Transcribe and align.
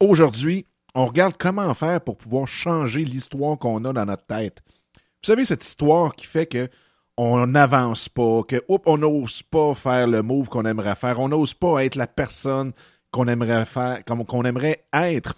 aujourd'hui, 0.00 0.66
on 0.94 1.06
regarde 1.06 1.36
comment 1.38 1.72
faire 1.74 2.00
pour 2.00 2.16
pouvoir 2.16 2.48
changer 2.48 3.04
l'histoire 3.04 3.58
qu'on 3.58 3.84
a 3.84 3.92
dans 3.92 4.06
notre 4.06 4.26
tête. 4.26 4.62
Vous 4.96 5.26
savez, 5.26 5.44
cette 5.44 5.64
histoire 5.64 6.14
qui 6.14 6.26
fait 6.26 6.46
que 6.46 6.68
on 7.16 7.46
n'avance 7.46 8.08
pas, 8.08 8.42
que 8.44 8.62
on 8.68 8.96
n'ose 8.96 9.42
pas 9.42 9.74
faire 9.74 10.06
le 10.06 10.22
move 10.22 10.48
qu'on 10.48 10.64
aimerait 10.64 10.94
faire, 10.94 11.20
on 11.20 11.28
n'ose 11.28 11.52
pas 11.52 11.84
être 11.84 11.96
la 11.96 12.06
personne 12.06 12.72
qu'on 13.10 13.28
aimerait 13.28 13.66
faire, 13.66 14.02
qu'on 14.04 14.44
aimerait 14.44 14.86
être. 14.92 15.34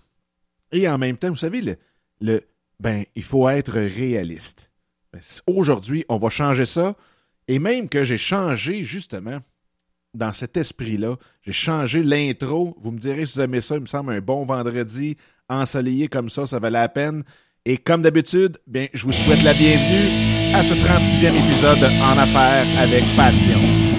Et 0.71 0.89
en 0.89 0.99
même 0.99 1.17
temps, 1.17 1.31
vous 1.31 1.37
savez, 1.37 1.77
le, 2.21 2.41
ben, 2.79 3.05
il 3.15 3.23
faut 3.23 3.49
être 3.49 3.73
réaliste. 3.73 4.71
Ben, 5.13 5.21
aujourd'hui, 5.47 6.05
on 6.09 6.19
va 6.19 6.31
changer 6.31 6.67
ça. 6.67 6.95
Et 7.49 7.59
même 7.59 7.89
que 7.89 8.05
j'ai 8.05 8.19
changé, 8.19 8.85
justement, 8.85 9.41
dans 10.15 10.33
cet 10.33 10.57
esprit-là, 10.57 11.17
j'ai 11.43 11.53
changé 11.53 12.03
l'intro. 12.03 12.77
Vous 12.83 12.91
me 12.91 12.99
direz 12.99 13.27
si 13.27 13.39
vous 13.39 13.45
aimez 13.45 13.61
ça, 13.61 13.77
il 13.77 13.83
me 13.83 13.87
semble 13.87 14.13
un 14.13 14.21
bon 14.21 14.45
vendredi 14.45 15.17
ensoleillé 15.49 16.09
comme 16.09 16.29
ça, 16.29 16.47
ça 16.47 16.59
valait 16.59 16.79
la 16.79 16.89
peine. 16.89 17.25
Et 17.65 17.79
comme 17.79 18.03
d'habitude, 18.03 18.59
bien, 18.67 18.89
je 18.93 19.05
vous 19.05 19.13
souhaite 19.13 19.43
la 19.43 19.55
bienvenue 19.55 20.55
à 20.55 20.63
ce 20.63 20.75
36e 20.75 21.35
épisode 21.35 21.85
En 22.03 22.19
Affaires 22.19 22.67
avec 22.79 23.05
Passion. 23.17 23.92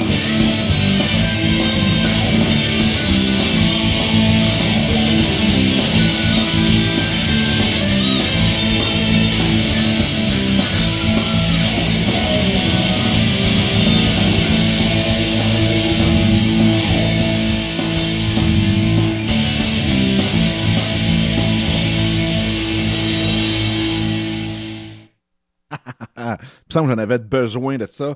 Me 26.41 26.73
semble 26.73 26.89
que 26.89 26.95
j'en 26.95 27.01
avais 27.01 27.19
besoin 27.19 27.77
de 27.77 27.85
ça. 27.85 28.15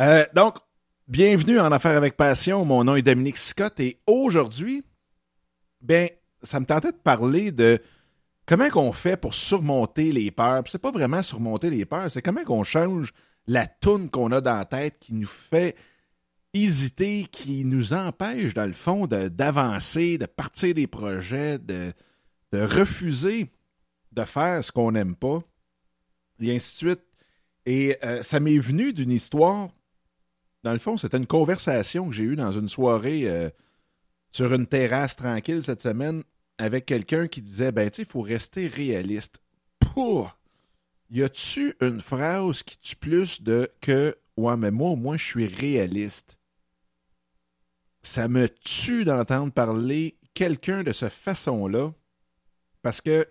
Euh, 0.00 0.24
donc, 0.34 0.56
bienvenue 1.08 1.60
en 1.60 1.72
Affaires 1.72 1.96
avec 1.96 2.16
Passion. 2.16 2.64
Mon 2.64 2.84
nom 2.84 2.96
est 2.96 3.02
Dominique 3.02 3.38
Scott 3.38 3.78
et 3.80 3.98
aujourd'hui, 4.06 4.84
ben, 5.80 6.08
ça 6.42 6.60
me 6.60 6.66
tentait 6.66 6.92
de 6.92 6.96
parler 6.96 7.52
de 7.52 7.80
comment 8.46 8.68
qu'on 8.70 8.92
fait 8.92 9.16
pour 9.16 9.34
surmonter 9.34 10.12
les 10.12 10.30
peurs. 10.30 10.62
C'est 10.66 10.78
pas 10.78 10.90
vraiment 10.90 11.22
surmonter 11.22 11.70
les 11.70 11.84
peurs, 11.84 12.10
c'est 12.10 12.22
comment 12.22 12.44
qu'on 12.44 12.62
change 12.62 13.12
la 13.46 13.66
toune 13.66 14.10
qu'on 14.10 14.32
a 14.32 14.40
dans 14.40 14.56
la 14.56 14.64
tête 14.64 14.98
qui 14.98 15.14
nous 15.14 15.26
fait 15.26 15.76
hésiter, 16.52 17.26
qui 17.30 17.64
nous 17.64 17.92
empêche, 17.92 18.54
dans 18.54 18.66
le 18.66 18.72
fond, 18.72 19.06
d'avancer, 19.06 20.18
de, 20.18 20.26
partir 20.26 20.74
des 20.74 20.86
projets, 20.86 21.58
de, 21.58 21.92
de 22.52 22.60
refuser 22.60 23.50
de 24.12 24.24
faire 24.24 24.64
ce 24.64 24.72
qu'on 24.72 24.92
n'aime 24.92 25.14
pas, 25.14 25.40
et 26.40 26.54
ainsi 26.54 26.84
de 26.84 26.90
suite. 26.90 27.02
Et 27.66 27.96
euh, 28.04 28.22
ça 28.22 28.40
m'est 28.40 28.58
venu 28.58 28.92
d'une 28.92 29.10
histoire. 29.10 29.68
Dans 30.62 30.72
le 30.72 30.78
fond, 30.78 30.96
c'était 30.96 31.16
une 31.16 31.26
conversation 31.26 32.08
que 32.08 32.14
j'ai 32.14 32.24
eue 32.24 32.36
dans 32.36 32.52
une 32.52 32.68
soirée 32.68 33.28
euh, 33.28 33.50
sur 34.32 34.54
une 34.54 34.66
terrasse 34.66 35.16
tranquille 35.16 35.62
cette 35.62 35.82
semaine 35.82 36.22
avec 36.58 36.86
quelqu'un 36.86 37.28
qui 37.28 37.42
disait 37.42 37.72
Ben, 37.72 37.90
tu 37.90 37.96
sais, 37.96 38.02
il 38.02 38.08
faut 38.08 38.22
rester 38.22 38.68
réaliste. 38.68 39.42
Pour. 39.80 40.38
Y 41.10 41.22
a-tu 41.22 41.74
une 41.80 42.00
phrase 42.00 42.62
qui 42.62 42.78
tue 42.78 42.96
plus 42.96 43.42
de 43.42 43.68
que 43.80 44.16
Ouais, 44.36 44.56
mais 44.56 44.70
moi, 44.70 44.90
au 44.90 44.96
moins, 44.96 45.16
je 45.16 45.24
suis 45.24 45.46
réaliste? 45.46 46.38
Ça 48.02 48.28
me 48.28 48.48
tue 48.48 49.04
d'entendre 49.04 49.52
parler 49.52 50.16
quelqu'un 50.34 50.82
de 50.82 50.92
cette 50.92 51.12
façon-là 51.12 51.92
parce 52.82 53.00
que 53.00 53.26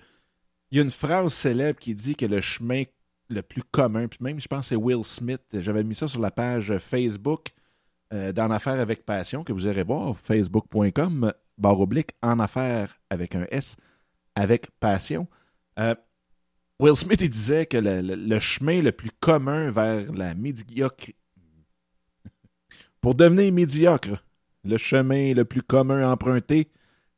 il 0.71 0.77
y 0.77 0.81
a 0.81 0.83
une 0.83 0.91
phrase 0.91 1.33
célèbre 1.33 1.79
qui 1.79 1.93
dit 1.93 2.15
que 2.15 2.25
le 2.25 2.41
chemin 2.41 2.83
le 3.29 3.41
plus 3.41 3.63
commun. 3.63 4.07
Puis 4.07 4.19
même, 4.21 4.39
je 4.39 4.47
pense 4.47 4.67
c'est 4.67 4.75
Will 4.75 5.03
Smith. 5.03 5.41
J'avais 5.53 5.83
mis 5.83 5.95
ça 5.95 6.07
sur 6.07 6.21
la 6.21 6.31
page 6.31 6.77
Facebook 6.77 7.51
euh, 8.13 8.31
d'En 8.31 8.51
Affaires 8.51 8.79
avec 8.79 9.05
Passion, 9.05 9.43
que 9.43 9.51
vous 9.51 9.67
irez 9.67 9.83
voir, 9.83 10.17
facebook.com, 10.17 11.33
barre 11.57 11.79
oblique, 11.79 12.11
En 12.21 12.39
Affaires 12.39 12.99
avec 13.09 13.35
un 13.35 13.45
S, 13.49 13.75
avec 14.35 14.69
Passion. 14.79 15.27
Euh, 15.79 15.95
Will 16.79 16.95
Smith, 16.95 17.21
il 17.21 17.29
disait 17.29 17.65
que 17.65 17.77
le, 17.77 18.39
chemin 18.39 18.81
le 18.81 18.91
plus 18.91 19.11
commun 19.19 19.71
vers 19.71 20.11
la 20.13 20.35
médiocre. 20.35 21.11
Pour 22.99 23.15
devenir 23.15 23.51
médiocre, 23.53 24.23
le 24.63 24.77
chemin 24.77 25.33
le 25.33 25.45
plus 25.45 25.61
commun 25.61 26.11
emprunté, 26.11 26.69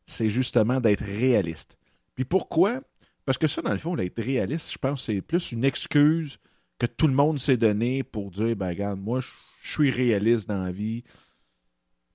c'est 0.06 0.30
justement 0.30 0.80
d'être 0.80 1.04
réaliste. 1.04 1.78
Puis 2.16 2.24
pourquoi 2.24 2.82
parce 3.28 3.38
que 3.38 3.48
ça, 3.48 3.62
dans 3.62 3.74
le 3.74 3.78
fond, 3.78 3.98
d'être 3.98 4.24
réaliste, 4.24 4.72
je 4.72 4.78
pense 4.78 5.02
que 5.06 5.14
c'est 5.14 5.22
plus 5.22 5.52
une 5.52 5.66
excuse 5.66 6.38
que 6.80 6.86
tout 6.86 7.08
le 7.08 7.14
monde 7.14 7.40
s'est 7.40 7.58
donné 7.58 8.02
pour 8.02 8.32
dire 8.32 8.56
ben 8.56 8.70
regarde, 8.70 9.02
moi, 9.02 9.20
je 9.20 9.70
suis 9.70 9.92
réaliste 9.92 10.48
dans 10.48 10.64
la 10.64 10.72
vie. 10.72 11.04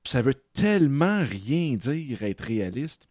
Ça 0.05 0.23
veut 0.23 0.37
tellement 0.55 1.23
rien 1.23 1.77
dire 1.77 2.23
être 2.23 2.41
réaliste. 2.41 3.11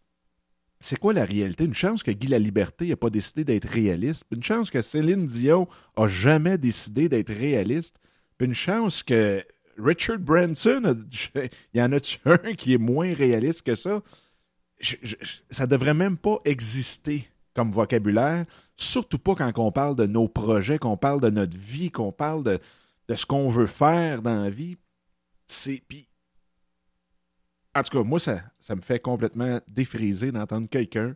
C'est 0.80 0.98
quoi 0.98 1.12
la 1.12 1.24
réalité? 1.24 1.62
Une 1.62 1.74
chance 1.74 2.02
que 2.02 2.10
Guy 2.10 2.26
La 2.26 2.40
Liberté 2.40 2.88
n'a 2.88 2.96
pas 2.96 3.08
décidé 3.08 3.44
d'être 3.44 3.68
réaliste. 3.68 4.24
Une 4.32 4.42
chance 4.42 4.68
que 4.72 4.82
Céline 4.82 5.24
Dion 5.24 5.68
a 5.94 6.08
jamais 6.08 6.58
décidé 6.58 7.08
d'être 7.08 7.32
réaliste. 7.32 8.00
Une 8.40 8.52
chance 8.54 9.04
que 9.04 9.44
Richard 9.78 10.18
Branson, 10.18 11.06
il 11.36 11.50
y 11.74 11.80
en 11.80 11.92
a 11.92 12.00
un 12.24 12.54
qui 12.54 12.74
est 12.74 12.78
moins 12.78 13.14
réaliste 13.14 13.62
que 13.62 13.76
ça? 13.76 14.02
Ça 14.80 14.96
ne 15.04 15.14
ça 15.50 15.66
devrait 15.68 15.94
même 15.94 16.16
pas 16.16 16.38
exister 16.44 17.28
comme 17.54 17.70
vocabulaire, 17.70 18.46
surtout 18.76 19.18
pas 19.18 19.34
quand 19.34 19.52
on 19.58 19.72
parle 19.72 19.96
de 19.96 20.06
nos 20.06 20.28
projets, 20.28 20.78
qu'on 20.78 20.96
parle 20.96 21.20
de 21.20 21.30
notre 21.30 21.56
vie, 21.56 21.90
qu'on 21.90 22.12
parle 22.12 22.44
de, 22.44 22.60
ce 23.14 23.26
qu'on 23.26 23.48
veut 23.48 23.66
faire 23.66 24.22
dans 24.22 24.42
la 24.42 24.50
vie. 24.50 24.76
C'est. 25.46 25.82
Puis, 25.86 26.08
en 27.74 27.82
tout 27.82 27.98
cas, 27.98 28.04
moi, 28.04 28.18
ça, 28.18 28.42
ça 28.60 28.74
me 28.74 28.80
fait 28.80 29.00
complètement 29.00 29.60
défriser 29.68 30.32
d'entendre 30.32 30.68
quelqu'un 30.68 31.14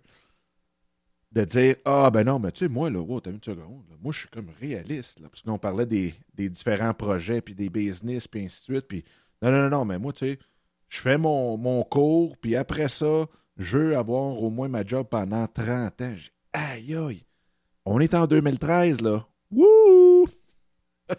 de 1.33 1.45
dire 1.45 1.77
Ah, 1.85 2.11
ben 2.11 2.25
non, 2.25 2.39
mais 2.39 2.53
tu 2.53 2.61
sais, 2.61 2.69
moi, 2.69 2.91
là, 2.91 3.03
t'as 3.21 3.31
une 3.31 3.43
seconde, 3.43 3.85
moi, 4.01 4.13
je 4.13 4.21
suis 4.21 4.29
comme 4.29 4.51
réaliste, 4.61 5.21
là, 5.21 5.29
parce 5.29 5.43
qu'on 5.43 5.59
parlait 5.59 5.87
des, 5.87 6.15
différents 6.37 6.95
projets, 6.95 7.41
puis 7.41 7.55
des 7.55 7.71
business, 7.71 8.29
puis 8.29 8.45
ainsi 8.45 8.59
de 8.59 8.75
suite, 8.75 8.89
puis 8.89 9.05
non, 9.43 9.51
non, 9.51 9.69
non, 9.69 9.85
mais 9.85 9.99
moi, 9.99 10.13
tu 10.13 10.27
sais, 10.27 10.39
je 10.89 11.01
fais 11.01 11.19
mon, 11.19 11.57
mon 11.59 11.83
cours, 11.83 12.37
puis 12.39 12.57
après 12.57 12.89
ça, 12.89 13.27
je 13.57 13.79
veux 13.79 13.97
avoir 13.97 14.43
au 14.43 14.51
moins 14.51 14.69
ma 14.69 14.85
job 14.85 15.07
pendant 15.11 15.47
30 15.47 16.01
ans. 16.03 16.15
Aïe, 16.53 16.95
aïe. 16.95 17.25
On 17.85 18.01
est 18.01 18.15
en 18.15 18.27
2013, 18.27 19.01
là. 19.01 19.27
Wouh! 19.51 20.27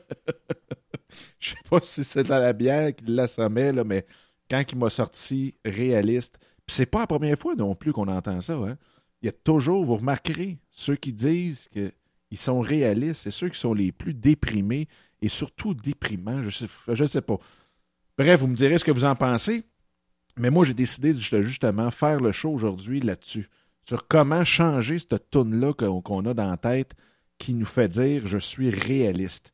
Je 1.39 1.51
sais 1.51 1.55
pas 1.69 1.79
si 1.81 2.03
c'est 2.03 2.27
la 2.27 2.51
bière 2.53 2.93
qui 2.95 3.05
l'assommait, 3.07 3.71
là, 3.71 3.83
mais 3.83 4.05
quand 4.49 4.63
il 4.71 4.77
m'a 4.77 4.89
sorti 4.89 5.55
réaliste, 5.63 6.37
puis 6.65 6.75
c'est 6.75 6.85
pas 6.85 6.99
la 6.99 7.07
première 7.07 7.37
fois 7.37 7.55
non 7.55 7.75
plus 7.75 7.93
qu'on 7.93 8.07
entend 8.07 8.41
ça, 8.41 8.53
hein. 8.55 8.77
Il 9.21 9.25
y 9.25 9.29
a 9.29 9.31
toujours, 9.31 9.83
vous 9.83 9.95
remarquerez, 9.95 10.59
ceux 10.69 10.95
qui 10.95 11.11
disent 11.11 11.69
qu'ils 11.69 12.37
sont 12.37 12.59
réalistes, 12.59 13.21
c'est 13.23 13.31
ceux 13.31 13.49
qui 13.49 13.59
sont 13.59 13.73
les 13.73 13.91
plus 13.91 14.13
déprimés 14.13 14.87
et 15.21 15.29
surtout 15.29 15.73
déprimants. 15.73 16.43
Je 16.43 16.49
sais, 16.49 17.07
sais 17.07 17.21
pas. 17.21 17.37
Bref, 18.17 18.39
vous 18.39 18.47
me 18.47 18.55
direz 18.55 18.77
ce 18.77 18.85
que 18.85 18.91
vous 18.91 19.05
en 19.05 19.15
pensez. 19.15 19.63
Mais 20.37 20.49
moi, 20.49 20.65
j'ai 20.65 20.73
décidé 20.73 21.13
de 21.13 21.19
justement 21.19 21.91
faire 21.91 22.19
le 22.19 22.31
show 22.31 22.51
aujourd'hui 22.51 22.99
là-dessus. 22.99 23.49
Sur 23.85 24.07
comment 24.07 24.43
changer 24.43 24.99
cette 24.99 25.29
toune-là 25.29 25.73
qu'on 25.73 26.25
a 26.25 26.33
dans 26.33 26.49
la 26.49 26.57
tête 26.57 26.93
qui 27.37 27.53
nous 27.53 27.65
fait 27.65 27.89
dire 27.89 28.27
je 28.27 28.37
suis 28.37 28.69
réaliste. 28.69 29.53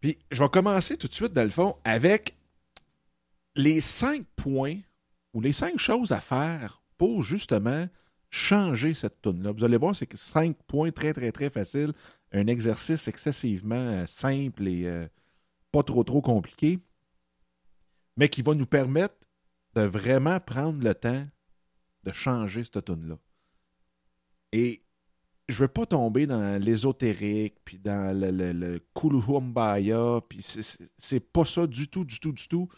Puis 0.00 0.18
je 0.30 0.42
vais 0.42 0.48
commencer 0.48 0.96
tout 0.96 1.08
de 1.08 1.14
suite, 1.14 1.32
dans 1.32 1.44
le 1.44 1.50
fond, 1.50 1.76
avec 1.84 2.34
les 3.54 3.80
cinq 3.80 4.24
points 4.36 4.78
ou 5.34 5.40
les 5.40 5.52
cinq 5.52 5.78
choses 5.78 6.12
à 6.12 6.20
faire 6.20 6.82
pour 6.96 7.22
justement 7.22 7.88
changer 8.30 8.94
cette 8.94 9.20
toune-là. 9.20 9.52
Vous 9.52 9.64
allez 9.64 9.76
voir, 9.76 9.94
c'est 9.94 10.16
cinq 10.16 10.56
points 10.66 10.90
très, 10.90 11.12
très, 11.12 11.32
très 11.32 11.50
faciles. 11.50 11.92
Un 12.32 12.46
exercice 12.46 13.08
excessivement 13.08 13.74
euh, 13.74 14.06
simple 14.06 14.66
et 14.66 14.86
euh, 14.86 15.06
pas 15.70 15.82
trop, 15.82 16.02
trop 16.02 16.22
compliqué, 16.22 16.78
mais 18.16 18.28
qui 18.28 18.40
va 18.40 18.54
nous 18.54 18.66
permettre 18.66 19.14
de 19.74 19.82
vraiment 19.82 20.40
prendre 20.40 20.82
le 20.82 20.94
temps 20.94 21.26
de 22.04 22.12
changer 22.12 22.64
cette 22.64 22.84
tune-là. 22.84 23.16
Et 24.52 24.80
je 25.48 25.58
veux 25.58 25.68
pas 25.68 25.86
tomber 25.86 26.26
dans 26.26 26.60
l'ésotérique, 26.60 27.56
puis 27.64 27.78
dans 27.78 28.18
le, 28.18 28.30
le, 28.30 28.52
le 28.52 28.80
puis 30.28 30.46
c'est 30.98 31.32
pas 31.32 31.44
ça 31.44 31.66
du 31.66 31.88
tout, 31.88 32.04
du 32.04 32.20
tout, 32.20 32.32
du 32.32 32.48
tout. 32.48 32.68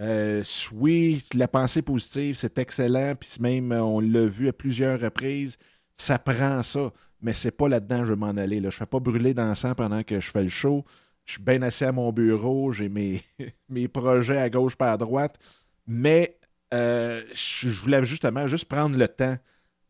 Euh, 0.00 0.42
oui, 0.72 1.22
la 1.34 1.46
pensée 1.46 1.82
positive, 1.82 2.34
c'est 2.34 2.58
excellent, 2.58 3.14
puis 3.16 3.30
même, 3.40 3.72
on 3.72 4.00
l'a 4.00 4.26
vu 4.26 4.48
à 4.48 4.52
plusieurs 4.52 4.98
reprises, 4.98 5.58
ça 5.96 6.18
prend 6.18 6.62
ça, 6.62 6.92
mais 7.20 7.34
c'est 7.34 7.50
pas 7.50 7.68
là-dedans 7.68 8.00
que 8.00 8.04
je 8.06 8.10
veux 8.10 8.16
m'en 8.16 8.28
aller. 8.28 8.60
Là. 8.60 8.70
Je 8.70 8.76
fais 8.76 8.86
pas 8.86 9.00
brûler 9.00 9.34
d'encens 9.34 9.74
pendant 9.76 10.02
que 10.02 10.18
je 10.20 10.30
fais 10.30 10.42
le 10.42 10.48
show. 10.48 10.84
Je 11.26 11.32
suis 11.32 11.42
bien 11.42 11.60
assis 11.60 11.84
à 11.84 11.92
mon 11.92 12.12
bureau, 12.12 12.72
j'ai 12.72 12.88
mes, 12.88 13.22
mes 13.68 13.88
projets 13.88 14.38
à 14.38 14.48
gauche 14.48 14.74
pas 14.74 14.92
à 14.92 14.96
droite. 14.96 15.38
Mais 15.86 16.38
euh, 16.72 17.22
je 17.32 17.68
voulais 17.68 18.04
justement 18.04 18.46
juste 18.46 18.66
prendre 18.66 18.96
le 18.96 19.08
temps 19.08 19.36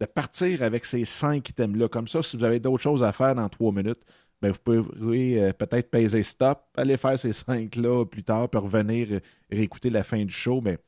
de 0.01 0.07
partir 0.07 0.63
avec 0.63 0.85
ces 0.85 1.05
cinq 1.05 1.51
items-là. 1.51 1.89
Comme 1.89 2.09
ça, 2.09 2.23
si 2.23 2.37
vous 2.37 2.45
avez 2.45 2.59
d'autres 2.59 2.83
choses 2.83 3.03
à 3.03 3.13
faire 3.13 3.35
dans 3.35 3.49
trois 3.49 3.73
minutes, 3.73 4.01
ben, 4.41 4.53
vous 4.53 4.59
pouvez 4.61 5.43
euh, 5.43 5.53
peut-être 5.53 5.91
peser 5.91 6.23
stop, 6.23 6.63
aller 6.77 6.97
faire 6.97 7.19
ces 7.19 7.35
cinq-là 7.35 8.07
plus 8.07 8.23
tard, 8.23 8.49
puis 8.49 8.59
revenir 8.59 9.21
réécouter 9.51 9.91
la 9.91 10.03
fin 10.03 10.25
du 10.25 10.33
show. 10.33 10.63
Mais 10.63 10.79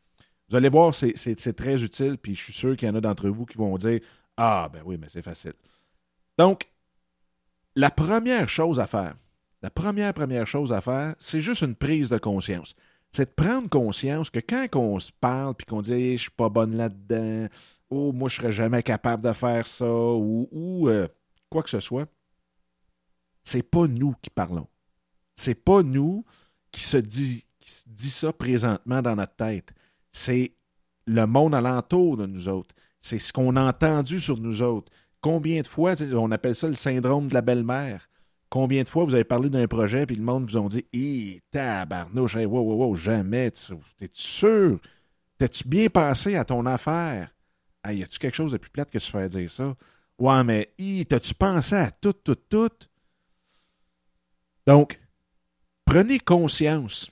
vous 0.48 0.56
allez 0.56 0.70
voir, 0.70 0.94
c'est 0.94 1.52
très 1.54 1.82
utile, 1.82 2.16
puis 2.16 2.34
je 2.34 2.42
suis 2.42 2.52
sûr 2.52 2.76
qu'il 2.76 2.88
y 2.88 2.90
en 2.90 2.94
a 2.94 3.00
d'entre 3.00 3.28
vous 3.28 3.44
qui 3.44 3.58
vont 3.58 3.76
dire 3.76 4.00
Ah, 4.36 4.70
ben 4.72 4.80
oui, 4.86 4.96
mais 4.98 5.08
c'est 5.10 5.22
facile. 5.22 5.54
Donc, 6.38 6.66
la 7.76 7.90
première 7.90 8.48
chose 8.48 8.80
à 8.80 8.86
faire, 8.86 9.14
la 9.62 9.70
première, 9.70 10.12
première 10.14 10.46
chose 10.46 10.72
à 10.72 10.80
faire, 10.80 11.14
c'est 11.18 11.40
juste 11.40 11.62
une 11.62 11.74
prise 11.74 12.08
de 12.08 12.18
conscience. 12.18 12.74
C'est 13.12 13.26
de 13.26 13.34
prendre 13.34 13.68
conscience 13.68 14.30
que 14.30 14.40
quand 14.40 14.68
on 14.74 14.98
se 14.98 15.12
parle 15.12 15.54
puis 15.54 15.66
qu'on 15.66 15.82
dit 15.82 16.16
je 16.16 16.22
suis 16.22 16.30
pas 16.30 16.48
bonne 16.48 16.76
là-dedans, 16.76 17.48
ou 17.90 18.12
moi 18.12 18.28
je 18.30 18.36
serais 18.36 18.52
jamais 18.52 18.82
capable 18.82 19.22
de 19.22 19.32
faire 19.34 19.66
ça, 19.66 19.86
ou, 19.86 20.88
euh, 20.88 21.06
quoi 21.50 21.62
que 21.62 21.70
ce 21.70 21.80
soit, 21.80 22.08
c'est 23.44 23.62
pas 23.62 23.86
nous 23.86 24.14
qui 24.22 24.30
parlons. 24.30 24.66
C'est 25.34 25.54
pas 25.54 25.82
nous 25.82 26.24
qui 26.70 26.82
se 26.82 26.96
dit, 26.96 27.44
qui 27.60 27.82
dit 27.86 28.10
ça 28.10 28.32
présentement 28.32 29.02
dans 29.02 29.16
notre 29.16 29.36
tête. 29.36 29.72
C'est 30.10 30.54
le 31.06 31.26
monde 31.26 31.54
alentour 31.54 32.16
de 32.16 32.26
nous 32.26 32.48
autres. 32.48 32.74
C'est 33.00 33.18
ce 33.18 33.32
qu'on 33.32 33.56
a 33.56 33.62
entendu 33.62 34.20
sur 34.20 34.38
nous 34.38 34.62
autres. 34.62 34.90
Combien 35.20 35.60
de 35.60 35.66
fois, 35.66 35.94
on 36.14 36.30
appelle 36.30 36.56
ça 36.56 36.68
le 36.68 36.74
syndrome 36.74 37.28
de 37.28 37.34
la 37.34 37.42
belle-mère? 37.42 38.08
Combien 38.52 38.82
de 38.82 38.88
fois 38.90 39.06
vous 39.06 39.14
avez 39.14 39.24
parlé 39.24 39.48
d'un 39.48 39.66
projet 39.66 40.04
puis 40.04 40.14
le 40.14 40.22
monde 40.22 40.44
vous 40.44 40.58
a 40.58 40.68
dit 40.68 40.84
Hé, 40.92 41.40
tabarnouche, 41.50 42.34
wow, 42.34 42.60
wow, 42.60 42.84
wow, 42.84 42.94
jamais. 42.94 43.50
T'es-tu 43.50 44.22
sûr? 44.22 44.78
T'es-tu 45.38 45.66
bien 45.66 45.88
passé 45.88 46.36
à 46.36 46.44
ton 46.44 46.66
affaire? 46.66 47.34
Hey, 47.82 48.00
y 48.00 48.02
a-tu 48.02 48.18
quelque 48.18 48.34
chose 48.34 48.52
de 48.52 48.58
plus 48.58 48.68
plate 48.68 48.90
que 48.90 48.98
se 48.98 49.10
faire 49.10 49.26
dire 49.30 49.50
ça? 49.50 49.74
Ouais, 50.18 50.44
mais 50.44 50.70
t'as-tu 51.08 51.32
pensé 51.32 51.76
à 51.76 51.90
tout, 51.90 52.12
tout, 52.12 52.34
tout? 52.34 52.68
Donc, 54.66 55.00
prenez 55.86 56.18
conscience 56.18 57.10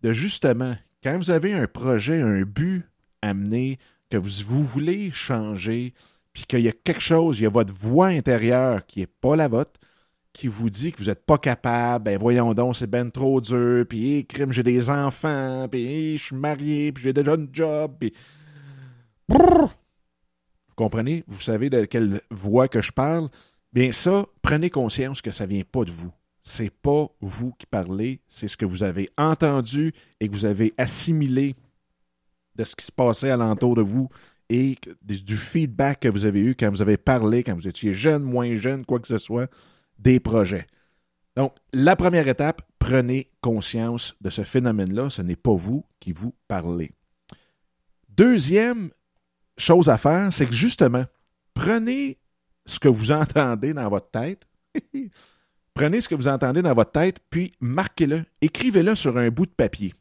de 0.00 0.14
justement, 0.14 0.74
quand 1.02 1.18
vous 1.18 1.30
avez 1.30 1.52
un 1.52 1.66
projet, 1.66 2.22
un 2.22 2.44
but 2.44 2.86
à 3.20 3.34
mener, 3.34 3.78
que 4.08 4.16
vous, 4.16 4.42
vous 4.42 4.64
voulez 4.64 5.10
changer, 5.10 5.92
puis 6.32 6.44
qu'il 6.44 6.60
y 6.60 6.68
a 6.68 6.72
quelque 6.72 7.02
chose, 7.02 7.40
il 7.40 7.42
y 7.42 7.46
a 7.46 7.50
votre 7.50 7.74
voix 7.74 8.06
intérieure 8.06 8.86
qui 8.86 9.00
n'est 9.00 9.06
pas 9.06 9.36
la 9.36 9.48
vôtre, 9.48 9.78
qui 10.38 10.46
vous 10.46 10.70
dit 10.70 10.92
que 10.92 10.98
vous 10.98 11.08
n'êtes 11.08 11.26
pas 11.26 11.36
capable, 11.36 12.04
ben 12.04 12.18
voyons 12.18 12.54
donc, 12.54 12.76
c'est 12.76 12.86
ben 12.86 13.10
trop 13.10 13.40
dur, 13.40 13.84
puis 13.88 14.24
crime, 14.24 14.52
j'ai 14.52 14.62
des 14.62 14.88
enfants, 14.88 15.66
puis 15.68 16.16
je 16.16 16.22
suis 16.22 16.36
marié, 16.36 16.92
puis 16.92 17.02
j'ai 17.02 17.12
déjà 17.12 17.32
un 17.32 17.46
job, 17.52 17.96
puis... 17.98 18.12
Vous 19.28 19.68
comprenez? 20.76 21.24
Vous 21.26 21.40
savez 21.40 21.68
de 21.70 21.84
quelle 21.86 22.20
voix 22.30 22.68
que 22.68 22.80
je 22.80 22.92
parle? 22.92 23.28
Bien 23.72 23.90
ça, 23.90 24.26
prenez 24.40 24.70
conscience 24.70 25.20
que 25.20 25.32
ça 25.32 25.44
ne 25.44 25.50
vient 25.50 25.64
pas 25.70 25.84
de 25.84 25.90
vous. 25.90 26.12
C'est 26.44 26.70
pas 26.70 27.08
vous 27.20 27.52
qui 27.58 27.66
parlez, 27.66 28.20
c'est 28.28 28.46
ce 28.46 28.56
que 28.56 28.64
vous 28.64 28.84
avez 28.84 29.10
entendu 29.18 29.92
et 30.20 30.28
que 30.28 30.32
vous 30.32 30.44
avez 30.44 30.72
assimilé 30.78 31.56
de 32.54 32.62
ce 32.62 32.76
qui 32.76 32.86
se 32.86 32.92
passait 32.92 33.30
alentour 33.30 33.74
de 33.74 33.82
vous 33.82 34.08
et 34.48 34.76
du 35.02 35.36
feedback 35.36 36.00
que 36.00 36.08
vous 36.08 36.24
avez 36.24 36.40
eu 36.40 36.54
quand 36.54 36.70
vous 36.70 36.80
avez 36.80 36.96
parlé, 36.96 37.42
quand 37.42 37.56
vous 37.56 37.68
étiez 37.68 37.92
jeune, 37.92 38.22
moins 38.22 38.54
jeune, 38.54 38.86
quoi 38.86 39.00
que 39.00 39.08
ce 39.08 39.18
soit, 39.18 39.50
des 39.98 40.20
projets. 40.20 40.66
Donc, 41.36 41.54
la 41.72 41.94
première 41.96 42.26
étape, 42.26 42.62
prenez 42.78 43.30
conscience 43.40 44.16
de 44.20 44.30
ce 44.30 44.42
phénomène-là. 44.42 45.10
Ce 45.10 45.22
n'est 45.22 45.36
pas 45.36 45.54
vous 45.54 45.84
qui 46.00 46.12
vous 46.12 46.34
parlez. 46.48 46.90
Deuxième 48.08 48.90
chose 49.56 49.88
à 49.88 49.98
faire, 49.98 50.32
c'est 50.32 50.46
que 50.46 50.52
justement, 50.52 51.04
prenez 51.54 52.18
ce 52.66 52.78
que 52.78 52.88
vous 52.88 53.12
entendez 53.12 53.72
dans 53.72 53.88
votre 53.88 54.10
tête. 54.10 54.46
prenez 55.74 56.00
ce 56.00 56.08
que 56.08 56.16
vous 56.16 56.28
entendez 56.28 56.62
dans 56.62 56.74
votre 56.74 56.90
tête, 56.90 57.20
puis 57.30 57.52
marquez-le, 57.60 58.24
écrivez-le 58.40 58.94
sur 58.94 59.16
un 59.16 59.28
bout 59.28 59.46
de 59.46 59.52
papier. 59.52 59.94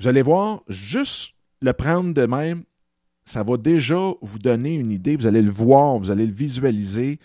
Vous 0.00 0.08
allez 0.08 0.22
voir, 0.22 0.62
juste 0.68 1.34
le 1.60 1.72
prendre 1.72 2.12
de 2.12 2.26
même, 2.26 2.64
ça 3.24 3.42
va 3.42 3.56
déjà 3.56 4.12
vous 4.20 4.38
donner 4.38 4.74
une 4.74 4.90
idée, 4.90 5.14
vous 5.14 5.28
allez 5.28 5.40
le 5.40 5.50
voir, 5.50 5.98
vous 5.98 6.10
allez 6.10 6.26
le 6.26 6.32
visualiser, 6.32 7.20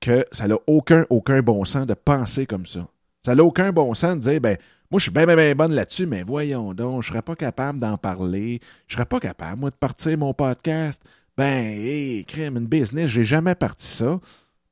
que 0.00 0.24
ça 0.32 0.46
n'a 0.46 0.56
aucun, 0.66 1.04
aucun 1.10 1.42
bon 1.42 1.64
sens 1.64 1.86
de 1.86 1.94
penser 1.94 2.46
comme 2.46 2.66
ça. 2.66 2.86
Ça 3.24 3.34
n'a 3.34 3.44
aucun 3.44 3.72
bon 3.72 3.94
sens 3.94 4.14
de 4.14 4.20
dire, 4.20 4.40
ben, 4.40 4.56
moi, 4.90 4.98
je 4.98 5.04
suis 5.04 5.12
bien, 5.12 5.26
bien, 5.26 5.36
bien 5.36 5.54
bonne 5.54 5.72
là-dessus, 5.72 6.06
mais 6.06 6.22
voyons 6.22 6.72
donc, 6.72 7.02
je 7.02 7.08
ne 7.08 7.12
serais 7.12 7.22
pas 7.22 7.36
capable 7.36 7.80
d'en 7.80 7.98
parler. 7.98 8.60
Je 8.86 8.94
ne 8.94 8.96
serais 8.96 9.06
pas 9.06 9.20
capable, 9.20 9.60
moi, 9.60 9.70
de 9.70 9.74
partir 9.74 10.16
mon 10.16 10.32
podcast. 10.32 11.02
Ben, 11.36 11.66
hé, 11.66 12.24
crime, 12.26 12.56
une 12.56 12.66
business, 12.66 13.10
j'ai 13.10 13.24
jamais 13.24 13.54
parti 13.54 13.86
ça. 13.86 14.18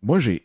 Moi, 0.02 0.19
j'ai 0.19 0.43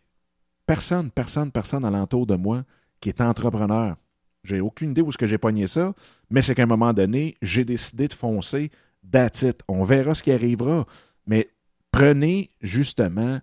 personne, 0.66 1.10
personne, 1.10 1.52
personne 1.52 1.86
alentour 1.86 2.26
de 2.26 2.36
moi 2.36 2.64
qui 3.00 3.10
est 3.10 3.22
entrepreneur. 3.22 3.96
J'ai 4.44 4.60
aucune 4.60 4.92
idée 4.92 5.02
où 5.02 5.10
est-ce 5.10 5.18
que 5.18 5.28
j'ai 5.28 5.38
pogné 5.38 5.68
ça, 5.68 5.94
mais 6.30 6.42
c'est 6.42 6.56
qu'à 6.56 6.64
un 6.64 6.68
moment 6.68 6.94
donné, 6.94 7.38
j'ai 7.42 7.64
décidé 7.64 8.08
de 8.08 8.14
foncer. 8.14 8.72
That's 9.12 9.46
On 9.68 9.84
verra 9.84 10.16
ce 10.16 10.24
qui 10.24 10.32
arrivera. 10.32 10.86
Mais 11.28 11.50
prenez 11.92 12.52
justement 12.62 13.40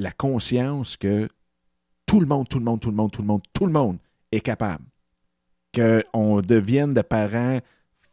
la 0.00 0.12
conscience 0.12 0.96
que 0.96 1.28
tout 2.06 2.20
le 2.20 2.26
monde, 2.26 2.48
tout 2.48 2.58
le 2.58 2.64
monde, 2.64 2.80
tout 2.80 2.90
le 2.90 2.96
monde, 2.96 3.12
tout 3.12 3.22
le 3.22 3.26
monde, 3.26 3.42
tout 3.52 3.66
le 3.66 3.72
monde 3.72 3.98
est 4.32 4.40
capable. 4.40 4.84
Qu'on 5.74 6.40
devienne 6.40 6.92
de 6.92 7.02
parents 7.02 7.60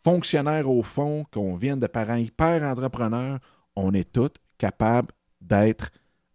fonctionnaires 0.03 0.69
au 0.69 0.83
fond, 0.83 1.25
qu'on 1.31 1.55
vienne 1.55 1.79
de 1.79 1.87
parents 1.87 2.15
hyper 2.15 2.61
entrepreneurs, 2.63 3.39
on 3.75 3.93
est 3.93 4.11
tous 4.11 4.29
capables 4.57 5.09
d'être 5.41 5.89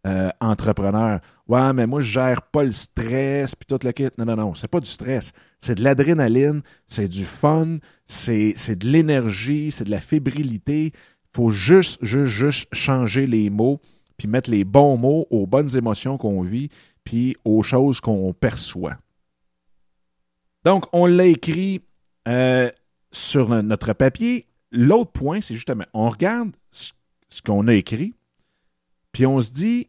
euh, 0.07 0.31
entrepreneurs. 0.41 1.21
Ouais, 1.47 1.73
mais 1.73 1.87
moi, 1.87 2.01
je 2.01 2.11
gère 2.11 2.43
pas 2.43 2.65
le 2.65 2.73
stress, 2.73 3.55
puis 3.55 3.67
tout 3.67 3.79
le 3.85 3.93
kit. 3.93 4.09
Non, 4.19 4.25
non, 4.25 4.37
non, 4.37 4.55
c'est 4.55 4.69
pas 4.69 4.81
du 4.81 4.89
stress. 4.89 5.33
C'est 5.61 5.77
de 5.77 5.85
l'adrénaline, 5.85 6.63
c'est 6.89 7.09
du 7.09 7.25
fun, 7.25 7.79
c'est 8.07 8.75
de 8.75 8.89
l'énergie, 8.89 9.71
c'est 9.71 9.85
de 9.85 9.91
la 9.91 10.01
fébrilité. 10.01 10.87
Il 10.87 11.37
faut 11.37 11.51
juste, 11.51 11.99
juste, 12.03 12.33
juste 12.33 12.69
changer 12.73 13.27
les 13.27 13.49
mots 13.51 13.81
puis 14.23 14.29
mettre 14.29 14.53
les 14.53 14.63
bons 14.63 14.97
mots 14.97 15.27
aux 15.31 15.49
bonnes 15.49 15.77
émotions 15.77 16.17
qu'on 16.17 16.43
vit, 16.43 16.69
puis 17.03 17.37
aux 17.45 17.65
choses 17.65 18.01
qu'on 18.01 18.33
perçoit. 18.33 18.97
Donc, 20.65 20.85
on 20.93 21.07
l'a 21.07 21.25
écrit 21.25 21.81
euh, 22.29 22.71
sur 23.11 23.49
notre 23.49 23.95
papier. 23.95 24.47
L'autre 24.71 25.11
point, 25.11 25.41
c'est 25.41 25.57
justement, 25.57 25.87
on 25.93 26.09
regarde 26.09 26.53
ce, 26.71 26.93
qu'on 27.45 27.67
a 27.67 27.75
écrit, 27.75 28.15
puis 29.11 29.27
on 29.27 29.41
se 29.41 29.51
dit, 29.51 29.89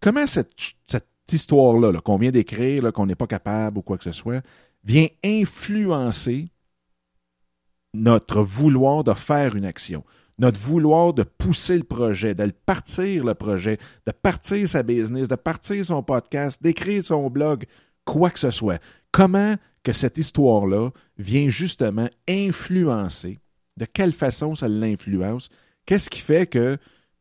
comment 0.00 0.28
cette, 0.28 0.54
histoire-là, 1.32 2.00
qu'on 2.02 2.18
vient 2.18 2.30
d'écrire, 2.30 2.92
qu'on 2.92 3.06
n'est 3.06 3.16
pas 3.16 3.26
capable 3.26 3.78
ou 3.78 3.82
quoi 3.82 3.98
que 3.98 4.04
ce 4.04 4.12
soit, 4.12 4.40
vient 4.84 5.08
influencer 5.24 6.46
notre 7.92 8.40
vouloir 8.40 9.02
de 9.02 9.14
faire 9.14 9.56
une 9.56 9.64
action 9.64 10.04
notre 10.38 10.60
vouloir 10.60 11.14
de 11.14 11.22
pousser 11.22 11.78
le 11.78 11.84
projet, 11.84 12.34
de 12.34 12.50
partir 12.66 13.24
le 13.24 13.34
projet, 13.34 13.78
de 14.06 14.12
partir 14.12 14.68
sa 14.68 14.82
business, 14.82 15.28
de 15.28 15.36
partir 15.36 15.84
son 15.84 16.02
podcast, 16.02 16.62
d'écrire 16.62 17.04
son 17.04 17.30
blog, 17.30 17.64
quoi 18.04 18.30
que 18.30 18.38
ce 18.38 18.50
soit. 18.50 18.80
Comment 19.12 19.56
que 19.82 19.92
cette 19.92 20.18
histoire-là 20.18 20.90
vient 21.16 21.48
justement 21.48 22.08
influencer, 22.28 23.38
de 23.76 23.84
quelle 23.84 24.12
façon 24.12 24.54
ça 24.54 24.68
l'influence, 24.68 25.48
qu'est-ce 25.86 26.10
qui 26.10 26.20
fait 26.20 26.46
que 26.46 26.76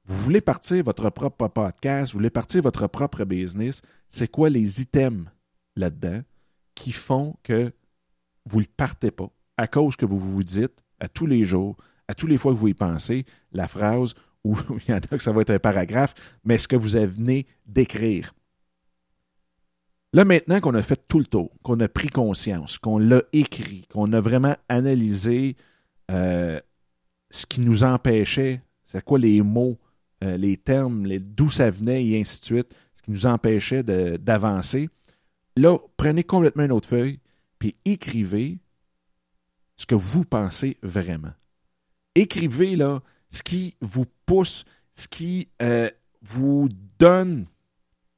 vous 0.05 0.17
voulez 0.17 0.41
partir 0.41 0.83
votre 0.83 1.09
propre 1.09 1.47
podcast, 1.47 2.11
vous 2.11 2.19
voulez 2.19 2.29
partir 2.29 2.61
votre 2.61 2.87
propre 2.87 3.23
business, 3.23 3.81
c'est 4.09 4.29
quoi 4.29 4.49
les 4.49 4.81
items 4.81 5.27
là-dedans 5.75 6.21
qui 6.75 6.91
font 6.91 7.35
que 7.43 7.71
vous 8.45 8.59
ne 8.59 8.65
partez 8.65 9.11
pas 9.11 9.29
à 9.57 9.67
cause 9.67 9.95
que 9.95 10.05
vous 10.05 10.19
vous 10.19 10.43
dites 10.43 10.83
à 10.99 11.07
tous 11.07 11.25
les 11.25 11.43
jours, 11.43 11.75
à 12.07 12.13
tous 12.13 12.27
les 12.27 12.37
fois 12.37 12.53
que 12.53 12.57
vous 12.57 12.67
y 12.67 12.73
pensez, 12.73 13.25
la 13.51 13.67
phrase, 13.67 14.13
ou 14.43 14.57
il 14.87 14.91
y 14.91 14.93
en 14.93 14.97
a 14.97 14.99
que 14.99 15.23
ça 15.23 15.31
va 15.31 15.41
être 15.41 15.51
un 15.51 15.59
paragraphe, 15.59 16.13
mais 16.43 16.57
ce 16.57 16.67
que 16.67 16.75
vous 16.75 16.89
venez 16.89 17.47
d'écrire. 17.65 18.33
Là, 20.13 20.23
maintenant 20.23 20.61
qu'on 20.61 20.75
a 20.75 20.81
fait 20.81 21.07
tout 21.07 21.19
le 21.19 21.25
tour, 21.25 21.51
qu'on 21.61 21.79
a 21.81 21.89
pris 21.89 22.07
conscience, 22.07 22.77
qu'on 22.77 22.97
l'a 22.97 23.21
écrit, 23.33 23.85
qu'on 23.91 24.13
a 24.13 24.21
vraiment 24.21 24.55
analysé 24.69 25.57
euh, 26.09 26.61
ce 27.29 27.45
qui 27.45 27.59
nous 27.59 27.83
empêchait, 27.83 28.61
c'est 28.85 29.03
quoi 29.03 29.19
les 29.19 29.41
mots, 29.41 29.77
euh, 30.23 30.37
les 30.37 30.55
termes, 30.55 31.05
d'où 31.19 31.49
ça 31.49 31.69
venait 31.69 32.05
et 32.05 32.19
ainsi 32.21 32.39
de 32.39 32.45
suite, 32.45 32.73
ce 32.95 33.01
qui 33.01 33.11
nous 33.11 33.25
empêchait 33.25 33.83
d'avancer, 33.83 34.87
là, 35.57 35.77
prenez 35.97 36.23
complètement 36.23 36.63
une 36.63 36.71
autre 36.71 36.87
feuille, 36.87 37.19
puis 37.59 37.75
écrivez 37.83 38.59
ce 39.75 39.85
que 39.85 39.95
vous 39.95 40.23
pensez 40.23 40.77
vraiment 40.81 41.33
écrivez 42.15 42.75
là 42.75 43.01
ce 43.29 43.43
qui 43.43 43.75
vous 43.81 44.05
pousse, 44.25 44.65
ce 44.93 45.07
qui 45.07 45.49
euh, 45.61 45.89
vous 46.21 46.69
donne 46.97 47.45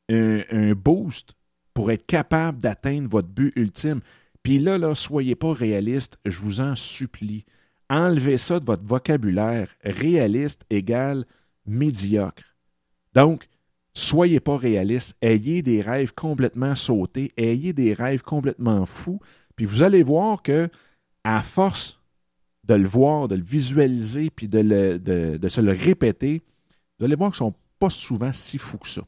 un, 0.09 0.73
boost 0.73 1.33
pour 1.73 1.91
être 1.91 2.05
capable 2.05 2.59
d'atteindre 2.59 3.09
votre 3.09 3.27
but 3.27 3.51
ultime. 3.55 4.01
Puis 4.43 4.59
là, 4.59 4.77
là, 4.77 4.95
soyez 4.95 5.35
pas 5.35 5.53
réaliste, 5.53 6.19
je 6.25 6.39
vous 6.39 6.61
en 6.61 6.75
supplie. 6.75 7.45
enlevez 7.89 8.37
ça 8.37 8.59
de 8.59 8.65
votre 8.65 8.85
vocabulaire. 8.85 9.75
Réaliste 9.83 10.65
égale 10.69 11.25
médiocre. 11.65 12.55
Donc, 13.13 13.47
soyez 13.93 14.39
pas 14.39 14.57
réaliste. 14.57 15.17
Ayez 15.21 15.61
des 15.61 15.81
rêves 15.81 16.13
complètement 16.13 16.75
sautés. 16.75 17.33
Ayez 17.35 17.73
des 17.73 17.93
rêves 17.93 18.21
complètement 18.21 18.85
fous. 18.85 19.19
Puis 19.55 19.65
vous 19.65 19.83
allez 19.83 20.03
voir 20.03 20.41
que, 20.41 20.69
à 21.23 21.41
force 21.41 21.99
de 22.67 22.73
le 22.73 22.87
voir, 22.87 23.27
de 23.27 23.35
le 23.35 23.43
visualiser, 23.43 24.29
puis 24.29 24.47
de, 24.47 24.59
le, 24.59 24.99
de, 24.99 25.47
se 25.47 25.61
le 25.61 25.71
répéter, 25.71 26.43
vous 26.99 27.05
allez 27.05 27.15
voir 27.15 27.31
qu'ils 27.31 27.45
ne 27.45 27.51
sont 27.51 27.57
pas 27.79 27.89
souvent 27.89 28.33
si 28.33 28.57
fous 28.57 28.77
que 28.77 28.87
ça. 28.87 29.03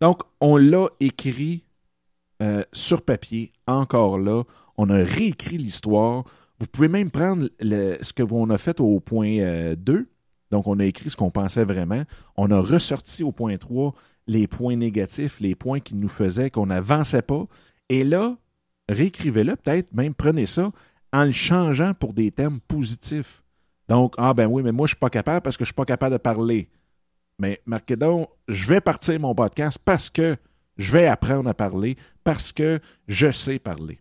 Donc, 0.00 0.20
on 0.40 0.56
l'a 0.56 0.88
écrit 1.00 1.64
euh, 2.42 2.62
sur 2.72 3.02
papier, 3.02 3.52
encore 3.66 4.18
là. 4.18 4.44
On 4.76 4.90
a 4.90 4.96
réécrit 4.96 5.56
l'histoire. 5.56 6.24
Vous 6.58 6.66
pouvez 6.66 6.88
même 6.88 7.10
prendre 7.10 7.48
ce 7.60 8.12
que 8.12 8.22
on 8.30 8.50
a 8.50 8.58
fait 8.58 8.80
au 8.80 9.00
point 9.00 9.74
2. 9.74 9.92
Euh, 9.92 10.04
Donc, 10.50 10.66
on 10.66 10.78
a 10.78 10.84
écrit 10.84 11.10
ce 11.10 11.16
qu'on 11.16 11.30
pensait 11.30 11.64
vraiment. 11.64 12.02
On 12.36 12.50
a 12.50 12.60
ressorti 12.60 13.22
au 13.22 13.32
point 13.32 13.56
3 13.56 13.94
les 14.26 14.48
points 14.48 14.76
négatifs, 14.76 15.40
les 15.40 15.54
points 15.54 15.80
qui 15.80 15.94
nous 15.94 16.08
faisaient 16.08 16.50
qu'on 16.50 16.66
n'avançait 16.66 17.22
pas. 17.22 17.46
Et 17.88 18.04
là, 18.04 18.36
réécrivez-le 18.88 19.56
peut-être, 19.56 19.94
même 19.94 20.14
prenez 20.14 20.46
ça 20.46 20.72
en 21.16 21.24
le 21.24 21.32
changeant 21.32 21.94
pour 21.94 22.12
des 22.12 22.30
thèmes 22.30 22.60
positifs. 22.60 23.42
Donc, 23.88 24.14
ah 24.18 24.34
ben 24.34 24.46
oui, 24.46 24.62
mais 24.62 24.72
moi, 24.72 24.86
je 24.86 24.92
ne 24.92 24.96
suis 24.96 25.00
pas 25.00 25.10
capable 25.10 25.40
parce 25.40 25.56
que 25.56 25.64
je 25.64 25.70
ne 25.70 25.72
suis 25.72 25.74
pas 25.74 25.86
capable 25.86 26.12
de 26.12 26.18
parler. 26.18 26.68
Mais 27.38 27.62
marquez 27.64 27.96
donc, 27.96 28.28
je 28.48 28.68
vais 28.68 28.80
partir 28.82 29.18
mon 29.18 29.34
podcast 29.34 29.78
parce 29.82 30.10
que 30.10 30.36
je 30.76 30.92
vais 30.92 31.06
apprendre 31.06 31.48
à 31.48 31.54
parler, 31.54 31.96
parce 32.22 32.52
que 32.52 32.80
je 33.08 33.30
sais 33.30 33.58
parler. 33.58 33.98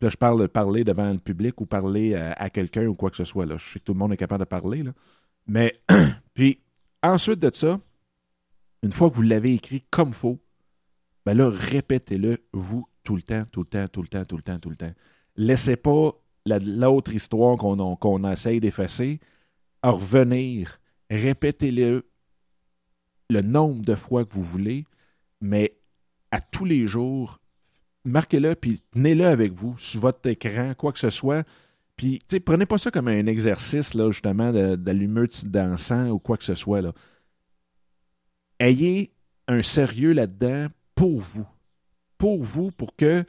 Là, 0.00 0.08
je 0.08 0.16
parle 0.16 0.40
de 0.40 0.46
parler 0.46 0.84
devant 0.84 1.10
le 1.12 1.18
public 1.18 1.60
ou 1.60 1.66
parler 1.66 2.14
à, 2.14 2.48
quelqu'un 2.48 2.86
ou 2.86 2.94
quoi 2.94 3.10
que 3.10 3.16
ce 3.16 3.24
soit. 3.24 3.44
Là. 3.44 3.56
Je 3.58 3.72
sais 3.72 3.78
que 3.80 3.84
tout 3.84 3.92
le 3.92 3.98
monde 3.98 4.12
est 4.12 4.16
capable 4.16 4.44
de 4.44 4.48
parler. 4.48 4.84
Mais, 5.46 5.78
puis, 6.34 6.60
ensuite 7.02 7.40
de 7.40 7.50
ça, 7.52 7.78
une 8.82 8.92
fois 8.92 9.10
que 9.10 9.16
vous 9.16 9.22
l'avez 9.22 9.52
écrit 9.52 9.84
comme 9.90 10.14
faut, 10.14 10.38
ben 11.26 11.36
là, 11.36 11.50
répétez-le, 11.52 12.38
vous, 12.52 12.88
tout 13.02 13.16
le 13.16 13.22
temps, 13.22 13.44
tout 13.52 13.60
le 13.60 13.66
temps, 13.66 13.88
tout 13.88 14.02
le 14.02 14.08
temps, 14.08 14.24
tout 14.24 14.36
le 14.36 14.42
temps, 14.42 14.58
tout 14.58 14.70
le 14.70 14.76
temps. 14.76 14.94
Laissez 15.38 15.76
pas 15.76 16.12
l'autre 16.44 17.14
histoire 17.14 17.56
qu'on 17.56 17.96
qu'on 17.96 18.30
essaye 18.30 18.60
d'effacer 18.60 19.20
revenir. 19.82 20.80
Répétez-le 21.10 22.06
le 23.30 23.42
nombre 23.42 23.84
de 23.84 23.94
fois 23.94 24.24
que 24.24 24.34
vous 24.34 24.42
voulez, 24.42 24.84
mais 25.40 25.78
à 26.30 26.40
tous 26.40 26.64
les 26.64 26.86
jours, 26.86 27.40
marquez-le, 28.04 28.54
puis 28.54 28.80
tenez-le 28.92 29.26
avec 29.26 29.52
vous 29.52 29.76
sur 29.78 30.00
votre 30.00 30.26
écran, 30.28 30.74
quoi 30.74 30.92
que 30.92 30.98
ce 30.98 31.10
soit. 31.10 31.46
Puis, 31.96 32.20
prenez 32.44 32.64
pas 32.64 32.78
ça 32.78 32.90
comme 32.90 33.08
un 33.08 33.26
exercice, 33.26 33.94
là, 33.94 34.10
justement, 34.10 34.52
d'allumer 34.52 35.26
d'encens 35.44 36.10
ou 36.10 36.18
quoi 36.18 36.36
que 36.36 36.44
ce 36.44 36.54
soit. 36.54 36.82
Ayez 38.60 39.12
un 39.48 39.62
sérieux 39.62 40.12
là-dedans 40.12 40.68
pour 40.94 41.20
vous. 41.20 41.46
Pour 42.16 42.42
vous, 42.42 42.70
pour 42.70 42.94
que 42.96 43.24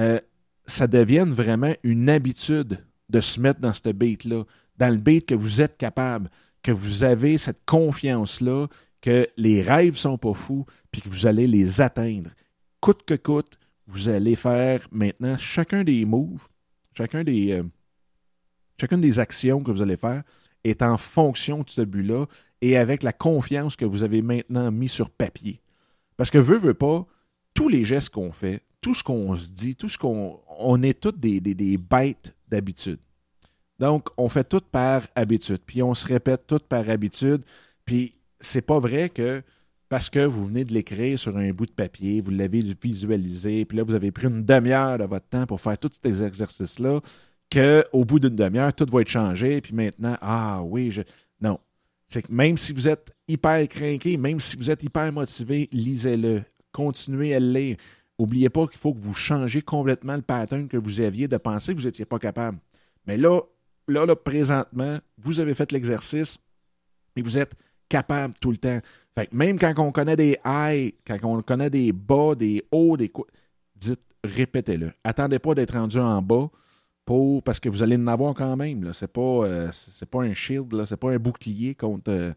euh, 0.00 0.20
ça 0.66 0.86
devienne 0.86 1.30
vraiment 1.30 1.74
une 1.82 2.08
habitude 2.08 2.84
de 3.10 3.20
se 3.20 3.40
mettre 3.40 3.60
dans 3.60 3.72
ce 3.72 3.90
beat-là, 3.90 4.44
dans 4.78 4.88
le 4.88 4.96
beat 4.96 5.26
que 5.26 5.34
vous 5.34 5.60
êtes 5.60 5.76
capable, 5.76 6.30
que 6.62 6.72
vous 6.72 7.04
avez 7.04 7.38
cette 7.38 7.64
confiance-là, 7.64 8.68
que 9.00 9.26
les 9.36 9.60
rêves 9.60 9.96
sont 9.96 10.16
pas 10.16 10.34
fous, 10.34 10.64
puis 10.90 11.02
que 11.02 11.08
vous 11.08 11.26
allez 11.26 11.46
les 11.46 11.80
atteindre. 11.80 12.30
Coûte 12.80 13.02
que 13.06 13.14
coûte, 13.14 13.58
vous 13.86 14.08
allez 14.08 14.34
faire 14.34 14.88
maintenant 14.90 15.36
chacun 15.36 15.84
des 15.84 16.04
moves, 16.06 16.48
chacun 16.96 17.22
des, 17.22 17.52
euh, 17.52 17.64
chacune 18.80 19.00
des 19.00 19.18
actions 19.18 19.62
que 19.62 19.70
vous 19.70 19.82
allez 19.82 19.96
faire 19.96 20.22
est 20.64 20.82
en 20.82 20.96
fonction 20.96 21.62
de 21.62 21.68
ce 21.68 21.82
but-là 21.82 22.24
et 22.62 22.78
avec 22.78 23.02
la 23.02 23.12
confiance 23.12 23.76
que 23.76 23.84
vous 23.84 24.02
avez 24.02 24.22
maintenant 24.22 24.72
mis 24.72 24.88
sur 24.88 25.10
papier. 25.10 25.60
Parce 26.16 26.30
que 26.30 26.38
veut, 26.38 26.58
veut 26.58 26.74
pas, 26.74 27.06
tous 27.52 27.68
les 27.68 27.84
gestes 27.84 28.08
qu'on 28.08 28.32
fait, 28.32 28.62
tout 28.84 28.92
ce 28.92 29.02
qu'on 29.02 29.34
se 29.34 29.50
dit, 29.50 29.74
tout 29.74 29.88
ce 29.88 29.96
qu'on. 29.96 30.38
On 30.58 30.82
est 30.82 31.00
tous 31.00 31.12
des, 31.12 31.40
des, 31.40 31.54
des 31.54 31.78
bêtes 31.78 32.36
d'habitude. 32.46 32.98
Donc, 33.78 34.08
on 34.18 34.28
fait 34.28 34.44
tout 34.44 34.60
par 34.60 35.06
habitude. 35.14 35.60
Puis 35.64 35.82
on 35.82 35.94
se 35.94 36.06
répète 36.06 36.46
tout 36.46 36.60
par 36.68 36.90
habitude. 36.90 37.42
Puis 37.86 38.12
c'est 38.38 38.60
pas 38.60 38.78
vrai 38.78 39.08
que 39.08 39.42
parce 39.88 40.10
que 40.10 40.26
vous 40.26 40.44
venez 40.44 40.64
de 40.64 40.74
l'écrire 40.74 41.18
sur 41.18 41.34
un 41.38 41.50
bout 41.52 41.64
de 41.64 41.72
papier, 41.72 42.20
vous 42.20 42.30
l'avez 42.30 42.62
visualisé, 42.82 43.64
puis 43.64 43.78
là, 43.78 43.84
vous 43.84 43.94
avez 43.94 44.10
pris 44.10 44.26
une 44.26 44.44
demi-heure 44.44 44.98
de 44.98 45.04
votre 45.04 45.28
temps 45.28 45.46
pour 45.46 45.62
faire 45.62 45.78
tous 45.78 45.92
ces 46.02 46.22
exercices-là, 46.22 47.00
qu'au 47.50 48.04
bout 48.04 48.18
d'une 48.18 48.36
demi-heure, 48.36 48.74
tout 48.74 48.86
va 48.92 49.00
être 49.00 49.08
changé, 49.08 49.62
puis 49.62 49.72
maintenant, 49.72 50.16
ah 50.20 50.62
oui, 50.62 50.90
je. 50.90 51.00
Non. 51.40 51.58
C'est 52.06 52.20
que 52.20 52.32
même 52.32 52.58
si 52.58 52.74
vous 52.74 52.86
êtes 52.86 53.14
hyper 53.28 53.66
craqué, 53.66 54.18
même 54.18 54.40
si 54.40 54.58
vous 54.58 54.70
êtes 54.70 54.82
hyper 54.82 55.10
motivé, 55.10 55.70
lisez-le. 55.72 56.42
Continuez 56.70 57.34
à 57.34 57.40
le 57.40 57.50
lire. 57.50 57.76
N'oubliez 58.18 58.48
pas 58.48 58.66
qu'il 58.66 58.78
faut 58.78 58.92
que 58.92 58.98
vous 58.98 59.14
changez 59.14 59.62
complètement 59.62 60.14
le 60.14 60.22
pattern 60.22 60.68
que 60.68 60.76
vous 60.76 61.00
aviez 61.00 61.26
de 61.26 61.36
penser 61.36 61.74
que 61.74 61.78
vous 61.80 61.86
n'étiez 61.86 62.04
pas 62.04 62.18
capable. 62.18 62.58
Mais 63.06 63.16
là, 63.16 63.40
là, 63.88 64.06
là, 64.06 64.16
présentement, 64.16 64.98
vous 65.18 65.40
avez 65.40 65.54
fait 65.54 65.72
l'exercice 65.72 66.38
et 67.16 67.22
vous 67.22 67.38
êtes 67.38 67.54
capable 67.88 68.34
tout 68.40 68.50
le 68.50 68.56
temps. 68.56 68.80
Fait 69.16 69.32
même 69.32 69.58
quand 69.58 69.74
on 69.78 69.92
connaît 69.92 70.16
des 70.16 70.38
highs, 70.44 70.92
quand 71.06 71.18
on 71.24 71.42
connaît 71.42 71.70
des 71.70 71.92
bas, 71.92 72.34
des 72.34 72.64
hauts, 72.70 72.96
des 72.96 73.12
dites, 73.76 74.00
répétez-le. 74.22 74.92
Attendez 75.04 75.38
pas 75.38 75.54
d'être 75.54 75.74
rendu 75.74 75.98
en 75.98 76.22
bas 76.22 76.50
pour 77.04 77.42
parce 77.42 77.60
que 77.60 77.68
vous 77.68 77.82
allez 77.82 77.96
en 77.96 78.06
avoir 78.06 78.34
quand 78.34 78.56
même. 78.56 78.92
Ce 78.92 79.04
n'est 79.04 79.08
pas, 79.08 79.20
euh, 79.20 79.70
pas 80.10 80.22
un 80.22 80.34
shield, 80.34 80.84
ce 80.84 80.94
n'est 80.94 80.98
pas 80.98 81.10
un 81.10 81.18
bouclier 81.18 81.74
contre 81.74 82.10
euh, 82.10 82.32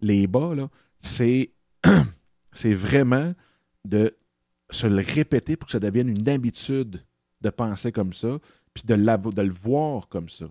les 0.00 0.26
bas. 0.26 0.52
C'est, 0.98 1.50
c'est 2.52 2.74
vraiment 2.74 3.32
de 3.84 4.14
se 4.70 4.86
le 4.86 5.02
répéter 5.02 5.56
pour 5.56 5.66
que 5.66 5.72
ça 5.72 5.80
devienne 5.80 6.08
une 6.08 6.28
habitude 6.28 7.04
de 7.40 7.50
penser 7.50 7.92
comme 7.92 8.12
ça, 8.12 8.38
puis 8.74 8.84
de, 8.86 8.94
de 8.94 9.42
le 9.42 9.52
voir 9.52 10.08
comme 10.08 10.28
ça. 10.28 10.46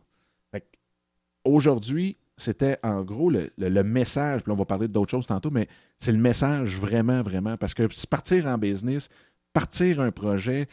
Aujourd'hui, 1.46 2.18
c'était 2.40 2.78
en 2.84 3.04
gros 3.04 3.30
le, 3.30 3.84
message, 3.84 4.44
puis 4.44 4.52
on 4.52 4.56
va 4.56 4.66
parler 4.66 4.88
d'autres 4.88 5.12
choses 5.12 5.28
tantôt, 5.28 5.52
mais 5.52 5.68
c'est 6.00 6.12
le 6.12 6.18
message 6.18 6.78
vraiment, 6.78 7.22
vraiment, 7.22 7.58
parce 7.58 7.74
que 7.74 7.88
partir 8.10 8.46
en 8.48 8.58
business, 8.58 9.10
partir 9.54 10.00
un 10.02 10.12
projet, 10.12 10.68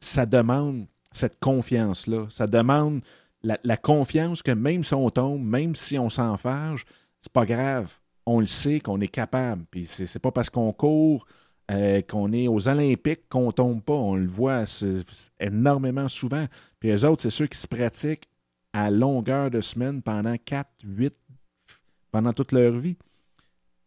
ça 0.00 0.26
demande 0.26 0.86
cette 1.12 1.38
confiance-là. 1.40 2.26
Ça 2.30 2.46
demande 2.46 3.02
la, 3.42 3.76
confiance 3.76 4.42
que 4.42 4.50
même 4.50 4.84
si 4.84 4.94
on 4.94 5.10
tombe, 5.10 5.42
même 5.42 5.74
si 5.74 5.98
on 5.98 6.10
s'enfarge, 6.10 6.84
c'est 7.20 7.32
pas 7.32 7.46
grave. 7.46 7.98
On 8.26 8.40
le 8.40 8.46
sait 8.46 8.80
qu'on 8.80 9.00
est 9.00 9.08
capable. 9.08 9.64
Puis 9.70 9.86
c'est 9.86 10.18
pas 10.18 10.32
parce 10.32 10.50
qu'on 10.50 10.72
court, 10.72 11.26
euh, 11.70 12.00
qu'on 12.02 12.32
est 12.32 12.48
aux 12.48 12.68
Olympiques 12.68 13.28
qu'on 13.28 13.52
tombe 13.52 13.82
pas. 13.82 13.94
On 13.94 14.14
le 14.14 14.26
voit 14.26 14.64
énormément 15.40 16.08
souvent. 16.08 16.46
Puis 16.80 16.88
les 16.88 17.04
autres, 17.04 17.22
c'est 17.22 17.30
ceux 17.30 17.46
qui 17.46 17.58
se 17.58 17.66
pratiquent 17.66 18.28
à 18.72 18.90
longueur 18.90 19.50
de 19.50 19.60
semaine 19.60 20.02
pendant 20.02 20.36
4, 20.36 20.68
8, 20.84 21.14
pendant 22.10 22.32
toute 22.32 22.52
leur 22.52 22.72
vie. 22.72 22.96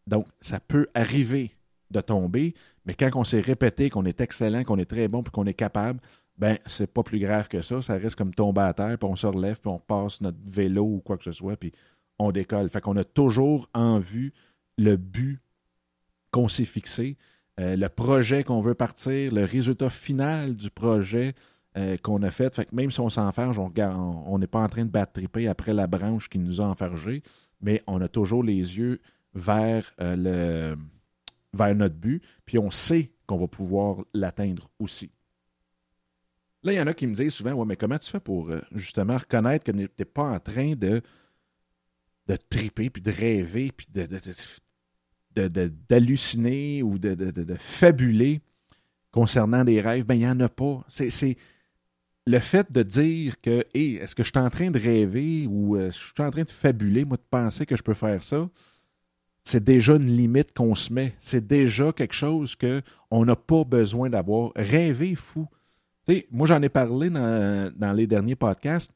Donc, 0.08 0.28
ça 0.42 0.60
peut 0.60 0.88
arriver 0.94 1.56
de 1.92 2.02
tomber, 2.02 2.54
mais 2.86 2.94
quand 2.94 3.10
on 3.16 3.24
s'est 3.24 3.42
répété 3.42 3.90
qu'on 3.90 4.06
est 4.06 4.22
excellent, 4.22 4.64
qu'on 4.64 4.78
est 4.78 4.90
très 4.90 5.08
bon, 5.08 5.24
puis 5.24 5.32
qu'on 5.32 5.46
est 5.46 5.54
capable, 5.54 6.00
ben 6.38 6.58
c'est 6.66 6.88
pas 6.88 7.04
plus 7.04 7.20
grave 7.20 7.48
que 7.48 7.62
ça. 7.62 7.82
Ça 7.82 7.96
reste 7.96 8.16
comme 8.16 8.34
tomber 8.34 8.62
à 8.62 8.74
terre, 8.74 8.98
puis 8.98 9.10
on 9.10 9.16
se 9.16 9.28
relève, 9.28 9.60
puis 9.60 9.70
on 9.70 9.80
passe 9.80 10.22
notre 10.22 10.40
vélo 10.44 10.84
ou 10.84 11.00
quoi 11.00 11.18
que 11.18 11.24
ce 11.24 11.32
soit, 11.32 11.56
puis 11.58 11.72
on 12.18 12.32
décolle. 12.32 12.70
Fait 12.70 12.82
qu'on 12.82 12.98
a 12.98 13.04
toujours 13.04 13.70
en 13.74 14.00
vue 14.00 14.34
le 14.78 14.98
but 14.98 15.42
qu'on 16.32 16.48
s'est 16.48 16.66
fixé, 16.66 17.18
euh, 17.60 17.75
le 17.75 17.89
projet 17.89 18.43
qu'on 18.43 18.60
veut 18.60 18.75
partir, 18.75 19.31
le 19.34 19.43
résultat 19.43 19.89
final 19.89 20.55
du 20.55 20.72
projet, 20.72 21.34
euh, 21.77 21.98
qu'on 21.98 22.22
a 22.24 22.31
fait. 22.31 22.53
Fait 22.53 22.65
que 22.65 22.75
même 22.75 22.91
si 22.91 23.00
on 23.00 23.10
s'enferge, 23.10 23.60
on 23.60 24.38
n'est 24.39 24.48
pas 24.48 24.60
en 24.60 24.67
train 24.67 24.86
de 24.86 24.89
battre 24.89 25.13
triper 25.13 25.48
après 25.48 25.74
la 25.74 25.88
branche 25.88 26.29
qui 26.29 26.39
nous 26.39 26.62
a 26.62 26.65
enfergés, 26.65 27.22
mais 27.62 27.81
on 27.88 28.01
a 28.01 28.08
toujours 28.08 28.43
les 28.43 28.55
yeux 28.55 29.00
vers, 29.34 29.93
euh, 30.01 30.15
le, 30.17 30.77
vers 31.53 31.75
notre 31.75 31.96
but, 31.96 32.24
puis 32.46 32.58
on 32.58 32.72
sait 32.72 33.12
qu'on 33.25 33.38
va 33.38 33.48
pouvoir 33.48 34.03
l'atteindre 34.13 34.70
aussi. 34.79 35.12
Là, 36.63 36.74
il 36.74 36.75
y 36.75 36.81
en 36.81 36.88
a 36.88 36.93
qui 36.93 37.08
me 37.08 37.15
disent 37.15 37.34
souvent 37.34 37.65
mais 37.65 37.75
comment 37.75 37.98
tu 37.98 38.12
fais 38.12 38.20
pour 38.20 38.51
justement 38.74 39.17
reconnaître 39.17 39.63
que 39.63 39.72
tu 39.72 39.77
n'es 39.77 40.05
pas 40.05 40.29
en 40.29 40.39
train 40.39 40.75
de, 40.75 41.01
de 42.27 42.36
triper, 42.36 42.89
puis 42.89 43.01
de 43.01 43.12
rêver, 43.12 43.72
puis 43.75 43.88
d'halluciner 45.36 46.84
ou 46.84 46.98
de, 46.98 47.56
fabuler 47.58 48.42
concernant 49.12 49.64
des 49.64 49.82
rêves? 49.82 50.06
Ben, 50.06 50.16
il 50.16 50.20
n'y 50.20 50.28
en 50.28 50.40
a 50.40 50.50
pas. 50.50 50.84
C'est 50.88 51.38
le 52.28 52.40
fait 52.40 52.72
de 52.72 52.84
dire 52.84 53.40
que, 53.42 53.64
est-ce 53.74 54.16
que 54.16 54.24
je 54.24 54.30
suis 54.30 54.40
en 54.40 54.50
train 54.50 54.70
de 54.70 54.80
rêver 54.80 55.48
ou 55.48 55.76
euh, 55.76 55.92
je 55.92 55.98
suis 55.98 56.24
en 56.24 56.30
train 56.30 56.44
de 56.44 56.50
fabuler, 56.50 57.04
moi, 57.04 57.18
de 57.18 57.24
penser 57.30 57.66
que 57.66 57.76
je 57.76 57.84
peux 57.84 57.94
faire 57.94 58.24
ça, 58.24 58.48
c'est 59.44 59.64
déjà 59.64 59.96
une 59.96 60.06
limite 60.06 60.54
qu'on 60.54 60.76
se 60.76 60.94
met. 60.94 61.16
C'est 61.20 61.46
déjà 61.46 61.92
quelque 61.92 62.14
chose 62.14 62.56
qu'on 62.56 63.26
n'a 63.26 63.36
pas 63.36 63.64
besoin 63.64 64.10
d'avoir. 64.10 64.52
Rêver 64.56 65.16
fou. 65.16 65.48
moi, 66.32 66.46
j'en 66.46 66.62
ai 66.62 66.70
parlé 66.70 67.10
dans, 67.10 67.94
les 67.96 68.06
derniers 68.06 68.36
podcasts. 68.36 68.94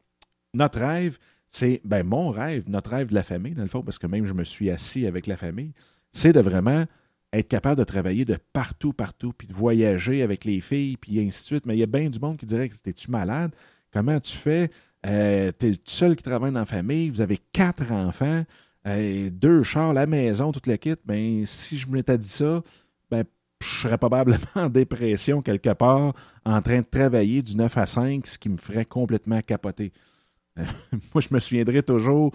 notre 0.53 0.79
rêve, 0.79 1.17
c'est, 1.47 1.81
ben, 1.83 2.03
mon 2.03 2.29
rêve, 2.29 2.65
notre 2.67 2.91
rêve 2.91 3.07
de 3.07 3.15
la 3.15 3.23
famille, 3.23 3.53
dans 3.53 3.67
parce 3.81 3.97
que 3.97 4.07
même 4.07 4.25
je 4.25 4.33
me 4.33 4.43
suis 4.43 4.69
assis 4.69 5.07
avec 5.07 5.25
la 5.25 5.37
famille, 5.37 5.73
c'est 6.15 6.31
de 6.31 6.39
vraiment 6.39 6.85
être 7.33 7.47
capable 7.49 7.77
de 7.77 7.83
travailler 7.83 8.23
de 8.23 8.37
partout, 8.53 8.93
partout, 8.93 9.33
puis 9.33 9.47
de 9.47 9.53
voyager 9.53 10.21
avec 10.23 10.45
les 10.45 10.61
filles, 10.61 10.95
puis 10.95 11.19
ainsi 11.19 11.41
de 11.41 11.45
suite. 11.47 11.65
Mais 11.65 11.75
il 11.75 11.79
y 11.79 11.83
a 11.83 11.87
bien 11.87 12.09
du 12.09 12.19
monde 12.19 12.37
qui 12.37 12.45
dirait 12.45 12.69
que 12.69 12.75
t'es-tu 12.75 13.11
malade? 13.11 13.53
Comment 13.91 14.19
tu 14.19 14.35
fais? 14.37 14.69
Euh, 15.05 15.51
t'es 15.51 15.69
le 15.69 15.75
seul 15.83 16.15
qui 16.15 16.23
travaille 16.23 16.51
dans 16.51 16.59
la 16.59 16.65
famille, 16.65 17.09
vous 17.09 17.21
avez 17.21 17.37
quatre 17.51 17.91
enfants, 17.91 18.43
euh, 18.87 19.29
deux 19.29 19.61
chars, 19.61 19.93
la 19.93 20.05
maison, 20.05 20.51
toute 20.51 20.67
la 20.67 20.77
kit. 20.77 20.95
Ben, 21.05 21.45
si 21.45 21.77
je 21.77 21.87
m'étais 21.89 22.17
dit 22.17 22.27
ça, 22.27 22.63
ben, 23.11 23.25
je 23.61 23.67
serais 23.67 23.97
probablement 23.97 24.39
en 24.55 24.69
dépression 24.69 25.41
quelque 25.41 25.73
part, 25.73 26.13
en 26.45 26.61
train 26.61 26.79
de 26.79 26.85
travailler 26.85 27.41
du 27.41 27.57
9 27.57 27.77
à 27.77 27.85
5, 27.85 28.25
ce 28.25 28.39
qui 28.39 28.47
me 28.47 28.57
ferait 28.57 28.85
complètement 28.85 29.41
capoter. 29.41 29.91
moi, 30.55 31.19
je 31.19 31.27
me 31.31 31.39
souviendrai 31.39 31.83
toujours, 31.83 32.31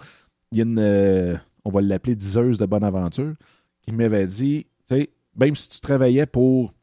il 0.51 0.59
y 0.59 0.61
a 0.61 0.65
une, 0.65 0.79
euh, 0.79 1.35
on 1.65 1.71
va 1.71 1.81
l'appeler 1.81 2.15
diseuse 2.15 2.59
de 2.59 2.65
bonne 2.65 2.83
aventure, 2.83 3.33
m'avait 3.93 4.27
dit, 4.27 4.67
même 5.35 5.55
si 5.55 5.69
tu 5.69 5.79
travaillais 5.79 6.25
pour 6.25 6.73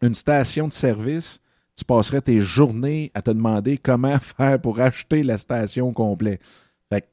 une 0.00 0.14
station 0.14 0.68
de 0.68 0.72
service, 0.72 1.40
tu 1.76 1.84
passerais 1.84 2.20
tes 2.20 2.40
journées 2.40 3.10
à 3.14 3.22
te 3.22 3.30
demander 3.30 3.78
comment 3.78 4.18
faire 4.20 4.60
pour 4.60 4.80
acheter 4.80 5.22
la 5.22 5.38
station 5.38 5.92
complète. 5.92 6.42
Fait 6.88 7.02
que, 7.02 7.06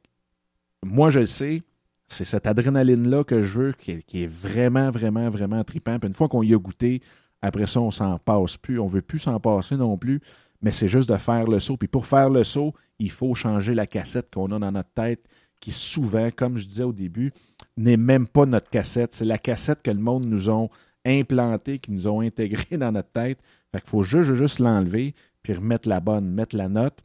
moi, 0.83 1.09
je 1.09 1.19
le 1.19 1.25
sais, 1.25 1.63
c'est 2.07 2.25
cette 2.25 2.47
adrénaline-là 2.47 3.23
que 3.23 3.43
je 3.43 3.59
veux, 3.59 3.73
qui 3.73 3.91
est, 3.91 4.27
vraiment, 4.27 4.89
vraiment, 4.89 5.29
vraiment 5.29 5.63
trippant. 5.63 5.99
Puis 5.99 6.07
une 6.07 6.13
fois 6.13 6.27
qu'on 6.27 6.43
y 6.43 6.53
a 6.53 6.57
goûté, 6.57 7.01
après 7.41 7.67
ça, 7.67 7.79
on 7.79 7.91
s'en 7.91 8.17
passe 8.17 8.57
plus. 8.57 8.79
On 8.79 8.87
veut 8.87 9.01
plus 9.01 9.19
s'en 9.19 9.39
passer 9.39 9.77
non 9.77 9.97
plus, 9.97 10.19
mais 10.61 10.71
c'est 10.71 10.87
juste 10.87 11.09
de 11.09 11.17
faire 11.17 11.45
le 11.45 11.59
saut. 11.59 11.77
Puis 11.77 11.87
pour 11.87 12.05
faire 12.05 12.29
le 12.29 12.43
saut, 12.43 12.73
il 12.97 13.11
faut 13.11 13.33
changer 13.35 13.73
la 13.73 13.87
cassette 13.87 14.33
qu'on 14.33 14.51
a 14.51 14.59
dans 14.59 14.71
notre 14.71 14.91
tête, 14.91 15.25
qui 15.59 15.71
souvent, 15.71 16.29
comme 16.31 16.57
je 16.57 16.67
disais 16.67 16.83
au 16.83 16.93
début, 16.93 17.33
n'est 17.77 17.97
même 17.97 18.27
pas 18.27 18.45
notre 18.45 18.69
cassette. 18.69 19.13
C'est 19.13 19.25
la 19.25 19.37
cassette 19.37 19.81
que 19.81 19.91
le 19.91 19.99
monde 19.99 20.25
nous 20.25 20.49
a 20.49 20.67
implantée, 21.05 21.79
qui 21.79 21.91
nous 21.91 22.07
ont 22.07 22.21
intégrée 22.21 22.77
dans 22.77 22.91
notre 22.91 23.11
tête. 23.11 23.39
Fait 23.71 23.79
qu'il 23.81 23.89
faut 23.89 24.03
juste, 24.03 24.33
juste 24.33 24.59
l'enlever, 24.59 25.13
puis 25.43 25.53
remettre 25.53 25.87
la 25.87 25.99
bonne, 25.99 26.29
mettre 26.29 26.55
la 26.55 26.69
note, 26.69 26.99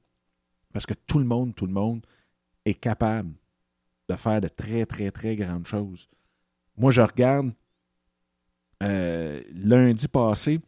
parce 0.72 0.86
que 0.86 0.94
tout 1.06 1.18
le 1.18 1.24
monde, 1.24 1.54
tout 1.54 1.66
le 1.66 1.72
monde 1.72 2.04
est 2.64 2.74
capable 2.74 3.32
de 4.08 4.14
faire 4.14 4.40
de 4.40 4.48
très, 4.48 4.86
très, 4.86 5.10
très 5.10 5.36
grandes 5.36 5.66
choses. 5.66 6.08
Moi, 6.76 6.90
je 6.90 7.02
regarde, 7.02 7.52
euh, 8.82 9.40
lundi 9.54 10.08
passé, 10.08 10.60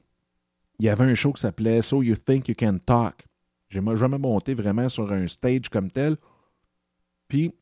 il 0.79 0.85
y 0.85 0.89
avait 0.89 1.05
un 1.05 1.15
show 1.15 1.33
qui 1.33 1.41
s'appelait 1.41 1.83
So 1.83 2.03
You 2.03 2.17
Think 2.17 2.49
You 2.49 2.55
Can 2.59 2.79
Talk. 2.85 3.25
J'ai 3.69 3.83
jamais 3.97 4.19
monté 4.19 4.55
vraiment 4.55 4.89
sur 4.89 5.11
un 5.11 5.27
stage 5.27 5.69
comme 5.69 5.91
tel. 5.91 6.17
Puis, 7.29 7.53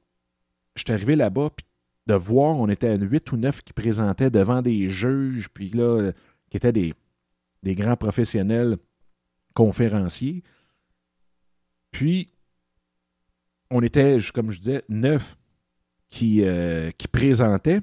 je 0.74 0.82
suis 0.84 0.92
arrivé 0.92 1.16
là-bas, 1.16 1.50
puis 1.56 1.66
de 2.06 2.14
voir, 2.14 2.56
on 2.56 2.68
était 2.68 2.88
à 2.88 2.96
8 2.96 3.32
ou 3.32 3.36
9 3.36 3.62
qui 3.62 3.72
présentaient 3.72 4.30
devant 4.30 4.62
des 4.62 4.90
juges, 4.90 5.48
puis 5.48 5.70
là, 5.70 6.12
qui 6.50 6.56
étaient 6.56 6.72
des, 6.72 6.92
grands 7.74 7.96
professionnels 7.96 8.76
conférenciers. 9.54 10.42
Puis, 11.90 12.28
on 13.70 13.82
était, 13.82 14.18
comme 14.34 14.50
je 14.50 14.58
disais, 14.58 14.82
neuf 14.88 15.36
qui, 16.08 16.44
euh, 16.44 16.90
qui 16.92 17.08
présentaient. 17.08 17.80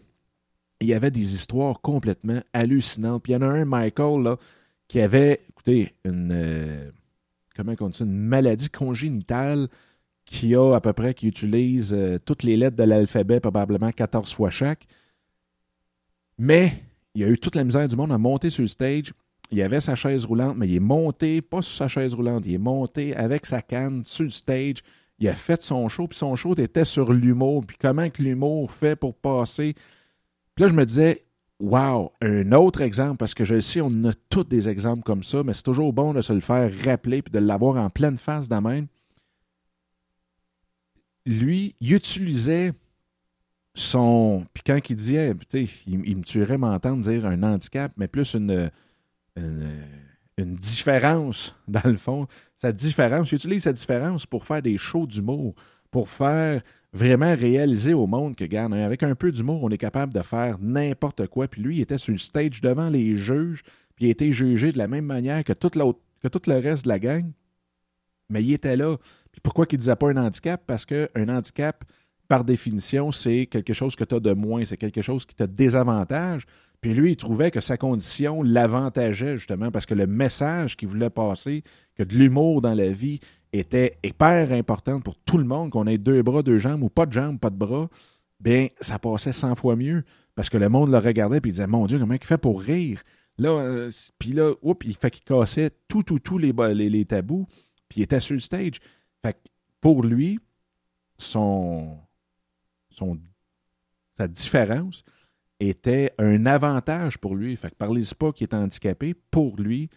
Il 0.80 0.88
y 0.88 0.94
avait 0.94 1.12
des 1.12 1.34
histoires 1.34 1.82
complètement 1.82 2.42
hallucinantes. 2.54 3.24
Puis 3.24 3.34
il 3.34 3.36
y 3.36 3.38
en 3.38 3.42
a 3.42 3.48
un, 3.48 3.66
Michael, 3.66 4.36
qui 4.88 5.00
avait, 5.00 5.42
écoutez, 5.50 5.92
une, 6.06 6.32
euh, 6.32 6.92
comment 7.56 7.74
on 7.80 7.90
dit 7.90 8.00
une 8.02 8.18
maladie 8.18 8.70
congénitale 8.70 9.68
qui 10.26 10.56
a 10.56 10.76
à 10.76 10.82
peu 10.82 10.94
près, 10.94 11.14
qui 11.14 11.28
utilise 11.28 11.94
euh, 11.94 12.18
toutes 12.26 12.44
les 12.44 12.58
lettres 12.58 12.78
de 12.78 12.84
l'alphabet, 12.84 13.40
probablement 13.40 13.92
14 13.92 14.34
fois 14.34 14.50
chaque. 14.50 14.86
Mais 16.38 16.84
il 17.14 17.24
a 17.24 17.28
eu 17.28 17.38
toute 17.38 17.56
la 17.56 17.64
misère 17.64 17.88
du 17.88 17.96
monde 17.96 18.12
à 18.12 18.18
monter 18.18 18.50
sur 18.50 18.62
le 18.62 18.68
stage. 18.68 19.14
Il 19.52 19.62
avait 19.62 19.82
sa 19.82 19.96
chaise 19.96 20.24
roulante, 20.24 20.56
mais 20.58 20.68
il 20.68 20.76
est 20.76 20.80
monté, 20.80 21.42
pas 21.42 21.62
sur 21.62 21.76
sa 21.76 21.88
chaise 21.90 22.14
roulante, 22.14 22.46
il 22.46 22.54
est 22.54 22.58
monté 22.58 23.16
avec 23.16 23.46
sa 23.46 23.62
canne 23.62 24.04
sur 24.06 24.24
le 24.24 24.30
stage. 24.30 24.78
Il 25.20 25.28
a 25.28 25.36
fait 25.36 25.62
son 25.62 25.88
show, 25.90 26.08
puis 26.08 26.18
son 26.18 26.36
show 26.36 26.56
était 26.56 26.86
sur 26.86 27.12
l'humour, 27.12 27.66
puis 27.66 27.78
comment 27.80 28.10
que 28.10 28.24
l'humour 28.24 28.72
fait 28.72 28.96
pour 28.96 29.14
passer. 29.14 29.76
Puis 30.56 30.64
là, 30.64 30.68
je 30.70 30.74
me 30.74 30.86
disais, 30.86 31.26
wow, 31.60 32.12
un 32.22 32.54
autre 32.54 32.82
exemple, 32.82 33.18
parce 33.18 33.34
que 33.34 33.44
je 33.44 33.60
sais, 33.60 33.82
on 33.82 34.06
a 34.06 34.14
tous 34.30 34.46
des 34.46 34.70
exemples 34.70 35.04
comme 35.04 35.22
ça, 35.22 35.44
mais 35.44 35.54
c'est 35.54 35.64
toujours 35.64 35.92
bon 35.92 36.14
de 36.14 36.22
se 36.22 36.32
le 36.32 36.40
faire 36.40 36.72
rappeler, 36.86 37.22
puis 37.22 37.32
de 37.32 37.40
l'avoir 37.40 37.76
en 37.76 37.90
pleine 37.90 38.18
face 38.18 38.48
d'un 38.48 38.62
même 38.62 38.88
lui, 41.26 41.76
il 41.80 41.94
utilisait 41.94 42.74
son. 43.74 44.46
Puis 44.54 44.64
quand 44.66 44.80
il 44.90 44.96
disait, 44.96 45.34
il, 45.54 45.70
il 45.88 46.18
me 46.18 46.24
tuerait 46.24 46.58
m'entendre 46.58 47.04
dire 47.04 47.26
un 47.26 47.42
handicap, 47.44 47.92
mais 47.98 48.08
plus 48.08 48.34
une, 48.36 48.72
différence, 50.38 51.56
dans 51.68 51.90
le 51.90 51.98
fond. 51.98 52.28
Sa 52.58 52.72
différence, 52.72 53.32
il 53.32 53.36
utilise 53.36 53.64
sa 53.64 53.74
différence 53.74 54.26
pour 54.26 54.46
faire 54.46 54.62
des 54.62 54.78
shows 54.78 55.08
d'humour, 55.08 55.56
pour 55.90 56.10
faire 56.10 56.62
vraiment 56.94 57.34
réaliser 57.36 57.94
au 57.94 58.06
monde 58.08 58.36
que, 58.36 58.44
regarde, 58.44 58.74
avec 58.74 59.04
un 59.04 59.16
peu 59.16 59.32
d'humour, 59.32 59.64
on 59.64 59.70
est 59.70 59.78
capable 59.78 60.14
de 60.14 60.22
faire 60.22 60.58
n'importe 60.60 61.28
quoi. 61.28 61.48
Puis 61.48 61.62
lui, 61.62 61.78
il 61.78 61.82
était 61.82 61.98
sur 61.98 62.12
le 62.12 62.18
stage 62.18 62.62
devant 62.62 62.90
les 62.90 63.16
juges, 63.16 63.64
puis 63.96 64.06
il 64.06 64.08
a 64.10 64.12
été 64.12 64.32
jugé 64.32 64.72
de 64.72 64.78
la 64.78 64.88
même 64.88 65.06
manière 65.06 65.44
que, 65.44 65.54
toute 65.54 65.74
que 65.74 66.28
tout 66.28 66.42
le 66.48 66.58
reste 66.58 66.84
de 66.84 66.90
la 66.90 67.00
gang. 67.00 67.32
Mais 68.30 68.44
il 68.44 68.54
était 68.54 68.78
là. 68.78 68.98
Puis 69.32 69.42
pourquoi 69.42 69.66
il 69.70 69.76
ne 69.76 69.80
disait 69.80 69.96
pas 69.96 70.10
un 70.10 70.18
handicap? 70.18 70.62
Parce 70.66 70.86
qu'un 70.86 71.30
handicap, 71.30 71.84
par 72.28 72.44
définition, 72.44 73.12
c'est 73.12 73.46
quelque 73.46 73.74
chose 73.74 73.96
que 73.96 74.04
tu 74.04 74.16
as 74.16 74.20
de 74.20 74.34
moins, 74.34 74.64
c'est 74.66 74.78
quelque 74.78 75.02
chose 75.02 75.26
qui 75.26 75.36
te 75.36 75.44
désavantage. 75.44 76.46
Puis 76.82 76.94
lui, 76.94 77.12
il 77.12 77.16
trouvait 77.16 77.52
que 77.52 77.62
sa 77.62 77.78
condition 77.78 78.42
l'avantageait 78.42 79.38
justement 79.38 79.70
parce 79.70 79.86
que 79.86 79.94
le 79.94 80.08
message 80.08 80.76
qu'il 80.76 80.88
voulait 80.88 81.10
passer, 81.10 81.64
que 81.96 82.04
de 82.04 82.16
l'humour 82.16 82.62
dans 82.62 82.74
la 82.74 82.90
vie 82.90 83.20
était 83.54 83.98
hyper 84.04 84.52
important 84.52 85.00
pour 85.00 85.16
tout 85.16 85.38
le 85.38 85.44
monde, 85.44 85.72
qu'on 85.72 85.86
ait 85.86 85.98
deux 85.98 86.24
bras, 86.24 86.42
deux 86.42 86.58
jambes 86.58 86.84
ou 86.84 86.90
pas 86.90 87.06
de 87.06 87.14
jambes, 87.14 87.38
pas 87.40 87.50
de 87.50 87.58
bras, 87.58 87.90
bien, 88.40 88.68
ça 88.80 88.98
passait 88.98 89.34
100 89.34 89.56
fois 89.56 89.76
mieux 89.76 90.04
parce 90.36 90.50
que 90.50 90.58
le 90.58 90.70
monde 90.70 90.90
le 90.90 90.98
regardait 90.98 91.38
et 91.38 91.42
il 91.44 91.52
disait 91.52 91.68
Mon 91.68 91.86
Dieu, 91.86 92.00
comment 92.00 92.14
il 92.14 92.24
fait 92.24 92.38
pour 92.38 92.62
rire? 92.62 93.02
Là, 93.38 93.50
euh, 93.50 93.92
puis 94.20 94.32
là, 94.32 94.54
oups, 94.62 94.86
il 94.86 94.96
fait 94.96 95.12
qu'il 95.12 95.24
cassait 95.24 95.72
tout, 95.88 96.04
tout, 96.04 96.38
les, 96.38 96.54
les 96.74 97.06
tabous, 97.06 97.48
puis 97.90 98.00
il 98.00 98.04
était 98.04 98.20
sur 98.20 98.34
le 98.34 98.40
stage. 98.40 98.80
Fait 99.24 99.38
pour 99.80 100.04
lui, 100.04 100.40
son, 101.18 101.98
son, 102.90 103.20
sa 104.18 104.28
différence 104.28 105.04
était 105.60 106.12
un 106.18 106.46
avantage 106.46 107.18
pour 107.18 107.36
lui. 107.36 107.56
Fait 107.56 107.70
que 107.70 107.76
par 107.76 107.92
les 107.92 108.04
pas 108.18 108.32
qui 108.32 108.44
est 108.44 108.54
handicapé, 108.54 109.14
pour 109.14 109.58
lui, 109.58 109.90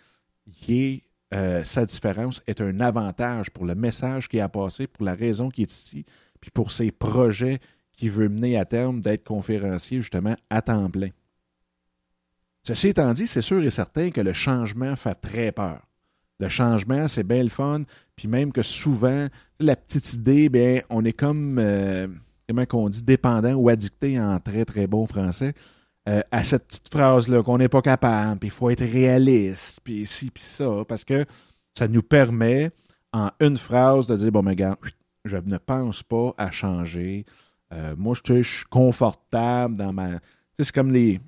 euh, 1.32 1.64
sa 1.64 1.86
différence 1.86 2.42
est 2.46 2.60
un 2.60 2.80
avantage 2.80 3.50
pour 3.50 3.64
le 3.64 3.74
message 3.74 4.28
qu'il 4.28 4.40
a 4.40 4.48
passé, 4.48 4.86
pour 4.86 5.04
la 5.04 5.14
raison 5.14 5.48
qu'il 5.48 5.62
est 5.62 5.72
ici, 5.72 6.04
puis 6.40 6.50
pour 6.50 6.70
ses 6.70 6.90
projets 6.90 7.60
qu'il 7.92 8.10
veut 8.10 8.28
mener 8.28 8.56
à 8.58 8.64
terme 8.64 9.00
d'être 9.00 9.24
conférencier 9.24 10.00
justement 10.00 10.36
à 10.50 10.62
temps 10.62 10.90
plein. 10.90 11.10
Ceci 12.62 12.88
étant 12.88 13.12
dit, 13.12 13.26
c'est 13.26 13.42
sûr 13.42 13.62
et 13.62 13.70
certain 13.70 14.10
que 14.10 14.20
le 14.20 14.32
changement 14.32 14.96
fait 14.96 15.14
très 15.14 15.52
peur. 15.52 15.86
Le 16.40 16.48
changement, 16.48 17.08
c'est 17.08 17.22
bien 17.22 17.42
le 17.42 17.48
fun. 17.48 17.82
Puis 18.16 18.28
même 18.28 18.52
que 18.52 18.62
souvent, 18.62 19.28
la 19.58 19.76
petite 19.76 20.14
idée, 20.14 20.48
bien, 20.48 20.80
on 20.90 21.04
est 21.04 21.12
comme, 21.12 21.58
euh, 21.58 22.06
comment 22.48 22.64
qu'on 22.66 22.88
dit, 22.88 23.02
dépendant 23.02 23.54
ou 23.54 23.68
addicté 23.68 24.20
en 24.20 24.38
très, 24.38 24.64
très 24.64 24.86
bon 24.86 25.06
français 25.06 25.52
euh, 26.08 26.20
à 26.30 26.44
cette 26.44 26.66
petite 26.66 26.88
phrase-là, 26.90 27.42
qu'on 27.42 27.58
n'est 27.58 27.68
pas 27.68 27.82
capable, 27.82 28.38
puis 28.38 28.48
il 28.48 28.52
faut 28.52 28.70
être 28.70 28.84
réaliste, 28.84 29.80
puis 29.82 30.06
ci, 30.06 30.30
puis 30.30 30.42
ça, 30.42 30.84
parce 30.86 31.02
que 31.02 31.24
ça 31.76 31.88
nous 31.88 32.02
permet, 32.02 32.70
en 33.12 33.30
une 33.40 33.56
phrase, 33.56 34.06
de 34.06 34.16
dire, 34.16 34.30
bon, 34.30 34.42
mais 34.42 34.54
gars, 34.54 34.76
je 35.24 35.38
ne 35.38 35.56
pense 35.56 36.02
pas 36.02 36.34
à 36.36 36.50
changer. 36.50 37.24
Euh, 37.72 37.94
moi, 37.96 38.14
je, 38.22 38.42
suis 38.42 38.64
confortable 38.66 39.76
dans 39.76 39.92
ma... 39.92 40.20
C'est 40.58 40.70
comme 40.72 40.92
les, 40.92 41.20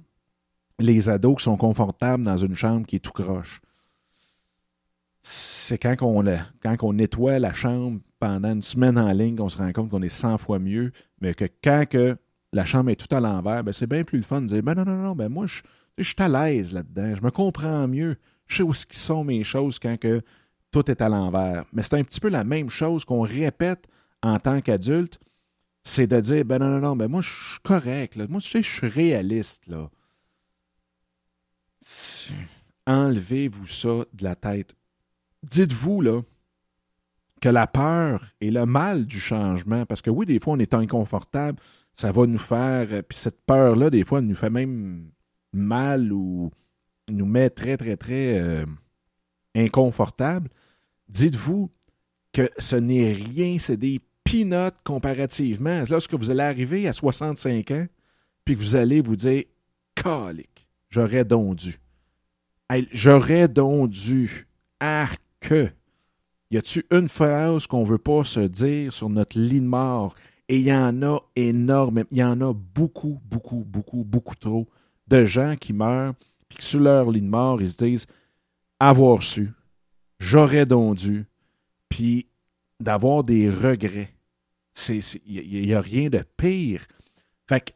les 0.79 1.09
ados 1.09 1.39
qui 1.39 1.45
sont 1.45 1.57
confortables 1.57 2.25
dans 2.25 2.37
une 2.37 2.55
chambre 2.55 2.87
qui 2.87 2.97
est 2.97 3.01
tout 3.01 3.13
croche 3.13 3.61
c'est 5.29 5.77
quand 5.77 5.97
on, 6.03 6.93
nettoie 6.93 7.41
la 7.41 7.53
chambre 7.53 7.99
pendant 8.21 8.53
une 8.53 8.63
semaine 8.63 8.97
en 8.97 9.11
ligne 9.13 9.35
qu'on 9.35 9.49
se 9.49 9.59
rend 9.59 9.73
compte 9.73 9.91
qu'on 9.91 10.03
est 10.03 10.09
100 10.09 10.39
fois 10.39 10.61
mieux, 10.61 10.93
mais 11.21 11.35
que 11.35 11.47
quand 11.65 11.85
que 11.91 12.17
la 12.53 12.65
chambre 12.65 12.91
est 12.91 12.97
tout 12.97 13.13
à 13.13 13.19
l'envers, 13.19 13.65
ben 13.65 13.73
c'est 13.73 13.89
bien 13.89 14.05
plus 14.05 14.19
le 14.19 14.25
fun 14.25 14.43
de 14.43 14.47
dire 14.47 14.63
ben 14.63 14.75
non, 14.75 14.85
non, 14.85 14.97
non, 14.97 15.17
ben 15.17 15.29
moi, 15.29 15.47
je, 15.47 15.63
je 15.99 16.05
suis 16.05 16.15
à 16.19 16.29
l'aise 16.29 16.73
là-dedans, 16.73 17.17
je 17.17 17.23
me 17.23 17.33
comprends 17.33 17.89
mieux, 17.89 18.19
je 18.47 18.59
sais 18.59 18.63
où 18.63 18.73
sont 18.73 19.25
mes 19.25 19.43
choses 19.43 19.81
quand 19.81 19.99
que 19.99 20.23
tout 20.71 20.89
est 20.89 21.01
à 21.01 21.09
l'envers. 21.09 21.65
Mais 21.73 21.83
c'est 21.83 21.97
un 21.97 22.05
petit 22.05 22.21
peu 22.21 22.29
la 22.29 22.45
même 22.45 22.71
chose 22.71 23.05
qu'on 23.05 23.23
répète 23.23 23.89
en 24.23 24.39
tant 24.39 24.61
qu'adulte, 24.61 25.19
c'est 25.83 26.07
de 26.07 26.21
dire 26.21 26.45
ben 26.45 26.61
non, 26.61 26.69
non, 26.69 26.81
non, 26.81 26.97
ben 26.97 27.09
moi, 27.09 27.21
je 27.21 27.31
suis 27.31 27.61
correct, 27.65 28.15
là. 28.15 28.27
moi, 28.29 28.41
tu 28.41 28.49
sais, 28.49 28.63
je 28.63 28.73
suis 28.73 28.87
réaliste, 28.87 29.67
là. 29.67 29.91
Enlevez-vous 32.87 33.67
ça 33.67 34.05
de 34.13 34.23
la 34.23 34.37
tête 34.37 34.77
dites-vous, 35.49 36.01
là, 36.01 36.21
que 37.41 37.49
la 37.49 37.67
peur 37.67 38.33
et 38.41 38.51
le 38.51 38.67
mal 38.67 39.07
du 39.07 39.21
changement, 39.21 39.85
parce 39.87 40.03
que 40.03 40.11
oui, 40.11 40.27
des 40.27 40.41
fois, 40.41 40.55
on 40.55 40.59
est 40.59 40.75
inconfortable, 40.75 41.61
ça 41.95 42.13
va 42.13 42.27
nous 42.27 42.39
faire, 42.39 42.89
euh, 42.91 43.03
puis 43.03 43.19
cette 43.19 43.45
peur-là, 43.47 43.91
des 43.91 44.05
fois, 44.05 44.19
elle 44.19 44.27
nous 44.27 44.35
fait 44.35 44.51
même 44.51 45.11
mal 45.53 46.13
ou 46.13 46.51
nous 47.09 47.27
met 47.27 47.51
très, 47.51 47.77
très, 47.77 47.97
très 47.97 48.39
euh, 48.39 48.67
inconfortable. 49.55 50.51
Dites-vous 51.09 51.71
que 52.33 52.51
ce 52.59 52.77
n'est 52.77 53.13
rien, 53.13 53.59
c'est 53.59 53.77
des 53.77 54.01
peanuts 54.25 54.77
comparativement. 54.85 55.85
Lorsque 55.89 56.15
vous 56.15 56.31
allez 56.31 56.43
arriver 56.43 56.89
à 56.89 56.93
65 56.93 57.71
ans, 57.71 57.87
puis 58.45 58.55
que 58.55 58.61
vous 58.61 58.77
allez 58.77 59.01
vous 59.01 59.17
dire, 59.17 59.45
calique, 59.95 60.69
j'aurais 60.91 61.25
donc 61.25 61.57
dû. 61.57 61.79
J'aurais 62.93 63.49
donc 63.49 63.91
dû. 63.91 64.47
Ah 64.81 65.09
que. 65.41 65.69
Y 66.51 66.59
a-tu 66.59 66.87
une 66.91 67.09
phrase 67.09 67.67
qu'on 67.67 67.83
veut 67.83 67.99
pas 67.99 68.25
se 68.25 68.41
dire 68.41 68.93
sur 68.93 69.09
notre 69.09 69.39
lit 69.39 69.61
de 69.61 69.67
mort? 69.67 70.15
Et 70.49 70.59
il 70.59 70.67
y 70.67 70.73
en 70.73 71.03
a 71.03 71.19
énormément. 71.35 72.09
Il 72.13 72.19
y 72.19 72.25
en 72.25 72.41
a 72.41 72.53
beaucoup, 72.53 73.21
beaucoup, 73.25 73.65
beaucoup, 73.65 74.05
beaucoup 74.05 74.37
trop 74.37 74.69
de 75.09 75.25
gens 75.25 75.57
qui 75.57 75.73
meurent, 75.73 76.15
puis 76.49 76.63
sur 76.63 76.81
leur 76.81 77.11
lit 77.11 77.21
de 77.21 77.29
mort, 77.29 77.61
ils 77.61 77.71
se 77.71 77.85
disent 77.85 78.07
avoir 78.79 79.23
su, 79.23 79.53
j'aurais 80.19 80.67
donc 80.67 80.97
dû, 80.97 81.27
puis 81.89 82.27
d'avoir 82.81 83.25
des 83.25 83.49
regrets. 83.49 84.13
Il 84.89 85.65
n'y 85.65 85.73
a, 85.73 85.81
rien 85.81 86.11
de 86.11 86.23
pire. 86.37 86.87
Fait 87.49 87.61
que, 87.61 87.73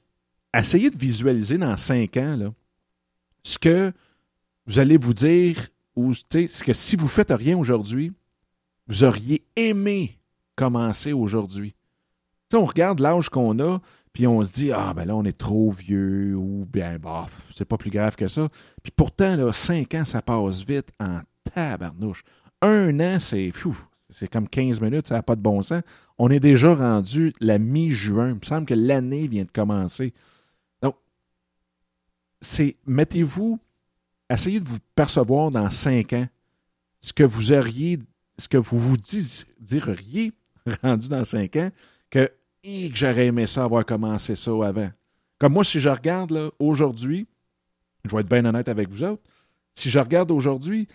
essayez 0.59 0.91
de 0.91 0.99
visualiser 0.99 1.57
dans 1.57 1.77
cinq 1.77 2.17
ans 2.19 2.37
là, 2.37 2.53
ce 3.43 3.59
que 3.59 3.93
vous 4.67 4.79
allez 4.79 4.99
vous 4.99 5.15
dire, 5.15 5.57
ou 6.01 6.15
ce 6.15 6.65
que 6.65 6.73
si 6.73 6.97
vous 6.97 7.09
faites 7.09 7.31
rien 7.31 7.57
aujourd'hui, 7.57 8.13
vous 8.87 9.05
auriez 9.05 9.45
aimé 9.57 10.19
commencer 10.57 11.13
aujourd'hui. 11.13 11.75
on 12.53 12.65
regarde 12.65 13.01
l'âge 13.01 13.29
qu'on 13.29 13.59
a, 13.61 13.81
puis 14.13 14.27
on 14.27 14.43
se 14.43 14.53
dit, 14.53 14.73
ah 14.73 14.93
ben 14.95 15.05
là, 15.05 15.15
on 15.15 15.25
est 15.25 15.37
trop 15.37 15.71
vieux, 15.71 16.35
ou 16.35 16.67
bien, 16.71 16.99
bah, 16.99 17.27
c'est 17.55 17.65
pas 17.65 17.77
plus 17.77 17.91
grave 17.91 18.17
que 18.17 18.29
ça. 18.29 18.49
Puis 18.83 18.93
pourtant, 18.95 19.37
là, 19.37 19.53
cinq 19.53 19.95
ans, 19.95 20.05
ça 20.05 20.21
passe 20.23 20.65
vite 20.65 20.91
en 20.99 21.21
tabarnouche. 21.45 22.25
Un 22.63 22.99
an, 23.01 23.21
c'est 23.21 23.53
c'est 24.11 24.29
comme 24.29 24.49
15 24.49 24.81
minutes, 24.81 25.07
ça 25.07 25.15
n'a 25.15 25.23
pas 25.23 25.37
de 25.37 25.41
bon 25.41 25.63
sens. 25.63 25.83
On 26.19 26.29
est 26.31 26.41
déjà 26.41 26.75
rendu 26.75 27.33
la 27.41 27.59
mi-juin. 27.59 28.31
Il 28.31 28.35
me 28.35 28.41
semble 28.43 28.67
que 28.67 28.75
l'année 28.75 29.29
vient 29.29 29.45
de 29.45 29.51
commencer. 29.51 30.13
Donc, 30.83 30.97
c'est 32.41 32.77
mettez-vous, 32.87 33.61
essayez 34.31 34.61
de 34.61 34.69
vous 34.69 34.79
percevoir 34.95 35.51
dans 35.51 35.71
cinq 35.71 36.13
ans 36.13 36.29
ce 37.01 37.13
que 37.13 37.25
vous 37.25 37.53
auriez, 37.53 37.99
ce 38.39 38.49
que 38.49 38.57
vous 38.57 38.79
vous 38.79 38.97
diriez 39.59 40.33
rendu 40.83 41.09
dans 41.09 41.25
cinq 41.25 41.57
ans, 41.57 41.71
que 42.09 42.31
j'aurais 42.65 43.27
aimé 43.27 43.47
ça 43.47 43.65
avoir 43.65 43.85
commencé 43.85 44.37
ça 44.37 44.51
avant. 44.65 44.91
Comme 45.39 45.55
moi, 45.55 45.65
si 45.65 45.81
je 45.81 45.89
regarde 45.89 46.53
aujourd'hui, 46.59 47.27
je 48.05 48.15
vais 48.15 48.21
être 48.21 48.29
bien 48.29 48.45
honnête 48.45 48.69
avec 48.69 48.89
vous 48.89 49.03
autres, 49.03 49.23
si 49.75 49.91
je 49.91 49.99
regarde 49.99 50.31
aujourd'hui, 50.31 50.87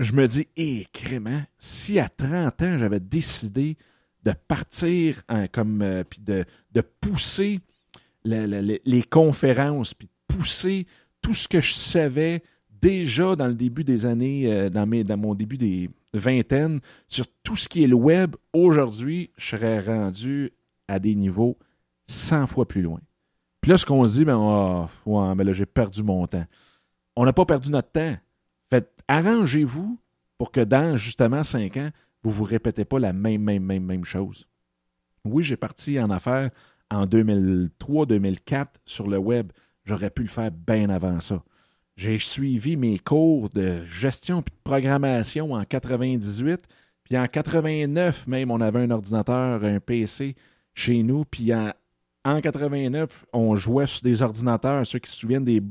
je 0.00 0.12
me 0.12 0.26
dis, 0.26 0.48
hé, 0.56 0.86
hey, 1.02 1.18
si 1.58 2.00
à 2.00 2.08
30 2.08 2.62
ans, 2.62 2.78
j'avais 2.78 3.00
décidé 3.00 3.76
de 4.24 4.32
partir 4.32 5.22
comme 5.52 5.82
euh, 5.82 6.02
de 6.26 6.80
pousser 7.00 7.60
les 8.24 9.02
conférences, 9.08 9.94
puis 9.94 10.08
de 10.08 10.34
pousser 10.34 10.86
tout 11.24 11.32
ce 11.32 11.48
que 11.48 11.62
je 11.62 11.72
savais 11.72 12.42
déjà 12.82 13.34
dans 13.34 13.46
le 13.46 13.54
début 13.54 13.82
des 13.82 14.04
années, 14.04 14.52
euh, 14.52 14.68
dans, 14.68 14.86
mes, 14.86 15.04
dans 15.04 15.16
mon 15.16 15.34
début 15.34 15.56
des, 15.56 15.88
vingtaine, 16.12 16.80
sur 17.08 17.26
tout 17.42 17.56
ce 17.56 17.66
qui 17.66 17.82
est 17.82 17.86
le 17.86 17.96
web, 17.96 18.36
aujourd'hui, 18.52 19.30
je 19.38 19.56
serais 19.56 19.80
rendu 19.80 20.52
à 20.86 20.98
des 20.98 21.14
niveaux 21.14 21.56
100 22.08 22.46
fois 22.46 22.68
plus 22.68 22.82
loin. 22.82 23.00
Puis 23.62 23.70
là, 23.70 23.78
ce 23.78 23.86
qu'on 23.86 24.06
se 24.06 24.18
dit, 24.18 24.24
ben, 24.26 24.36
oh, 24.36 25.34
là, 25.34 25.52
j'ai 25.54 25.64
perdu 25.64 26.02
mon 26.02 26.26
temps. 26.26 26.44
On 27.16 27.24
n'a 27.24 27.32
pas 27.32 27.46
perdu 27.46 27.70
notre 27.70 27.90
temps. 27.90 28.16
Faites, 28.68 28.92
arrangez-vous 29.08 29.98
pour 30.36 30.52
que 30.52 30.60
dans 30.60 30.94
justement 30.94 31.42
5 31.42 31.78
ans, 31.78 31.90
vous 32.22 32.30
ne 32.30 32.34
vous 32.34 32.44
répétez 32.44 32.84
pas 32.84 32.98
la 32.98 33.14
même, 33.14 33.42
même, 33.42 33.64
même, 33.64 33.84
même 33.84 34.04
chose. 34.04 34.46
Oui, 35.24 35.42
j'ai 35.42 35.56
parti 35.56 35.98
en 35.98 36.10
affaires 36.10 36.50
en 36.90 37.06
2003-2004 37.06 38.66
sur 38.84 39.08
le 39.08 39.16
web. 39.16 39.50
J'aurais 39.84 40.10
pu 40.10 40.22
le 40.22 40.28
faire 40.28 40.50
bien 40.50 40.88
avant 40.90 41.20
ça. 41.20 41.42
J'ai 41.96 42.18
suivi 42.18 42.76
mes 42.76 42.98
cours 42.98 43.50
de 43.50 43.84
gestion 43.84 44.40
et 44.40 44.42
de 44.42 44.50
programmation 44.64 45.52
en 45.52 45.64
98. 45.64 46.60
Puis 47.04 47.18
en 47.18 47.26
89, 47.26 48.26
même, 48.26 48.50
on 48.50 48.60
avait 48.60 48.80
un 48.80 48.90
ordinateur, 48.90 49.62
un 49.62 49.78
PC 49.78 50.34
chez 50.74 51.02
nous. 51.02 51.24
Puis 51.24 51.54
en, 51.54 51.70
en 52.24 52.40
89, 52.40 53.26
on 53.32 53.54
jouait 53.54 53.86
sur 53.86 54.02
des 54.02 54.22
ordinateurs, 54.22 54.86
ceux 54.86 54.98
qui 54.98 55.10
se 55.10 55.18
souviennent 55.18 55.44
des, 55.44 55.62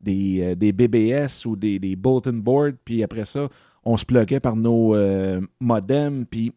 des, 0.00 0.56
euh, 0.60 0.72
BBS 0.72 1.46
ou 1.46 1.54
des, 1.54 1.78
des, 1.78 1.94
bulletin 1.94 2.32
boards. 2.32 2.72
Puis 2.84 3.02
après 3.04 3.24
ça, 3.24 3.48
on 3.84 3.96
se 3.96 4.04
pluguait 4.04 4.40
par 4.40 4.56
nos 4.56 4.94
euh, 4.96 5.40
modems. 5.60 6.24
Puis 6.26 6.52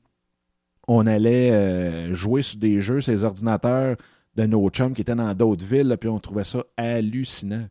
on 0.87 1.05
allait 1.05 1.51
euh, 1.51 2.13
jouer 2.15 2.41
sur 2.41 2.57
des 2.57 2.79
jeux, 2.79 3.01
ces 3.01 3.23
ordinateurs 3.23 3.97
de 4.35 4.45
nos 4.45 4.69
chums 4.69 4.93
qui 4.93 5.01
étaient 5.01 5.15
dans 5.15 5.33
d'autres 5.33 5.65
villes. 5.65 5.97
puis 5.99 6.09
on 6.09 6.19
trouvait 6.19 6.43
ça 6.43 6.63
hallucinant. 6.77 7.67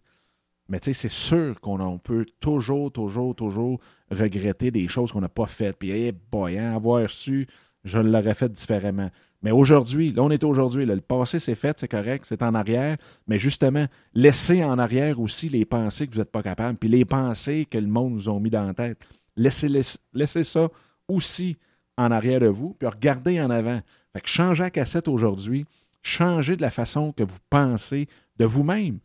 Mais 0.68 0.79
tu 0.79 0.92
sais, 0.92 0.92
c'est 0.92 1.11
sûr 1.11 1.61
qu'on 1.61 1.99
peut 1.99 2.25
toujours, 2.38 2.92
toujours, 2.92 3.35
toujours 3.35 3.81
regretter 4.11 4.70
des 4.70 4.87
choses 4.87 5.11
qu'on 5.11 5.20
n'a 5.20 5.29
pas 5.29 5.46
faites. 5.46 5.77
Puis, 5.77 5.90
hey 5.90 6.12
boy, 6.31 6.59
hein, 6.59 6.77
avoir 6.77 7.11
su, 7.11 7.49
je 7.83 7.99
l'aurais 7.99 8.35
fait 8.35 8.51
différemment. 8.51 9.11
Mais 9.42 9.51
aujourd'hui, 9.51 10.12
là, 10.12 10.23
on 10.23 10.31
est 10.31 10.44
aujourd'hui. 10.44 10.85
Le 10.85 11.01
passé, 11.01 11.38
c'est 11.38 11.55
fait, 11.55 11.79
c'est 11.79 11.88
correct, 11.88 12.27
c'est 12.29 12.42
en 12.42 12.55
arrière. 12.55 12.99
Mais 13.27 13.38
justement, 13.38 13.87
laissez 14.14 14.62
en 14.62 14.79
arrière 14.79 15.18
aussi 15.20 15.49
les 15.49 15.64
pensées 15.64 16.07
que 16.07 16.12
vous 16.12 16.18
n'êtes 16.18 16.31
pas 16.31 16.42
capable, 16.42 16.79
puis 16.79 16.88
les 16.88 17.05
pensées 17.05 17.66
que 17.68 17.79
le 17.79 17.87
monde 17.87 18.12
nous 18.12 18.29
a 18.29 18.38
mis 18.38 18.51
dans 18.51 18.66
la 18.66 18.75
tête. 18.75 18.99
Laissez, 19.37 19.68
laissez, 20.12 20.44
ça 20.44 20.68
aussi 21.09 21.57
en 21.96 22.11
arrière 22.11 22.40
de 22.40 22.46
vous, 22.46 22.75
puis 22.75 22.87
regardez 22.87 23.40
en 23.40 23.51
avant. 23.51 23.81
Fait 24.12 24.20
que 24.20 24.29
changez 24.29 24.62
la 24.62 24.70
cassette 24.70 25.09
aujourd'hui, 25.09 25.64
changez 26.02 26.56
de 26.56 26.62
la 26.62 26.70
façon 26.70 27.12
que 27.12 27.22
vous 27.22 27.38
pensez 27.50 28.08
de 28.38 28.44
vous-même 28.44 29.00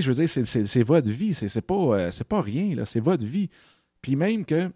je 0.00 0.12
veux 0.12 0.26
dire, 0.26 0.46
c'est 0.46 0.82
votre 0.82 1.10
vie, 1.10 1.34
c'est 1.34 1.60
pas, 1.60 1.74
euh, 1.74 2.10
pas 2.28 2.40
rien, 2.40 2.84
c'est 2.84 3.00
votre 3.00 3.24
vie. 3.24 3.48
Puis 4.00 4.16
même 4.16 4.44
que, 4.44 4.70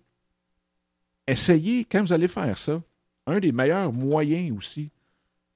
essayez, 1.27 1.85
quand 1.85 2.03
vous 2.03 2.13
allez 2.13 2.29
faire 2.29 2.59
ça, 2.59 2.83
un 3.27 3.41
des 3.41 3.53
meilleurs 3.53 3.93
moyens 3.93 4.57
aussi 4.57 4.91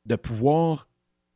de 0.04 0.16
pouvoir 0.16 0.88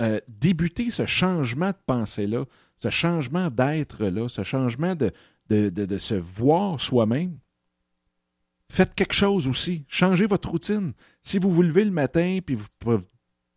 euh, 0.02 0.20
débuter 0.28 0.90
ce 0.90 1.06
changement 1.06 1.70
de 1.70 1.78
pensée-là, 1.86 2.44
ce 2.76 2.90
changement 2.90 3.50
d'être-là, 3.50 4.28
ce 4.28 4.42
changement 4.42 4.94
de, 4.94 5.12
de, 5.48 5.98
se 5.98 6.14
voir 6.14 6.80
soi-même, 6.80 7.38
faites 8.70 8.94
quelque 8.94 9.14
chose 9.14 9.48
aussi. 9.48 9.86
Changez 9.88 10.26
votre 10.26 10.50
routine. 10.50 10.92
Si 11.22 11.38
vous 11.38 11.50
vous 11.50 11.62
levez 11.62 11.84
le 11.84 11.90
matin, 11.90 12.40
puis 12.44 12.56
vous 12.56 12.66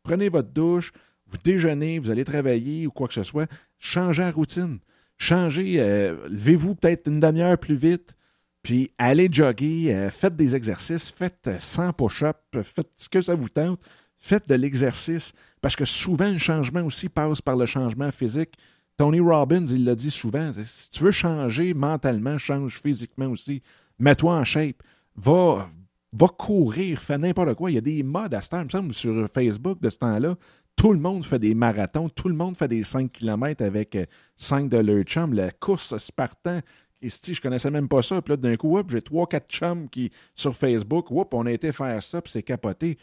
prenez 0.03 0.29
votre 0.29 0.51
douche, 0.51 0.93
vous 1.29 1.37
déjeunez, 1.43 1.99
vous 1.99 2.11
allez 2.11 2.25
travailler 2.25 2.87
ou 2.87 2.91
quoi 2.91 3.07
que 3.07 3.13
ce 3.13 3.23
soit, 3.23 3.49
changez 3.77 4.21
la 4.21 4.31
routine. 4.31 4.79
Changez, 5.17 5.75
euh, 5.79 6.27
levez-vous 6.29 6.75
peut-être 6.75 7.07
une 7.07 7.19
demi-heure 7.19 7.57
plus 7.57 7.75
vite, 7.75 8.15
puis 8.63 8.91
allez 8.97 9.29
jogger, 9.31 9.93
euh, 9.93 10.09
faites 10.09 10.35
des 10.35 10.55
exercices, 10.55 11.09
faites 11.09 11.49
100 11.59 11.93
push-ups, 11.93 12.39
faites 12.63 12.91
ce 12.95 13.09
que 13.09 13.21
ça 13.21 13.35
vous 13.35 13.49
tente, 13.49 13.79
faites 14.17 14.47
de 14.47 14.55
l'exercice, 14.55 15.33
parce 15.61 15.75
que 15.75 15.85
souvent, 15.85 16.31
le 16.31 16.37
changement 16.37 16.81
aussi 16.83 17.09
passe 17.09 17.41
par 17.41 17.57
le 17.57 17.65
changement 17.65 18.11
physique. 18.11 18.53
Tony 18.97 19.19
Robbins, 19.19 19.65
il 19.65 19.85
l'a 19.85 19.95
dit 19.95 20.11
souvent, 20.11 20.51
si 20.53 20.89
tu 20.89 21.03
veux 21.03 21.11
changer 21.11 21.73
mentalement, 21.73 22.37
change 22.37 22.81
physiquement 22.81 23.27
aussi. 23.27 23.61
Mets-toi 23.97 24.33
en 24.33 24.43
shape. 24.43 24.83
Va, 25.15 25.69
va 26.11 26.27
courir, 26.27 26.99
fais 26.99 27.17
n'importe 27.17 27.53
quoi. 27.55 27.71
Il 27.71 27.75
y 27.75 27.77
a 27.77 27.81
des 27.81 28.03
modes 28.03 28.33
à 28.33 28.41
ce 28.41 28.49
temps, 28.49 28.59
il 28.59 28.65
me 28.65 28.69
semble, 28.69 28.93
sur 28.93 29.27
Facebook 29.29 29.81
de 29.81 29.89
ce 29.89 29.99
temps-là. 29.99 30.35
Tout 30.79 30.93
le 30.93 30.99
monde 30.99 31.25
fait 31.25 31.39
des 31.39 31.55
marathons, 31.55 32.07
tout 32.07 32.29
le 32.29 32.35
monde 32.35 32.55
fait 32.55 32.69
des 32.69 32.83
5 32.83 33.11
km 33.11 33.65
avec 33.65 33.97
5 34.37 34.63
euh, 34.63 34.77
de 34.77 34.77
leur 34.77 35.03
chum. 35.03 35.33
La 35.33 35.51
course 35.51 35.97
Spartan, 35.97 36.61
et 37.01 37.09
si 37.09 37.33
je 37.33 37.41
connaissais 37.41 37.69
même 37.69 37.89
pas 37.89 38.01
ça. 38.01 38.21
Puis 38.21 38.31
là, 38.31 38.37
d'un 38.37 38.55
coup, 38.55 38.79
j'ai 38.87 38.99
3-4 38.99 39.41
chums 39.49 39.89
qui, 39.89 40.09
sur 40.33 40.55
Facebook, 40.55 41.11
whoop, 41.11 41.33
on 41.33 41.45
a 41.47 41.51
été 41.51 41.73
faire 41.73 42.01
ça, 42.01 42.21
puis 42.21 42.31
c'est 42.31 42.43
capoté. 42.43 42.97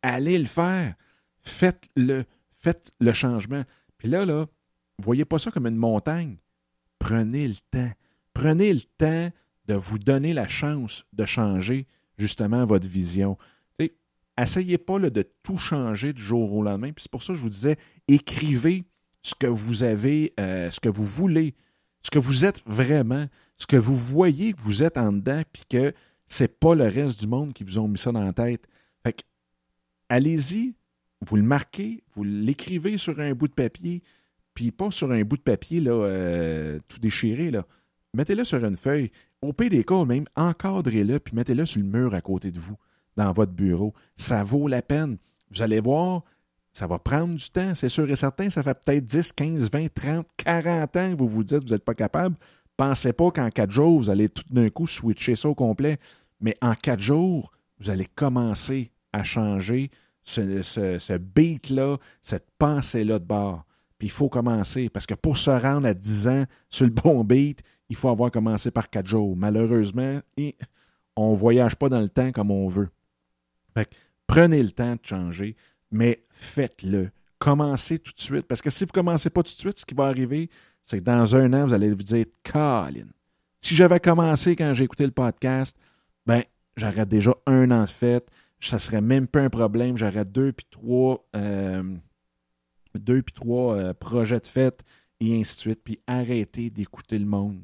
Allez 0.00 0.38
le 0.38 0.46
faire. 0.46 0.94
Faites-le. 1.42 2.24
Faites 2.56 2.92
le 2.98 3.12
changement. 3.12 3.64
Puis 3.98 4.08
là, 4.08 4.24
là, 4.24 4.46
voyez 4.98 5.26
pas 5.26 5.38
ça 5.38 5.50
comme 5.50 5.66
une 5.66 5.76
montagne. 5.76 6.38
Prenez 6.98 7.46
le 7.46 7.56
temps. 7.70 7.92
Prenez 8.32 8.72
le 8.72 8.80
temps 8.96 9.28
de 9.66 9.74
vous 9.74 9.98
donner 9.98 10.32
la 10.32 10.48
chance 10.48 11.04
de 11.12 11.26
changer 11.26 11.86
justement 12.16 12.64
votre 12.64 12.88
vision 12.88 13.36
essayez 14.38 14.78
pas 14.78 14.98
de 14.98 15.24
tout 15.42 15.56
changer 15.56 16.12
du 16.12 16.22
jour 16.22 16.52
au 16.52 16.62
lendemain. 16.62 16.92
Puis 16.92 17.02
c'est 17.04 17.10
pour 17.10 17.22
ça 17.22 17.32
que 17.32 17.38
je 17.38 17.42
vous 17.42 17.50
disais, 17.50 17.76
écrivez 18.08 18.84
ce 19.22 19.34
que 19.34 19.46
vous 19.46 19.82
avez, 19.82 20.32
euh, 20.40 20.70
ce 20.70 20.80
que 20.80 20.88
vous 20.88 21.04
voulez, 21.04 21.54
ce 22.02 22.10
que 22.10 22.18
vous 22.18 22.44
êtes 22.44 22.60
vraiment, 22.66 23.26
ce 23.56 23.66
que 23.66 23.76
vous 23.76 23.94
voyez 23.94 24.52
que 24.52 24.60
vous 24.60 24.82
êtes 24.82 24.98
en 24.98 25.12
dedans, 25.12 25.42
puis 25.52 25.62
que 25.68 25.92
C'est 26.26 26.58
pas 26.58 26.74
le 26.74 26.84
reste 26.84 27.20
du 27.20 27.26
monde 27.26 27.52
qui 27.52 27.62
vous 27.62 27.78
ont 27.78 27.88
mis 27.88 27.98
ça 27.98 28.10
dans 28.10 28.24
la 28.24 28.32
tête. 28.32 28.66
Fait 29.02 29.12
que, 29.12 29.22
allez-y, 30.08 30.74
vous 31.20 31.36
le 31.36 31.42
marquez, 31.42 32.02
vous 32.14 32.24
l'écrivez 32.24 32.96
sur 32.96 33.20
un 33.20 33.34
bout 33.34 33.48
de 33.48 33.52
papier, 33.52 34.02
puis 34.54 34.70
pas 34.70 34.90
sur 34.90 35.12
un 35.12 35.22
bout 35.24 35.36
de 35.36 35.42
papier 35.42 35.80
là, 35.80 35.92
euh, 35.92 36.78
tout 36.88 36.98
déchiré. 36.98 37.50
Là. 37.50 37.66
Mettez-le 38.14 38.44
sur 38.44 38.64
une 38.64 38.76
feuille. 38.76 39.10
Au 39.42 39.52
pire 39.52 40.06
même, 40.06 40.24
encadrez-le, 40.36 41.18
puis 41.18 41.34
mettez-le 41.34 41.66
sur 41.66 41.80
le 41.80 41.86
mur 41.86 42.14
à 42.14 42.20
côté 42.20 42.50
de 42.50 42.58
vous, 42.58 42.76
dans 43.16 43.32
votre 43.32 43.52
bureau. 43.52 43.92
Ça 44.16 44.44
vaut 44.44 44.68
la 44.68 44.82
peine. 44.82 45.18
Vous 45.50 45.62
allez 45.62 45.80
voir, 45.80 46.22
ça 46.72 46.86
va 46.86 46.98
prendre 46.98 47.34
du 47.34 47.50
temps, 47.50 47.74
c'est 47.74 47.88
sûr 47.88 48.10
et 48.10 48.16
certain. 48.16 48.48
Ça 48.48 48.62
fait 48.62 48.78
peut-être 48.84 49.04
10, 49.04 49.32
15, 49.32 49.70
20, 49.70 49.92
30, 49.92 50.26
40 50.36 50.96
ans 50.96 51.10
que 51.12 51.18
vous 51.18 51.28
vous 51.28 51.44
dites 51.44 51.60
que 51.60 51.64
vous 51.64 51.72
n'êtes 51.72 51.84
pas 51.84 51.94
capable. 51.94 52.36
Pensez 52.76 53.12
pas 53.12 53.30
qu'en 53.30 53.50
quatre 53.50 53.70
jours, 53.70 53.98
vous 53.98 54.10
allez 54.10 54.28
tout 54.28 54.44
d'un 54.50 54.70
coup 54.70 54.86
switcher 54.86 55.36
ça 55.36 55.48
au 55.48 55.54
complet. 55.54 55.98
Mais 56.40 56.56
en 56.62 56.74
quatre 56.74 57.00
jours, 57.00 57.52
vous 57.78 57.90
allez 57.90 58.06
commencer 58.06 58.90
à 59.12 59.22
changer 59.22 59.90
ce, 60.24 60.62
ce, 60.62 61.16
beat-là, 61.18 61.98
cette 62.22 62.46
pensée-là 62.58 63.18
de 63.18 63.24
bord. 63.24 63.64
Puis 63.98 64.08
il 64.08 64.10
faut 64.10 64.28
commencer, 64.28 64.88
parce 64.88 65.06
que 65.06 65.14
pour 65.14 65.36
se 65.36 65.50
rendre 65.50 65.86
à 65.86 65.94
10 65.94 66.28
ans 66.28 66.44
sur 66.70 66.86
le 66.86 66.92
bon 66.92 67.22
beat, 67.22 67.62
il 67.88 67.96
faut 67.96 68.08
avoir 68.08 68.30
commencé 68.30 68.70
par 68.70 68.88
quatre 68.88 69.06
jours. 69.06 69.36
Malheureusement, 69.36 70.20
on 71.16 71.32
ne 71.32 71.36
voyage 71.36 71.76
pas 71.76 71.88
dans 71.88 72.00
le 72.00 72.08
temps 72.08 72.32
comme 72.32 72.50
on 72.50 72.66
veut. 72.66 72.88
Prenez 74.26 74.62
le 74.62 74.70
temps 74.70 74.94
de 74.94 75.00
changer 75.04 75.56
mais 75.92 76.24
faites-le. 76.30 77.10
Commencez 77.38 77.98
tout 77.98 78.12
de 78.12 78.20
suite. 78.20 78.46
Parce 78.46 78.62
que 78.62 78.70
si 78.70 78.84
vous 78.84 78.88
ne 78.88 78.92
commencez 78.92 79.30
pas 79.30 79.42
tout 79.42 79.52
de 79.52 79.58
suite, 79.58 79.78
ce 79.78 79.84
qui 79.84 79.94
va 79.94 80.06
arriver, 80.06 80.50
c'est 80.82 80.98
que 80.98 81.04
dans 81.04 81.36
un 81.36 81.52
an, 81.52 81.66
vous 81.66 81.74
allez 81.74 81.90
vous 81.90 82.02
dire 82.02 82.24
Colin. 82.42 83.06
Si 83.60 83.76
j'avais 83.76 84.00
commencé 84.00 84.56
quand 84.56 84.74
j'ai 84.74 84.84
écouté 84.84 85.04
le 85.04 85.12
podcast, 85.12 85.76
ben, 86.26 86.42
j'aurais 86.76 87.06
déjà 87.06 87.34
un 87.46 87.70
an 87.70 87.84
de 87.84 87.88
fête. 87.88 88.28
Ça 88.58 88.78
serait 88.78 89.00
même 89.00 89.26
pas 89.26 89.40
un 89.40 89.50
problème. 89.50 89.96
J'aurais 89.96 90.24
deux 90.24 90.52
puis 90.52 90.66
trois, 90.70 91.24
euh, 91.36 91.82
deux 92.94 93.22
puis 93.22 93.34
trois 93.34 93.76
euh, 93.76 93.92
projets 93.92 94.40
de 94.40 94.46
fête 94.46 94.82
et 95.20 95.38
ainsi 95.38 95.56
de 95.56 95.60
suite. 95.60 95.80
Puis 95.84 96.00
arrêtez 96.06 96.70
d'écouter 96.70 97.18
le 97.18 97.26
monde. 97.26 97.62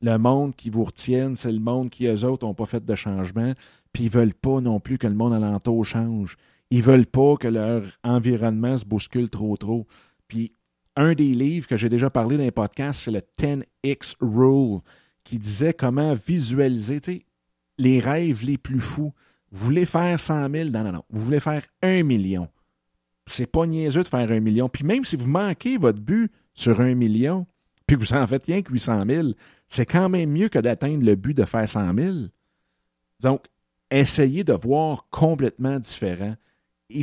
Le 0.00 0.16
monde 0.16 0.56
qui 0.56 0.68
vous 0.68 0.84
retienne, 0.84 1.36
c'est 1.36 1.52
le 1.52 1.60
monde 1.60 1.90
qui, 1.90 2.06
eux 2.06 2.24
autres, 2.24 2.44
n'ont 2.46 2.54
pas 2.54 2.66
fait 2.66 2.84
de 2.84 2.94
changement. 2.94 3.52
Puis 3.92 4.04
ils 4.04 4.10
veulent 4.10 4.34
pas 4.34 4.60
non 4.60 4.80
plus 4.80 4.98
que 4.98 5.06
le 5.06 5.14
monde 5.14 5.34
alentour 5.34 5.84
change. 5.84 6.36
Ils 6.70 6.82
veulent 6.82 7.06
pas 7.06 7.36
que 7.36 7.48
leur 7.48 7.82
environnement 8.02 8.76
se 8.76 8.84
bouscule 8.84 9.28
trop 9.28 9.56
trop. 9.56 9.86
Puis 10.28 10.54
un 10.96 11.14
des 11.14 11.32
livres 11.32 11.66
que 11.66 11.76
j'ai 11.76 11.88
déjà 11.88 12.10
parlé 12.10 12.36
dans 12.36 12.44
les 12.44 12.50
podcasts, 12.50 13.02
c'est 13.02 13.10
le 13.10 13.20
10X 13.38 14.14
Rule, 14.20 14.80
qui 15.24 15.38
disait 15.38 15.74
comment 15.74 16.14
visualiser 16.14 17.00
les 17.78 18.00
rêves 18.00 18.42
les 18.44 18.58
plus 18.58 18.80
fous. 18.80 19.12
Vous 19.50 19.66
voulez 19.66 19.84
faire 19.84 20.18
100 20.18 20.50
000? 20.50 20.70
Non, 20.70 20.84
non, 20.84 20.92
non. 20.92 21.04
Vous 21.10 21.24
voulez 21.24 21.40
faire 21.40 21.62
un 21.82 22.02
million. 22.02 22.48
C'est 23.26 23.46
pas 23.46 23.66
niaiseux 23.66 24.02
de 24.02 24.08
faire 24.08 24.30
un 24.30 24.40
million. 24.40 24.68
Puis 24.68 24.84
même 24.84 25.04
si 25.04 25.16
vous 25.16 25.28
manquez 25.28 25.76
votre 25.76 26.00
but 26.00 26.32
sur 26.54 26.80
un 26.80 26.94
million, 26.94 27.46
puis 27.86 27.96
que 27.96 28.02
vous 28.02 28.14
en 28.14 28.26
faites 28.26 28.46
rien 28.46 28.62
que 28.62 28.72
800 28.72 29.04
000, 29.06 29.28
c'est 29.68 29.86
quand 29.86 30.08
même 30.08 30.30
mieux 30.30 30.48
que 30.48 30.58
d'atteindre 30.58 31.04
le 31.04 31.14
but 31.14 31.34
de 31.34 31.44
faire 31.44 31.68
100 31.68 31.94
000. 31.94 32.16
Donc, 33.20 33.44
essayez 33.92 34.44
de 34.44 34.52
voir 34.52 35.06
complètement 35.10 35.78
différent 35.78 36.34
et 36.90 37.02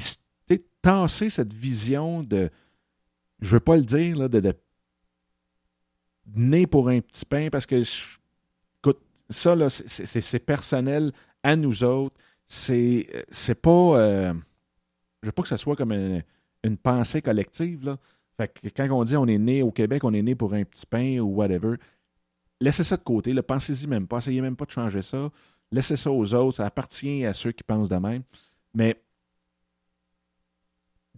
tasser 0.82 1.30
cette 1.30 1.54
vision 1.54 2.23
de, 2.23 2.49
je 3.41 3.56
veux 3.56 3.60
pas 3.60 3.78
le 3.78 3.84
dire, 3.84 4.17
là, 4.17 4.28
de, 4.28 4.39
de 4.39 4.54
né 6.36 6.67
pour 6.67 6.89
un 6.89 7.02
petit 7.02 7.25
pain 7.25 7.49
parce 7.52 7.65
que, 7.65 7.82
écoute, 8.80 8.99
ça, 9.30 9.56
là, 9.56 9.69
c'est 9.69 10.39
personnel 10.39 11.12
à 11.43 11.56
nous 11.56 11.84
autres. 11.84 12.15
C'est 12.47 13.06
pas. 13.62 13.99
Euh, 13.99 14.34
je 15.21 15.28
veux 15.28 15.32
pas 15.32 15.43
que 15.43 15.49
ça 15.49 15.58
soit 15.58 15.75
comme 15.75 15.91
une, 16.63 16.78
pensée 16.78 17.21
collective. 17.21 17.86
Là. 17.86 17.97
Fait 18.38 18.47
que 18.47 18.67
quand 18.69 18.89
on 18.91 19.04
dit 19.04 19.17
on 19.17 19.28
est 19.28 19.38
né 19.38 19.62
au 19.62 19.71
Québec, 19.71 20.04
on 20.04 20.13
est 20.13 20.21
né 20.21 20.36
pour 20.36 20.54
un 20.54 20.63
petit 20.63 20.86
pain 20.86 21.19
ou 21.19 21.36
whatever, 21.36 21.75
laissez 22.60 22.84
ça 22.84 22.97
de 22.97 23.04
côté. 23.04 23.34
Pensez-y 23.41 23.88
même 23.88 24.08
pas. 24.08 24.17
Essayez 24.17 24.41
même 24.41 24.56
pas 24.56 24.65
de 24.65 24.71
changer 24.71 25.02
ça. 25.02 25.30
Laissez 25.71 25.97
ça 25.97 26.12
aux 26.12 26.34
autres. 26.34 26.58
Ça 26.58 26.65
appartient 26.65 27.25
à 27.25 27.34
ceux 27.34 27.51
qui 27.51 27.63
pensent 27.63 27.89
de 27.89 27.97
même. 27.97 28.23
Mais 28.73 29.01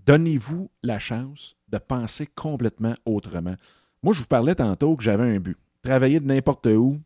Donnez-vous 0.05 0.71
la 0.81 0.99
chance 0.99 1.55
de 1.67 1.77
penser 1.77 2.27
complètement 2.27 2.95
autrement. 3.05 3.55
Moi, 4.01 4.13
je 4.13 4.21
vous 4.21 4.27
parlais 4.27 4.55
tantôt 4.55 4.95
que 4.95 5.03
j'avais 5.03 5.35
un 5.35 5.39
but. 5.39 5.57
Travailler 5.83 6.19
de 6.19 6.25
n'importe 6.25 6.65
où, 6.65 6.99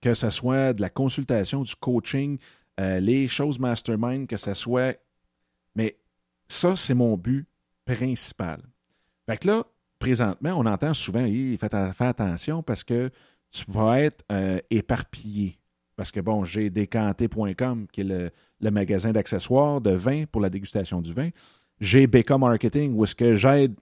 que 0.00 0.14
ce 0.14 0.30
soit 0.30 0.72
de 0.72 0.80
la 0.80 0.90
consultation, 0.90 1.62
du 1.62 1.74
coaching, 1.76 2.38
euh, 2.80 3.00
les 3.00 3.26
choses 3.26 3.58
mastermind, 3.58 4.26
que 4.26 4.36
ce 4.36 4.54
soit. 4.54 4.96
Mais 5.74 5.98
ça, 6.46 6.76
c'est 6.76 6.94
mon 6.94 7.16
but 7.16 7.48
principal. 7.84 8.62
Fait 9.26 9.38
que 9.38 9.48
là, 9.48 9.64
présentement, 9.98 10.52
on 10.56 10.66
entend 10.66 10.94
souvent, 10.94 11.26
faites, 11.58 11.74
attention 11.74 12.62
parce 12.62 12.84
que 12.84 13.10
tu 13.50 13.64
vas 13.68 14.00
être 14.00 14.24
euh, 14.30 14.60
éparpillé. 14.70 15.58
Parce 15.96 16.10
que, 16.10 16.20
bon, 16.20 16.44
j'ai 16.44 16.70
décanté.com, 16.70 17.86
qui 17.92 18.00
est 18.00 18.30
le, 18.60 18.70
magasin 18.70 19.12
d'accessoires 19.12 19.80
de 19.80 19.90
vin 19.90 20.24
pour 20.30 20.40
la 20.40 20.50
dégustation 20.50 21.00
du 21.00 21.12
vin. 21.12 21.28
J'ai 21.80 22.06
BK 22.06 22.30
Marketing 22.32 22.94
où 22.94 23.04
est-ce 23.04 23.14
que 23.14 23.34
j'aide, 23.34 23.74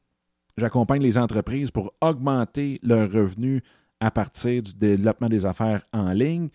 j'accompagne 0.56 1.02
les 1.02 1.18
entreprises 1.18 1.70
pour 1.70 1.94
augmenter 2.00 2.80
leurs 2.82 3.10
revenus 3.10 3.62
à 4.00 4.10
partir 4.10 4.62
du 4.62 4.74
développement 4.74 5.28
des 5.28 5.46
affaires 5.46 5.86
en 5.92 6.12
ligne. 6.12 6.48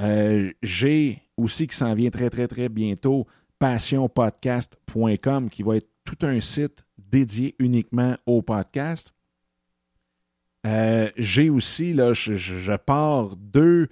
Euh, 0.00 0.50
j'ai 0.62 1.22
aussi 1.36 1.66
qui 1.66 1.76
s'en 1.76 1.94
vient 1.94 2.10
très, 2.10 2.30
très, 2.30 2.48
très 2.48 2.68
bientôt 2.68 3.26
passionpodcast.com 3.58 5.50
qui 5.50 5.62
va 5.62 5.76
être 5.76 5.90
tout 6.04 6.26
un 6.26 6.40
site 6.40 6.84
dédié 6.98 7.54
uniquement 7.58 8.16
au 8.26 8.42
podcast. 8.42 9.12
Euh, 10.66 11.10
j'ai 11.16 11.50
aussi, 11.50 11.92
là, 11.92 12.12
je, 12.12 12.76
pars 12.76 13.36
deux, 13.36 13.88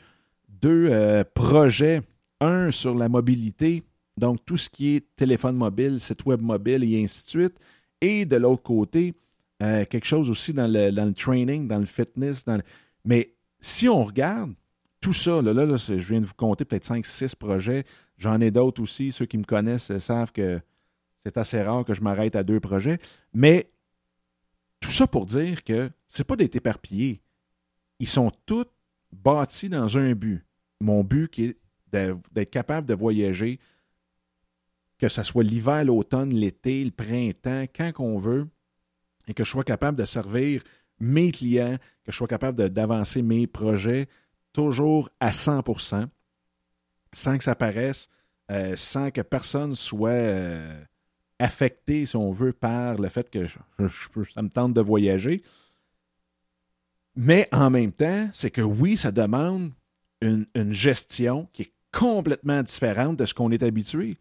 deux 0.62 0.88
euh, 0.90 1.24
projets. 1.34 2.02
Un 2.40 2.72
sur 2.72 2.96
la 2.96 3.08
mobilité 3.08 3.84
donc, 4.16 4.44
tout 4.44 4.56
ce 4.56 4.68
qui 4.68 4.96
est 4.96 5.06
téléphone 5.16 5.56
mobile, 5.56 5.98
site 5.98 6.24
web 6.26 6.40
mobile 6.40 6.84
et 6.84 7.02
ainsi 7.02 7.24
de 7.24 7.28
suite. 7.28 7.58
Et 8.00 8.26
de 8.26 8.36
l'autre 8.36 8.62
côté, 8.62 9.14
euh, 9.62 9.84
quelque 9.84 10.06
chose 10.06 10.28
aussi 10.28 10.52
dans 10.52 10.70
le, 10.70 10.90
dans 10.90 11.04
le, 11.04 11.12
training, 11.12 11.66
dans 11.66 11.78
le 11.78 11.86
fitness. 11.86 12.44
Dans 12.44 12.60
Mais 13.04 13.34
si 13.60 13.88
on 13.88 14.02
regarde 14.04 14.52
tout 15.00 15.12
ça, 15.12 15.40
là, 15.42 15.52
là, 15.52 15.76
je 15.76 15.94
viens 15.94 16.20
de 16.20 16.26
vous 16.26 16.34
compter 16.34 16.64
peut-être 16.64 16.86
5-6 16.86 17.36
projets. 17.36 17.84
J'en 18.18 18.40
ai 18.40 18.50
d'autres 18.50 18.82
aussi. 18.82 19.12
Ceux 19.12 19.26
qui 19.26 19.38
me 19.38 19.44
connaissent 19.44 19.96
savent 19.98 20.32
que 20.32 20.60
c'est 21.24 21.36
assez 21.36 21.62
rare 21.62 21.84
que 21.84 21.94
je 21.94 22.02
m'arrête 22.02 22.36
à 22.36 22.42
deux 22.42 22.60
projets. 22.60 22.98
Mais 23.32 23.70
tout 24.80 24.90
ça 24.90 25.06
pour 25.06 25.26
dire 25.26 25.64
que 25.64 25.90
c'est 26.06 26.24
pas 26.24 26.36
d'être 26.36 26.56
éparpillé. 26.56 27.22
Ils 27.98 28.08
sont 28.08 28.30
tous 28.46 28.66
bâtis 29.12 29.68
dans 29.68 29.96
un 29.96 30.12
but. 30.14 30.44
Mon 30.82 31.04
but 31.04 31.28
qui 31.28 31.44
est 31.44 31.58
d'être 31.92 32.50
capable 32.50 32.86
de 32.86 32.94
voyager 32.94 33.60
que 34.98 35.08
ce 35.08 35.22
soit 35.24 35.42
l'hiver, 35.42 35.84
l'automne, 35.84 36.32
l'été, 36.32 36.84
le 36.84 36.92
printemps, 36.92 37.64
quand 37.74 37.92
qu'on 37.92 38.18
veut, 38.18 38.46
et 39.26 39.34
que 39.34 39.42
je 39.42 39.50
sois 39.50 39.64
capable 39.64 39.98
de 39.98 40.04
servir 40.04 40.62
mes 41.00 41.32
clients, 41.32 41.76
que 42.04 42.12
je 42.12 42.16
sois 42.16 42.28
capable 42.28 42.68
d'avancer 42.70 43.20
mes 43.20 43.48
projets 43.48 44.06
toujours 44.52 45.10
à 45.18 45.32
100% 45.32 46.08
sans 47.12 47.36
que 47.36 47.44
ça 47.44 47.54
paraisse, 47.54 48.08
euh, 48.50 48.76
sans 48.76 49.10
que 49.10 49.20
personne 49.20 49.74
soit 49.74 50.10
euh, 50.10 50.84
affecté, 51.38 52.06
si 52.06 52.16
on 52.16 52.30
veut, 52.30 52.52
par 52.52 52.96
le 52.96 53.08
fait 53.08 53.28
que 53.28 53.46
ça 53.48 54.42
me 54.42 54.48
tente 54.48 54.72
de 54.72 54.80
voyager. 54.80 55.42
Mais 57.16 57.48
en 57.52 57.70
même 57.70 57.92
temps, 57.92 58.30
c'est 58.32 58.50
que 58.50 58.62
oui, 58.62 58.96
ça 58.96 59.10
demande 59.12 59.72
une, 60.22 60.72
gestion 60.72 61.48
qui 61.52 61.62
est 61.62 61.72
complètement 61.92 62.62
différente 62.62 63.18
de 63.18 63.26
ce 63.26 63.34
qu'on 63.34 63.50
est 63.50 63.62
habitué 63.62 64.16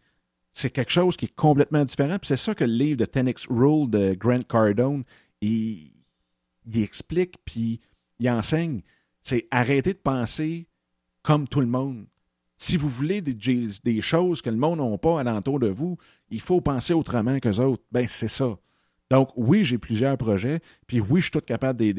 c'est 0.52 0.70
quelque 0.70 0.92
chose 0.92 1.16
qui 1.16 1.26
est 1.26 1.34
complètement 1.34 1.84
différent. 1.84 2.18
C'est 2.22 2.36
ça 2.36 2.54
que 2.54 2.64
le 2.64 2.72
livre 2.72 2.98
de 2.98 3.04
Tenix 3.06 3.46
Rule 3.48 3.88
de 3.88 4.14
Grant 4.14 4.42
Cardone, 4.42 5.04
il, 5.40 5.90
explique, 6.74 7.36
puis 7.44 7.80
il 8.18 8.30
enseigne. 8.30 8.82
C'est 9.22 9.46
arrêter 9.50 9.94
de 9.94 9.98
penser 9.98 10.68
comme 11.22 11.48
tout 11.48 11.60
le 11.60 11.66
monde. 11.66 12.06
Si 12.58 12.76
vous 12.76 12.88
voulez 12.88 13.22
des, 13.22 14.00
choses 14.00 14.42
que 14.42 14.50
le 14.50 14.56
monde 14.56 14.78
n'a 14.78 14.98
pas 14.98 15.20
alentour 15.20 15.58
de 15.58 15.68
vous, 15.68 15.96
il 16.30 16.40
faut 16.40 16.60
penser 16.60 16.92
autrement 16.92 17.40
que 17.40 17.60
autres. 17.60 17.82
Ben, 17.90 18.06
c'est 18.06 18.28
ça. 18.28 18.56
Donc, 19.10 19.30
oui, 19.36 19.64
j'ai 19.64 19.78
plusieurs 19.78 20.16
projets, 20.16 20.60
puis 20.86 21.00
oui, 21.00 21.20
je 21.20 21.24
suis 21.24 21.30
tout 21.32 21.40
capable 21.40 21.78
de 21.78 21.92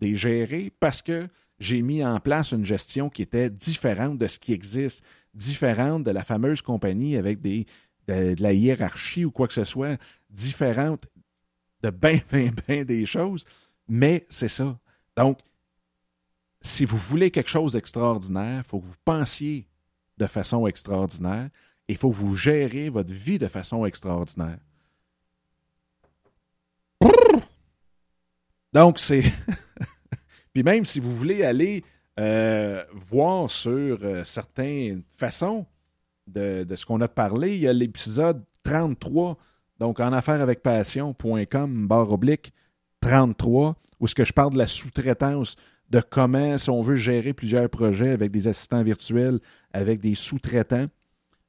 les 0.00 0.14
gérer 0.14 0.72
parce 0.80 1.02
que 1.02 1.28
j'ai 1.58 1.82
mis 1.82 2.04
en 2.04 2.20
place 2.20 2.52
une 2.52 2.64
gestion 2.64 3.08
qui 3.10 3.22
était 3.22 3.50
différente 3.50 4.18
de 4.18 4.26
ce 4.26 4.38
qui 4.38 4.52
existe, 4.52 5.04
différente 5.34 6.04
de 6.04 6.10
la 6.10 6.24
fameuse 6.24 6.62
compagnie 6.62 7.16
avec 7.16 7.40
des, 7.40 7.66
de, 8.06 8.34
la 8.38 8.52
hiérarchie 8.52 9.24
ou 9.24 9.30
quoi 9.30 9.48
que 9.48 9.54
ce 9.54 9.64
soit 9.64 10.00
différente 10.30 11.06
de 11.82 11.90
bien, 11.90 12.20
bien, 12.32 12.50
bien 12.66 12.84
des 12.84 13.06
choses, 13.06 13.44
mais 13.88 14.26
c'est 14.28 14.48
ça. 14.48 14.78
Donc, 15.16 15.38
si 16.60 16.84
vous 16.84 16.96
voulez 16.96 17.30
quelque 17.30 17.50
chose 17.50 17.72
d'extraordinaire, 17.72 18.62
il 18.64 18.68
faut 18.68 18.80
que 18.80 18.86
vous 18.86 18.94
pensiez 19.04 19.66
de 20.16 20.26
façon 20.26 20.66
extraordinaire. 20.66 21.50
Il 21.88 21.96
faut 21.96 22.10
que 22.10 22.16
vous 22.16 22.36
gérez 22.36 22.88
votre 22.88 23.12
vie 23.12 23.38
de 23.38 23.46
façon 23.46 23.86
extraordinaire. 23.86 24.58
Donc, 28.72 28.98
c'est. 28.98 29.22
Puis 30.58 30.64
même 30.64 30.84
si 30.84 30.98
vous 30.98 31.14
voulez 31.14 31.44
aller 31.44 31.84
euh, 32.18 32.82
voir 32.92 33.48
sur 33.48 34.00
euh, 34.02 34.24
certaines 34.24 35.04
façons 35.08 35.66
de, 36.26 36.66
ce 36.74 36.84
qu'on 36.84 37.00
a 37.00 37.06
parlé, 37.06 37.54
il 37.54 37.60
y 37.60 37.68
a 37.68 37.72
l'épisode 37.72 38.42
33, 38.64 39.38
donc 39.78 40.00
en 40.00 40.12
affaires 40.12 40.40
avec 40.40 40.60
passion.com, 40.64 41.86
barre 41.86 42.10
oblique 42.10 42.52
33, 43.02 43.76
où 44.00 44.08
ce 44.08 44.16
que 44.16 44.24
je 44.24 44.32
parle 44.32 44.54
de 44.54 44.58
la 44.58 44.66
sous-traitance, 44.66 45.54
de 45.90 46.00
comment, 46.00 46.58
si 46.58 46.70
on 46.70 46.82
veut 46.82 46.96
gérer 46.96 47.34
plusieurs 47.34 47.70
projets 47.70 48.10
avec 48.10 48.32
des 48.32 48.48
assistants 48.48 48.82
virtuels, 48.82 49.38
avec 49.72 50.00
des 50.00 50.16
sous-traitants. 50.16 50.86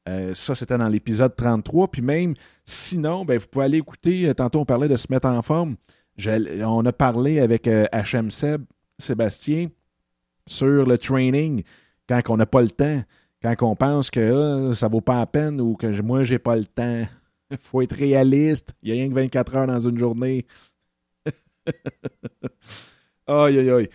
Euh, 0.08 0.36
ça, 0.36 0.54
c'était 0.54 0.78
dans 0.78 0.88
l'épisode 0.88 1.36
33. 1.36 1.90
Puis 1.90 2.04
même, 2.04 2.36
sinon, 2.64 3.26
ben, 3.26 3.40
vous 3.40 3.48
pouvez 3.48 3.66
aller 3.66 3.80
écouter, 3.80 4.32
tantôt 4.36 4.60
on 4.60 4.66
parlait 4.66 4.88
de 4.88 4.98
se 4.98 5.08
mettre 5.10 5.30
en 5.30 5.42
forme 5.42 5.78
on 6.66 6.86
a 6.86 6.94
parlé 6.94 7.40
avec 7.40 7.68
HM 7.68 8.28
euh, 8.28 8.30
Seb, 8.30 8.64
Sébastien, 9.00 9.70
sur 10.48 10.86
le 10.86 10.98
training 10.98 11.64
quand 12.08 12.22
on 12.30 12.38
n'a 12.38 12.46
pas 12.46 12.62
le 12.62 12.72
temps, 12.72 13.04
quand 13.42 13.56
on 13.62 13.76
pense 13.76 14.10
que 14.10 14.30
ça 14.30 14.70
ah, 14.72 14.76
ça 14.76 14.88
vaut 14.88 15.02
pas 15.02 15.20
la 15.20 15.28
peine 15.28 15.62
ou 15.62 15.76
que 15.76 16.02
moi, 16.02 16.24
j'ai 16.24 16.40
pas 16.40 16.56
le 16.56 16.66
temps. 16.66 17.06
Il 17.52 17.58
faut 17.60 17.82
être 17.82 17.96
réaliste. 17.96 18.74
Il 18.82 18.92
n'y 18.92 19.00
a 19.00 19.02
rien 19.02 19.10
que 19.10 19.16
24 19.16 19.56
heures 19.56 19.68
dans 19.68 19.80
une 19.80 19.98
journée. 19.98 20.46
aïe, 23.28 23.60
aïe, 23.60 23.70
aïe. 23.70 23.90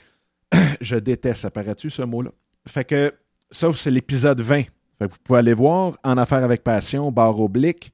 Je 0.81 0.97
déteste, 0.97 1.45
apparaît-tu, 1.45 1.91
ce 1.91 2.03
mot-là? 2.03 2.31
Fait 2.67 2.85
que, 2.85 3.13
ça, 3.51 3.71
c'est 3.75 3.91
l'épisode 3.91 4.41
20. 4.41 4.63
Fait 4.99 5.07
vous 5.07 5.17
pouvez 5.23 5.41
aller 5.41 5.55
voir 5.55 5.99
en 6.05 6.17
affaires 6.17 6.45
avec 6.45 6.63
passion, 6.63 7.11
barre 7.11 7.41
oblique, 7.41 7.93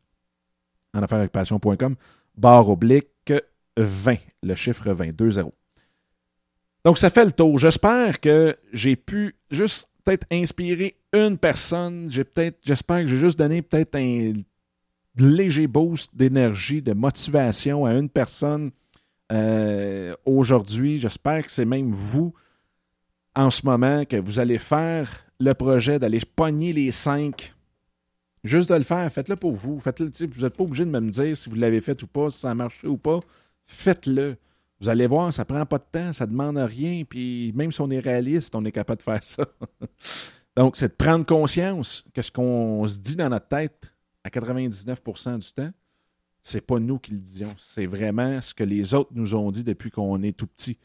en 0.95 1.03
affaires 1.03 1.19
avec 1.19 1.33
passion.com, 1.33 1.97
barre 2.37 2.69
oblique, 2.69 3.33
20, 3.77 4.17
le 4.43 4.55
chiffre 4.55 4.93
20, 4.93 5.11
2-0. 5.11 5.51
Donc, 6.85 6.99
ça 6.99 7.11
fait 7.11 7.25
le 7.25 7.33
tour. 7.33 7.59
J'espère 7.59 8.21
que 8.21 8.57
j'ai 8.73 8.97
pu 8.97 9.35
juste 9.51 9.89
peut-être 10.05 10.27
inspirer 10.31 10.97
une 11.13 11.37
personne. 11.37 12.09
J'ai 12.09 12.25
peut-être, 12.25 12.59
j'espère 12.65 13.01
que 13.01 13.07
j'ai 13.07 13.19
juste 13.19 13.39
donné 13.39 13.63
peut-être 13.63 13.97
un 13.97 14.33
léger 15.19 15.67
boost 15.67 16.17
d'énergie, 16.17 16.81
de 16.81 16.93
motivation 16.93 17.85
à 17.85 17.93
une 17.93 18.09
personne 18.09 18.71
euh, 19.33 20.15
aujourd'hui. 20.25 20.99
J'espère 20.99 21.45
que 21.45 21.51
c'est 21.51 21.65
même 21.65 21.93
vous 21.93 22.33
en 23.35 23.51
ce 23.51 23.65
moment 23.65 24.05
que 24.05 24.17
vous 24.17 24.39
allez 24.39 24.59
faire 24.59 25.11
le 25.39 25.53
projet 25.55 25.99
d'aller 25.99 26.21
pogner 26.35 26.73
les 26.73 26.93
cinq. 26.93 27.55
Juste 28.43 28.71
de 28.71 28.75
le 28.75 28.85
faire, 28.85 29.13
faites-le 29.13 29.37
pour 29.37 29.53
vous. 29.53 29.79
Faites-le, 29.79 30.11
vous 30.27 30.43
n'êtes 30.43 30.57
pas 30.57 30.65
obligé 30.65 30.87
de 30.87 30.91
me 30.91 31.11
dire 31.11 31.37
si 31.37 31.51
vous 31.51 31.57
l'avez 31.57 31.81
fait 31.81 32.03
ou 32.03 32.07
pas, 32.07 32.31
si 32.31 32.39
ça 32.41 32.51
a 32.51 32.55
marché 32.55 32.87
ou 32.87 32.97
pas 32.97 33.21
faites-le. 33.71 34.37
Vous 34.81 34.89
allez 34.89 35.07
voir, 35.07 35.33
ça 35.33 35.45
prend 35.45 35.65
pas 35.67 35.79
de 35.79 35.85
temps, 35.91 36.13
ça 36.13 36.27
demande 36.27 36.57
rien, 36.57 37.05
puis 37.05 37.53
même 37.55 37.71
si 37.71 37.81
on 37.81 37.91
est 37.91 37.99
réaliste, 37.99 38.55
on 38.55 38.65
est 38.65 38.73
capable 38.73 38.99
de 38.99 39.03
faire 39.03 39.23
ça. 39.23 39.45
Donc, 40.57 40.77
c'est 40.77 40.89
de 40.89 40.95
prendre 40.95 41.25
conscience 41.27 42.05
que 42.15 42.23
ce 42.23 42.31
qu'on 42.31 42.87
se 42.87 42.99
dit 42.99 43.17
dans 43.17 43.29
notre 43.29 43.49
tête 43.49 43.95
à 44.25 44.31
99% 44.31 45.39
du 45.39 45.53
temps, 45.53 45.71
c'est 46.43 46.63
pas 46.63 46.79
nous 46.79 46.99
qui 46.99 47.13
le 47.13 47.19
disions, 47.19 47.55
c'est 47.59 47.87
vraiment 47.87 48.41
ce 48.41 48.55
que 48.55 48.65
les 48.65 48.95
autres 48.95 49.11
nous 49.15 49.35
ont 49.35 49.51
dit 49.51 49.65
depuis 49.65 49.91
qu'on 49.91 50.23
est 50.23 50.37
tout 50.37 50.47
petit. 50.47 50.79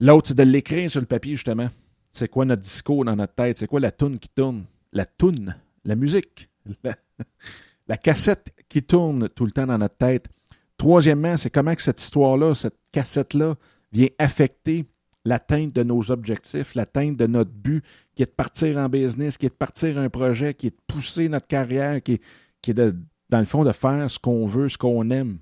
L'autre, 0.00 0.28
c'est 0.28 0.34
de 0.34 0.42
l'écrire 0.42 0.90
sur 0.90 1.00
le 1.00 1.06
papier, 1.06 1.36
justement. 1.36 1.68
C'est 2.12 2.28
quoi 2.28 2.44
notre 2.44 2.62
discours 2.62 3.04
dans 3.04 3.16
notre 3.16 3.34
tête? 3.34 3.56
C'est 3.56 3.66
quoi 3.66 3.80
la 3.80 3.92
toune 3.92 4.18
qui 4.18 4.28
tourne? 4.28 4.64
La 4.92 5.06
toune, 5.06 5.56
la 5.84 5.94
musique, 5.94 6.48
la 7.88 7.96
cassette 7.96 8.52
qui 8.68 8.82
tourne 8.82 9.28
tout 9.28 9.44
le 9.44 9.52
temps 9.52 9.66
dans 9.66 9.78
notre 9.78 9.96
tête. 9.96 10.28
Troisièmement, 10.76 11.36
c'est 11.36 11.50
comment 11.50 11.74
que 11.74 11.82
cette 11.82 12.00
histoire-là, 12.00 12.54
cette 12.54 12.76
cassette-là, 12.92 13.54
vient 13.92 14.08
affecter 14.18 14.84
l'atteinte 15.24 15.72
de 15.74 15.82
nos 15.82 16.10
objectifs, 16.10 16.74
l'atteinte 16.74 17.16
de 17.16 17.26
notre 17.26 17.50
but, 17.50 17.82
qui 18.14 18.22
est 18.22 18.26
de 18.26 18.30
partir 18.30 18.76
en 18.78 18.88
business, 18.88 19.36
qui 19.36 19.46
est 19.46 19.50
de 19.50 19.54
partir 19.54 19.98
un 19.98 20.08
projet, 20.08 20.54
qui 20.54 20.68
est 20.68 20.70
de 20.70 20.82
pousser 20.86 21.28
notre 21.28 21.46
carrière, 21.46 22.02
qui 22.02 22.20
est, 22.68 22.74
de, 22.74 22.96
dans 23.28 23.40
le 23.40 23.44
fond, 23.44 23.64
de 23.64 23.72
faire 23.72 24.10
ce 24.10 24.18
qu'on 24.18 24.46
veut, 24.46 24.68
ce 24.68 24.78
qu'on 24.78 25.10
aime. 25.10 25.38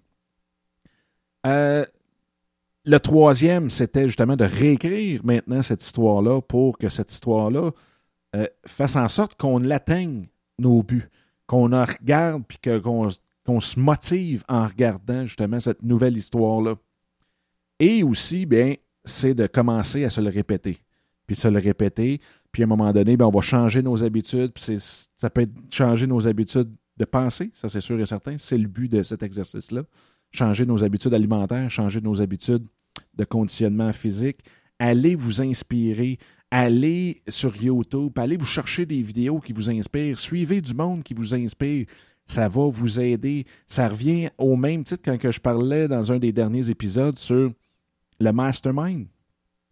Euh, 1.47 1.85
le 2.85 2.99
troisième, 2.99 3.70
c'était 3.70 4.07
justement 4.07 4.37
de 4.37 4.44
réécrire 4.44 5.20
maintenant 5.25 5.62
cette 5.62 5.83
histoire-là 5.83 6.40
pour 6.40 6.79
que 6.79 6.88
cette 6.88 7.12
histoire-là 7.12 7.70
euh, 8.37 8.47
fasse 8.66 8.97
en 8.97 9.09
sorte 9.09 9.37
qu'on 9.37 9.59
l'atteigne, 9.59 10.27
nos 10.59 10.83
buts, 10.83 11.09
qu'on 11.47 11.73
en 11.73 11.85
regarde, 11.85 12.42
puis 12.47 12.59
qu'on 12.59 13.09
qu'on 13.45 13.61
se 13.61 13.79
motive 13.79 14.43
en 14.49 14.67
regardant 14.67 15.27
justement 15.27 15.61
cette 15.61 15.83
nouvelle 15.83 16.17
histoire-là. 16.17 16.77
Et 17.79 18.03
aussi, 18.03 18.47
bien, 18.47 18.75
c'est 19.05 19.35
de 19.35 19.47
commencer 19.47 20.05
à 20.05 20.11
se 20.11 20.21
le 20.21 20.31
répéter. 20.31 20.79
Puis 21.27 21.37
de 21.37 21.41
se 21.41 21.49
le 21.49 21.59
répéter. 21.59 22.21
Puis 22.53 22.63
à 22.63 22.65
un 22.65 22.69
moment 22.69 22.93
donné, 22.93 23.17
bien, 23.17 23.27
on 23.27 23.31
va 23.31 23.41
changer 23.41 23.83
nos 23.83 24.03
habitudes. 24.03 24.53
Puis 24.53 24.79
ça 25.17 25.31
peut 25.31 25.43
être 25.43 25.53
changer 25.71 26.07
nos 26.07 26.27
habitudes 26.27 26.71
de 26.97 27.05
penser, 27.05 27.51
ça 27.53 27.69
c'est 27.69 27.81
sûr 27.81 28.01
et 28.01 28.07
certain. 28.07 28.37
C'est 28.39 28.59
le 28.59 28.69
but 28.69 28.89
de 28.89 29.03
cet 29.03 29.23
exercice-là. 29.23 29.83
Changer 30.31 30.65
nos 30.65 30.83
habitudes 30.85 31.15
alimentaires, 31.15 31.71
changer 31.71 32.01
nos 32.01 32.23
habitudes 32.23 32.67
de 33.17 33.25
conditionnement 33.25 33.93
physique. 33.93 34.39
Allez 34.79 35.15
vous 35.15 35.41
inspirer, 35.43 36.19
allez 36.51 37.23
sur 37.29 37.57
YouTube, 37.57 38.13
allez 38.19 38.37
vous 38.37 38.47
chercher 38.47 38.87
des 38.87 39.03
vidéos 39.03 39.41
qui 39.41 39.53
vous 39.53 39.71
inspirent, 39.71 40.19
suivez 40.19 40.61
du 40.61 40.75
monde 40.75 41.03
qui 41.03 41.15
vous 41.15 41.35
inspire 41.35 41.87
ça 42.27 42.49
va 42.49 42.69
vous 42.69 43.01
aider. 43.01 43.45
Ça 43.69 43.89
revient 43.89 44.29
au 44.39 44.57
même 44.57 44.85
titre 44.85 45.03
quand 45.05 45.19
que 45.19 45.31
je 45.31 45.41
parlais 45.41 45.89
dans 45.89 46.13
un 46.13 46.19
des 46.19 46.33
derniers 46.33 46.71
épisodes 46.71 47.19
sur 47.19 47.53
le 48.21 48.33
mastermind. 48.33 49.07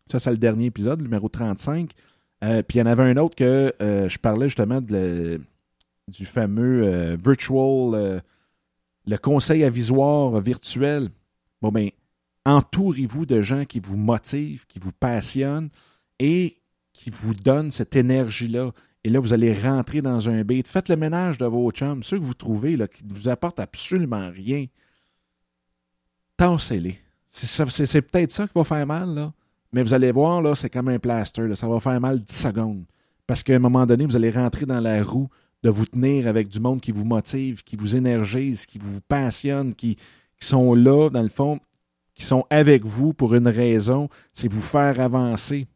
Ça, 0.07 0.19
c'est 0.19 0.31
le 0.31 0.37
dernier 0.37 0.67
épisode, 0.67 1.01
numéro 1.01 1.29
35. 1.29 1.91
Euh, 2.45 2.63
puis 2.63 2.79
il 2.79 2.81
y 2.81 2.83
en 2.83 2.87
avait 2.87 3.05
un 3.05 3.17
autre 3.17 3.37
que 3.37 3.73
euh, 3.81 4.09
je 4.09 4.19
parlais 4.19 4.49
justement 4.49 4.81
du 4.81 6.27
fameux 6.27 6.83
euh, 6.85 7.17
virtual, 7.17 8.23
le 9.07 9.17
conseil 9.19 9.65
avisoire 9.65 10.41
virtuel. 10.41 11.09
Bon, 11.61 11.71
bien, 11.71 11.89
entourez-vous 12.45 13.27
de 13.27 13.43
gens 13.43 13.65
qui 13.65 13.81
vous 13.81 13.97
motivent, 13.97 14.67
qui 14.67 14.81
vous 14.81 14.93
passionnent 14.93 15.71
et 16.19 16.59
qui 16.93 17.11
vous 17.11 17.35
donnent 17.35 17.71
cette 17.71 17.97
énergie-là. 17.97 18.73
Et 19.05 19.11
là, 19.11 19.19
vous 19.19 19.33
allez 19.33 19.53
rentrer 19.53 20.01
dans 20.01 20.29
un 20.29 20.43
beat. 20.45 20.69
Faites 20.69 20.89
le 20.89 20.97
ménage 20.97 21.39
de 21.39 21.47
vos 21.47 21.71
chums. 21.71 22.03
Ceux 22.03 22.19
que 22.19 22.25
vous 22.25 22.35
trouvez 22.35 22.75
qui 22.89 23.05
ne 23.05 23.13
vous 23.13 23.29
apportent 23.29 23.61
absolument 23.61 24.31
rien, 24.31 24.67
tassez-les. 26.37 26.99
C'est 27.29 28.03
peut-être 28.03 28.33
ça 28.33 28.47
qui 28.47 28.53
va 28.55 28.65
faire 28.65 28.87
mal. 28.87 29.33
Mais 29.73 29.83
vous 29.83 29.95
allez 29.95 30.13
voir, 30.13 30.57
c'est 30.57 30.71
comme 30.71 30.89
un 30.89 30.99
plaster. 30.99 31.55
Ça 31.55 31.67
va 31.67 31.81
faire 31.81 32.01
mal 32.01 32.21
10 32.21 32.33
secondes. 32.33 32.85
Parce 33.27 33.43
qu'à 33.43 33.57
un 33.57 33.59
moment 33.59 33.87
donné, 33.87 34.05
vous 34.07 34.17
allez 34.17 34.31
rentrer 34.31 34.67
dans 34.67 34.81
la 34.81 35.03
roue 35.03 35.29
de 35.63 35.71
vous 35.71 35.87
tenir 35.87 36.27
avec 36.29 36.49
du 36.49 36.61
monde 36.61 36.81
qui 36.81 36.93
vous 36.93 37.05
motive, 37.05 37.63
qui 37.65 37.77
vous 37.77 37.97
énergise, 37.97 38.67
qui 38.67 38.79
vous 38.79 39.01
passionne, 39.01 39.75
qui 39.75 39.97
sont 40.39 40.75
là, 40.75 41.09
dans 41.09 41.23
le 41.23 41.29
fond, 41.29 41.59
qui 42.15 42.25
sont 42.25 42.45
avec 42.51 42.85
vous 42.85 43.15
pour 43.15 43.35
une 43.35 43.49
raison, 43.49 44.09
c'est 44.33 44.49
vous 44.49 44.61
faire 44.61 45.01
avancer. 45.01 45.67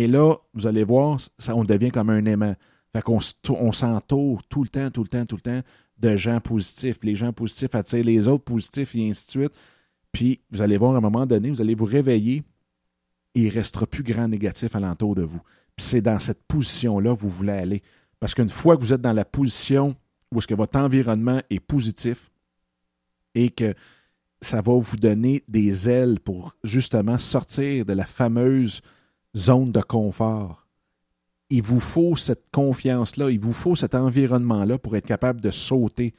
Et 0.00 0.06
là, 0.06 0.34
vous 0.54 0.66
allez 0.66 0.82
voir, 0.82 1.20
ça, 1.36 1.54
on 1.54 1.62
devient 1.62 1.90
comme 1.90 2.08
un 2.08 2.24
aimant. 2.24 2.56
Fait 2.94 3.02
qu'on 3.02 3.18
on 3.50 3.70
s'entoure 3.70 4.42
tout 4.44 4.62
le 4.62 4.70
temps, 4.70 4.90
tout 4.90 5.02
le 5.02 5.08
temps, 5.08 5.26
tout 5.26 5.36
le 5.36 5.42
temps 5.42 5.60
de 5.98 6.16
gens 6.16 6.40
positifs. 6.40 7.00
Les 7.02 7.14
gens 7.14 7.34
positifs 7.34 7.74
attirent 7.74 8.04
les 8.04 8.26
autres 8.26 8.44
positifs 8.44 8.94
et 8.94 9.10
ainsi 9.10 9.26
de 9.26 9.30
suite. 9.30 9.52
Puis 10.10 10.40
vous 10.50 10.62
allez 10.62 10.78
voir 10.78 10.94
à 10.94 10.96
un 10.96 11.00
moment 11.02 11.26
donné, 11.26 11.50
vous 11.50 11.60
allez 11.60 11.74
vous 11.74 11.84
réveiller 11.84 12.42
et 13.34 13.42
il 13.42 13.48
ne 13.48 13.52
restera 13.52 13.86
plus 13.86 14.02
grand 14.02 14.26
négatif 14.26 14.74
alentour 14.74 15.14
de 15.14 15.20
vous. 15.20 15.42
Puis 15.76 15.84
c'est 15.84 16.00
dans 16.00 16.18
cette 16.18 16.44
position-là 16.44 17.14
que 17.14 17.20
vous 17.20 17.28
voulez 17.28 17.52
aller. 17.52 17.82
Parce 18.20 18.34
qu'une 18.34 18.48
fois 18.48 18.78
que 18.78 18.80
vous 18.80 18.94
êtes 18.94 19.02
dans 19.02 19.12
la 19.12 19.26
position 19.26 19.94
où 20.32 20.38
est-ce 20.38 20.46
que 20.46 20.54
votre 20.54 20.78
environnement 20.78 21.42
est 21.50 21.60
positif 21.60 22.30
et 23.34 23.50
que 23.50 23.74
ça 24.40 24.62
va 24.62 24.72
vous 24.72 24.96
donner 24.96 25.44
des 25.46 25.90
ailes 25.90 26.20
pour 26.20 26.54
justement 26.64 27.18
sortir 27.18 27.84
de 27.84 27.92
la 27.92 28.06
fameuse 28.06 28.80
zone 29.36 29.72
de 29.72 29.80
confort. 29.80 30.66
Il 31.50 31.62
vous 31.62 31.80
faut 31.80 32.16
cette 32.16 32.44
confiance-là, 32.52 33.30
il 33.30 33.40
vous 33.40 33.52
faut 33.52 33.74
cet 33.74 33.94
environnement-là 33.94 34.78
pour 34.78 34.96
être 34.96 35.06
capable 35.06 35.40
de 35.40 35.50
sauter. 35.50 36.14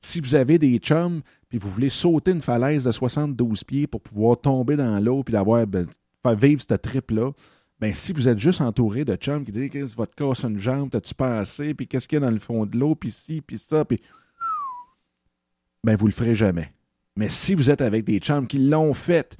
Si 0.00 0.20
vous 0.20 0.34
avez 0.34 0.58
des 0.58 0.78
chums, 0.78 1.22
puis 1.48 1.58
vous 1.58 1.70
voulez 1.70 1.90
sauter 1.90 2.32
une 2.32 2.40
falaise 2.40 2.84
de 2.84 2.90
72 2.90 3.64
pieds 3.64 3.86
pour 3.86 4.00
pouvoir 4.00 4.40
tomber 4.40 4.76
dans 4.76 4.98
l'eau, 4.98 5.22
puis 5.22 5.32
d'avoir 5.32 5.66
ben, 5.66 5.86
faire 6.22 6.36
vivre 6.36 6.60
cette 6.60 6.82
trip-là, 6.82 7.30
ben, 7.80 7.92
si 7.94 8.12
vous 8.12 8.28
êtes 8.28 8.38
juste 8.38 8.60
entouré 8.60 9.04
de 9.04 9.14
chums 9.14 9.44
qui 9.44 9.52
disent 9.52 9.70
que 9.70 9.96
votre 9.96 10.14
casse 10.14 10.44
une 10.44 10.58
jambe, 10.58 10.90
t'as-tu 10.90 11.14
passé, 11.14 11.74
puis 11.74 11.86
qu'est-ce 11.86 12.08
qu'il 12.08 12.20
y 12.20 12.22
a 12.22 12.26
dans 12.26 12.32
le 12.32 12.40
fond 12.40 12.66
de 12.66 12.78
l'eau, 12.78 12.94
puis 12.94 13.10
ci, 13.10 13.40
puis 13.40 13.58
ça, 13.58 13.84
puis. 13.84 14.00
Ben, 15.84 15.96
vous 15.96 16.06
le 16.06 16.12
ferez 16.12 16.34
jamais. 16.34 16.72
Mais 17.16 17.28
si 17.28 17.54
vous 17.54 17.70
êtes 17.70 17.80
avec 17.80 18.04
des 18.04 18.18
chums 18.18 18.46
qui 18.46 18.58
l'ont 18.58 18.94
fait, 18.94 19.36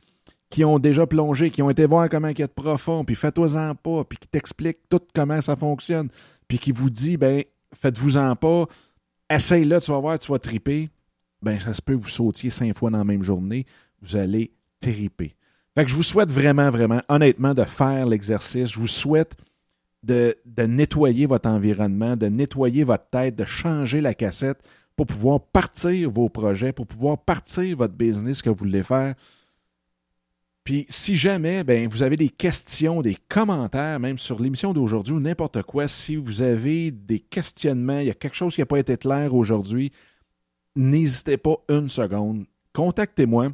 qui 0.54 0.64
ont 0.64 0.78
déjà 0.78 1.04
plongé, 1.04 1.50
qui 1.50 1.62
ont 1.62 1.70
été 1.70 1.84
voir 1.84 2.08
comment 2.08 2.28
il 2.28 2.40
est 2.40 2.54
profond, 2.54 3.04
puis 3.04 3.16
fais-toi-en 3.16 3.74
pas, 3.74 4.04
puis 4.04 4.18
qui 4.18 4.28
t'expliquent 4.28 4.88
tout 4.88 5.00
comment 5.12 5.40
ça 5.40 5.56
fonctionne, 5.56 6.08
puis 6.46 6.58
qui 6.58 6.70
vous 6.70 6.90
dit, 6.90 7.16
ben, 7.16 7.42
faites-vous-en 7.72 8.36
pas, 8.36 8.66
essaye-le, 9.28 9.80
tu 9.80 9.90
vas 9.90 9.98
voir, 9.98 10.16
tu 10.16 10.30
vas 10.30 10.38
triper, 10.38 10.90
ben, 11.42 11.58
ça 11.58 11.74
se 11.74 11.82
peut 11.82 11.96
que 11.96 12.00
vous 12.00 12.08
sautiez 12.08 12.50
cinq 12.50 12.72
fois 12.72 12.90
dans 12.90 12.98
la 12.98 13.04
même 13.04 13.24
journée, 13.24 13.66
vous 14.00 14.14
allez 14.14 14.52
triper. 14.80 15.34
Fait 15.74 15.84
que 15.84 15.90
je 15.90 15.96
vous 15.96 16.04
souhaite 16.04 16.30
vraiment, 16.30 16.70
vraiment, 16.70 17.02
honnêtement, 17.08 17.52
de 17.52 17.64
faire 17.64 18.06
l'exercice. 18.06 18.70
Je 18.70 18.78
vous 18.78 18.86
souhaite 18.86 19.34
de, 20.04 20.36
nettoyer 20.56 21.26
votre 21.26 21.48
environnement, 21.48 22.16
de 22.16 22.26
nettoyer 22.26 22.84
votre 22.84 23.10
tête, 23.10 23.34
de 23.34 23.44
changer 23.44 24.00
la 24.00 24.14
cassette 24.14 24.62
pour 24.94 25.06
pouvoir 25.06 25.40
partir 25.40 26.10
vos 26.10 26.28
projets, 26.28 26.72
pour 26.72 26.86
pouvoir 26.86 27.18
partir 27.18 27.76
votre 27.76 27.94
business 27.94 28.40
que 28.40 28.50
vous 28.50 28.56
voulez 28.56 28.84
faire. 28.84 29.16
Puis 30.64 30.86
si 30.88 31.16
jamais 31.16 31.62
ben, 31.62 31.86
vous 31.86 32.02
avez 32.02 32.16
des 32.16 32.30
questions, 32.30 33.02
des 33.02 33.18
commentaires, 33.28 34.00
même 34.00 34.16
sur 34.16 34.40
l'émission 34.40 34.72
d'aujourd'hui 34.72 35.12
ou 35.12 35.20
n'importe 35.20 35.62
quoi, 35.62 35.88
si 35.88 36.16
vous 36.16 36.40
avez 36.40 36.90
des 36.90 37.20
questionnements, 37.20 37.98
il 37.98 38.06
y 38.06 38.10
a 38.10 38.14
quelque 38.14 38.34
chose 38.36 38.54
qui 38.54 38.62
n'a 38.62 38.66
pas 38.66 38.78
été 38.78 38.96
clair 38.96 39.34
aujourd'hui, 39.34 39.92
n'hésitez 40.74 41.36
pas 41.36 41.56
une 41.68 41.90
seconde. 41.90 42.46
Contactez-moi. 42.72 43.50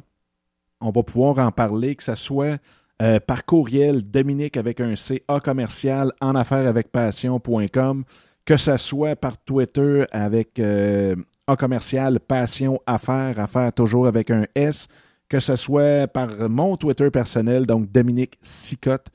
On 0.79 0.89
va 0.89 1.03
pouvoir 1.03 1.37
en 1.39 1.51
parler, 1.51 1.95
que 1.95 2.03
ce 2.03 2.15
soit 2.15 2.59
euh, 3.01 3.19
par 3.19 3.45
courriel, 3.45 4.03
Dominique 4.09 4.55
avec 4.55 4.79
un 4.79 4.95
C, 4.95 5.21
A 5.27 5.41
commercial, 5.41 6.11
en 6.21 6.33
affaires 6.33 6.65
avec 6.65 6.91
passion.com, 6.93 8.05
que 8.45 8.57
ce 8.57 8.77
soit 8.77 9.17
par 9.17 9.37
Twitter 9.37 10.05
avec 10.11 10.59
euh, 10.59 11.15
A 11.45 11.57
commercial, 11.57 12.21
passion, 12.21 12.79
affaires, 12.85 13.37
affaires 13.37 13.73
toujours 13.73 14.07
avec 14.07 14.31
un 14.31 14.45
S 14.55 14.87
que 15.31 15.39
ce 15.39 15.55
soit 15.55 16.09
par 16.09 16.27
mon 16.49 16.75
Twitter 16.75 17.09
personnel, 17.09 17.65
donc 17.65 17.89
Dominique 17.89 18.37
Sicotte, 18.41 19.07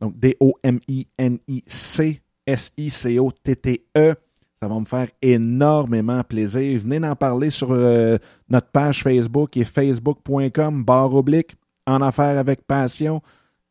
donc 0.00 0.18
D-O-M-I-N-I-C 0.18 2.22
S-I-C-O-T-T-E. 2.46 4.14
Ça 4.58 4.66
va 4.66 4.80
me 4.80 4.86
faire 4.86 5.08
énormément 5.20 6.24
plaisir. 6.24 6.80
Venez 6.80 7.06
en 7.06 7.14
parler 7.14 7.50
sur 7.50 7.68
euh, 7.72 8.16
notre 8.48 8.68
page 8.68 9.02
Facebook 9.02 9.54
est 9.58 9.64
facebook.com 9.64 10.84
barre 10.84 11.14
oblique 11.14 11.54
en 11.86 12.00
affaires 12.00 12.38
avec 12.38 12.66
passion. 12.66 13.20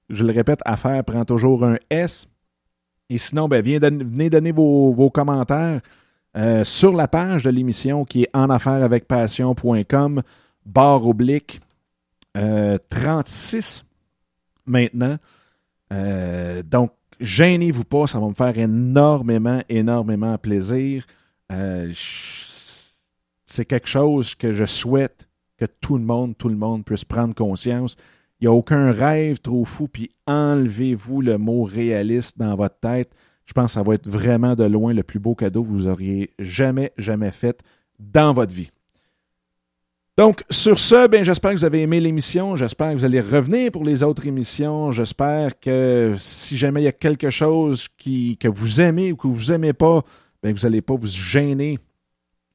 Je 0.07 0.23
le 0.23 0.31
répète, 0.31 0.59
affaires 0.65 1.03
prend 1.03 1.25
toujours 1.25 1.65
un 1.65 1.77
S. 1.89 2.27
Et 3.09 3.17
sinon, 3.17 3.47
ben, 3.47 3.63
venez 3.63 4.29
donner 4.29 4.51
vos, 4.51 5.09
commentaires 5.09 5.81
euh, 6.37 6.63
sur 6.63 6.93
la 6.93 7.07
page 7.07 7.41
de 7.41 7.49
l'émission 7.49 8.05
qui 8.05 8.21
est 8.21 8.29
en 8.35 8.51
affaires 8.51 8.83
avec 8.83 9.07
passion.com 9.07 10.21
barre 10.63 11.07
oblique 11.07 11.59
36 12.89 13.83
euh, 13.85 13.87
maintenant. 14.65 15.17
Euh, 15.93 16.63
donc, 16.63 16.91
gênez-vous 17.19 17.85
pas, 17.85 18.07
ça 18.07 18.19
va 18.19 18.27
me 18.27 18.33
faire 18.33 18.57
énormément, 18.57 19.61
énormément 19.69 20.37
plaisir. 20.37 21.05
Euh, 21.51 21.91
c'est 23.45 23.65
quelque 23.65 23.87
chose 23.87 24.35
que 24.35 24.53
je 24.53 24.65
souhaite 24.65 25.27
que 25.57 25.65
tout 25.65 25.97
le 25.97 26.03
monde, 26.03 26.37
tout 26.37 26.49
le 26.49 26.57
monde 26.57 26.85
puisse 26.85 27.05
prendre 27.05 27.33
conscience. 27.33 27.95
Il 28.39 28.43
n'y 28.43 28.47
a 28.47 28.53
aucun 28.53 28.91
rêve 28.91 29.39
trop 29.39 29.65
fou, 29.65 29.87
puis 29.87 30.11
enlevez-vous 30.27 31.21
le 31.21 31.37
mot 31.37 31.63
réaliste 31.63 32.37
dans 32.37 32.55
votre 32.55 32.79
tête. 32.79 33.15
Je 33.45 33.53
pense 33.53 33.71
que 33.71 33.71
ça 33.71 33.83
va 33.83 33.95
être 33.95 34.07
vraiment 34.07 34.55
de 34.55 34.65
loin 34.65 34.93
le 34.93 35.03
plus 35.03 35.19
beau 35.19 35.33
cadeau 35.33 35.63
que 35.63 35.69
vous 35.69 35.87
auriez 35.87 36.29
jamais, 36.37 36.91
jamais 36.97 37.31
fait 37.31 37.63
dans 37.99 38.33
votre 38.33 38.53
vie. 38.53 38.69
Donc, 40.17 40.43
sur 40.49 40.79
ce, 40.79 41.07
ben, 41.07 41.23
j'espère 41.23 41.51
que 41.51 41.57
vous 41.57 41.65
avez 41.65 41.83
aimé 41.83 41.99
l'émission. 41.99 42.55
J'espère 42.55 42.91
que 42.91 42.97
vous 42.97 43.05
allez 43.05 43.21
revenir 43.21 43.71
pour 43.71 43.83
les 43.83 44.01
autres 44.01 44.25
émissions. 44.25 44.89
J'espère 44.89 45.59
que 45.59 46.15
si 46.17 46.57
jamais 46.57 46.81
il 46.81 46.85
y 46.85 46.87
a 46.87 46.91
quelque 46.91 47.29
chose 47.29 47.87
que 47.99 48.47
vous 48.47 48.81
aimez 48.81 49.11
ou 49.11 49.15
que 49.15 49.27
vous 49.27 49.51
n'aimez 49.51 49.73
pas, 49.73 50.01
ben, 50.41 50.55
vous 50.55 50.61
n'allez 50.63 50.81
pas 50.81 50.95
vous 50.95 51.05
gêner 51.05 51.77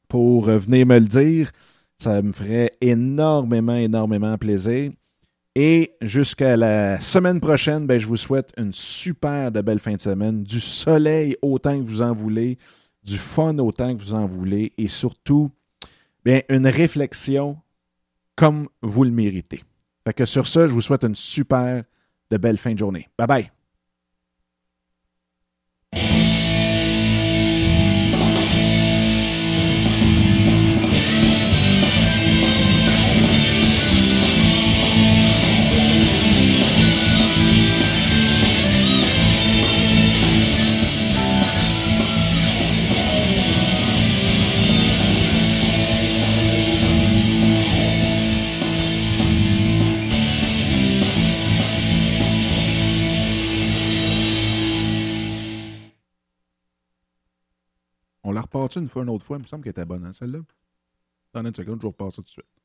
pour 0.09 0.47
venir 0.47 0.87
me 0.87 0.99
le 0.99 1.07
dire. 1.07 1.53
Ça 2.01 2.21
me 2.21 2.33
ferait 2.33 2.73
énormément, 2.81 3.77
énormément 3.77 4.37
plaisir. 4.39 4.91
Et 5.55 5.93
jusqu'à 6.01 6.57
la 6.57 7.01
semaine 7.01 7.39
prochaine, 7.39 7.87
ben, 7.87 7.97
je 7.97 8.09
vous 8.09 8.17
souhaite 8.17 8.53
une 8.57 8.73
super 8.73 9.53
de 9.53 9.61
belle 9.61 9.79
fin 9.79 9.95
de 9.95 10.01
semaine, 10.01 10.43
du 10.43 10.59
soleil 10.59 11.37
autant 11.43 11.79
que 11.79 11.85
vous 11.85 12.03
en 12.03 12.13
voulez, 12.13 12.59
du 13.05 13.19
fun 13.19 13.57
autant 13.59 13.95
que 13.95 14.03
vous 14.03 14.15
en 14.15 14.27
voulez 14.27 14.73
et 14.79 14.89
surtout, 14.89 15.53
bien, 16.25 16.43
une 16.49 16.67
réflexion 16.67 17.59
comme 18.37 18.69
vous 18.83 19.05
le 19.05 19.11
méritez. 19.11 19.63
Fait 20.05 20.13
que 20.13 20.25
sur 20.25 20.47
ce, 20.47 20.67
je 20.67 20.73
vous 20.73 20.81
souhaite 20.81 21.05
une 21.05 21.15
super 21.15 21.85
de 22.31 22.37
belle 22.37 22.59
fin 22.59 22.73
de 22.73 22.79
journée. 22.79 23.09
Bye 23.19 23.27
bye. 23.27 23.51
On 58.43 58.45
la 58.45 58.47
repart 58.47 58.77
une 58.77 58.89
fois, 58.89 59.03
une 59.03 59.11
autre 59.11 59.25
fois. 59.25 59.37
Il 59.37 59.43
me 59.43 59.47
semble 59.47 59.63
qu'elle 59.63 59.71
était 59.71 59.85
bonne, 59.85 60.05
hein, 60.05 60.13
celle-là. 60.13 60.41
Attendez 61.33 61.51
une 61.51 61.55
seconde, 61.55 61.79
je 61.79 61.83
vais 61.83 61.89
repartir 61.89 62.17
tout 62.17 62.23
de 62.23 62.29
suite. 62.29 62.62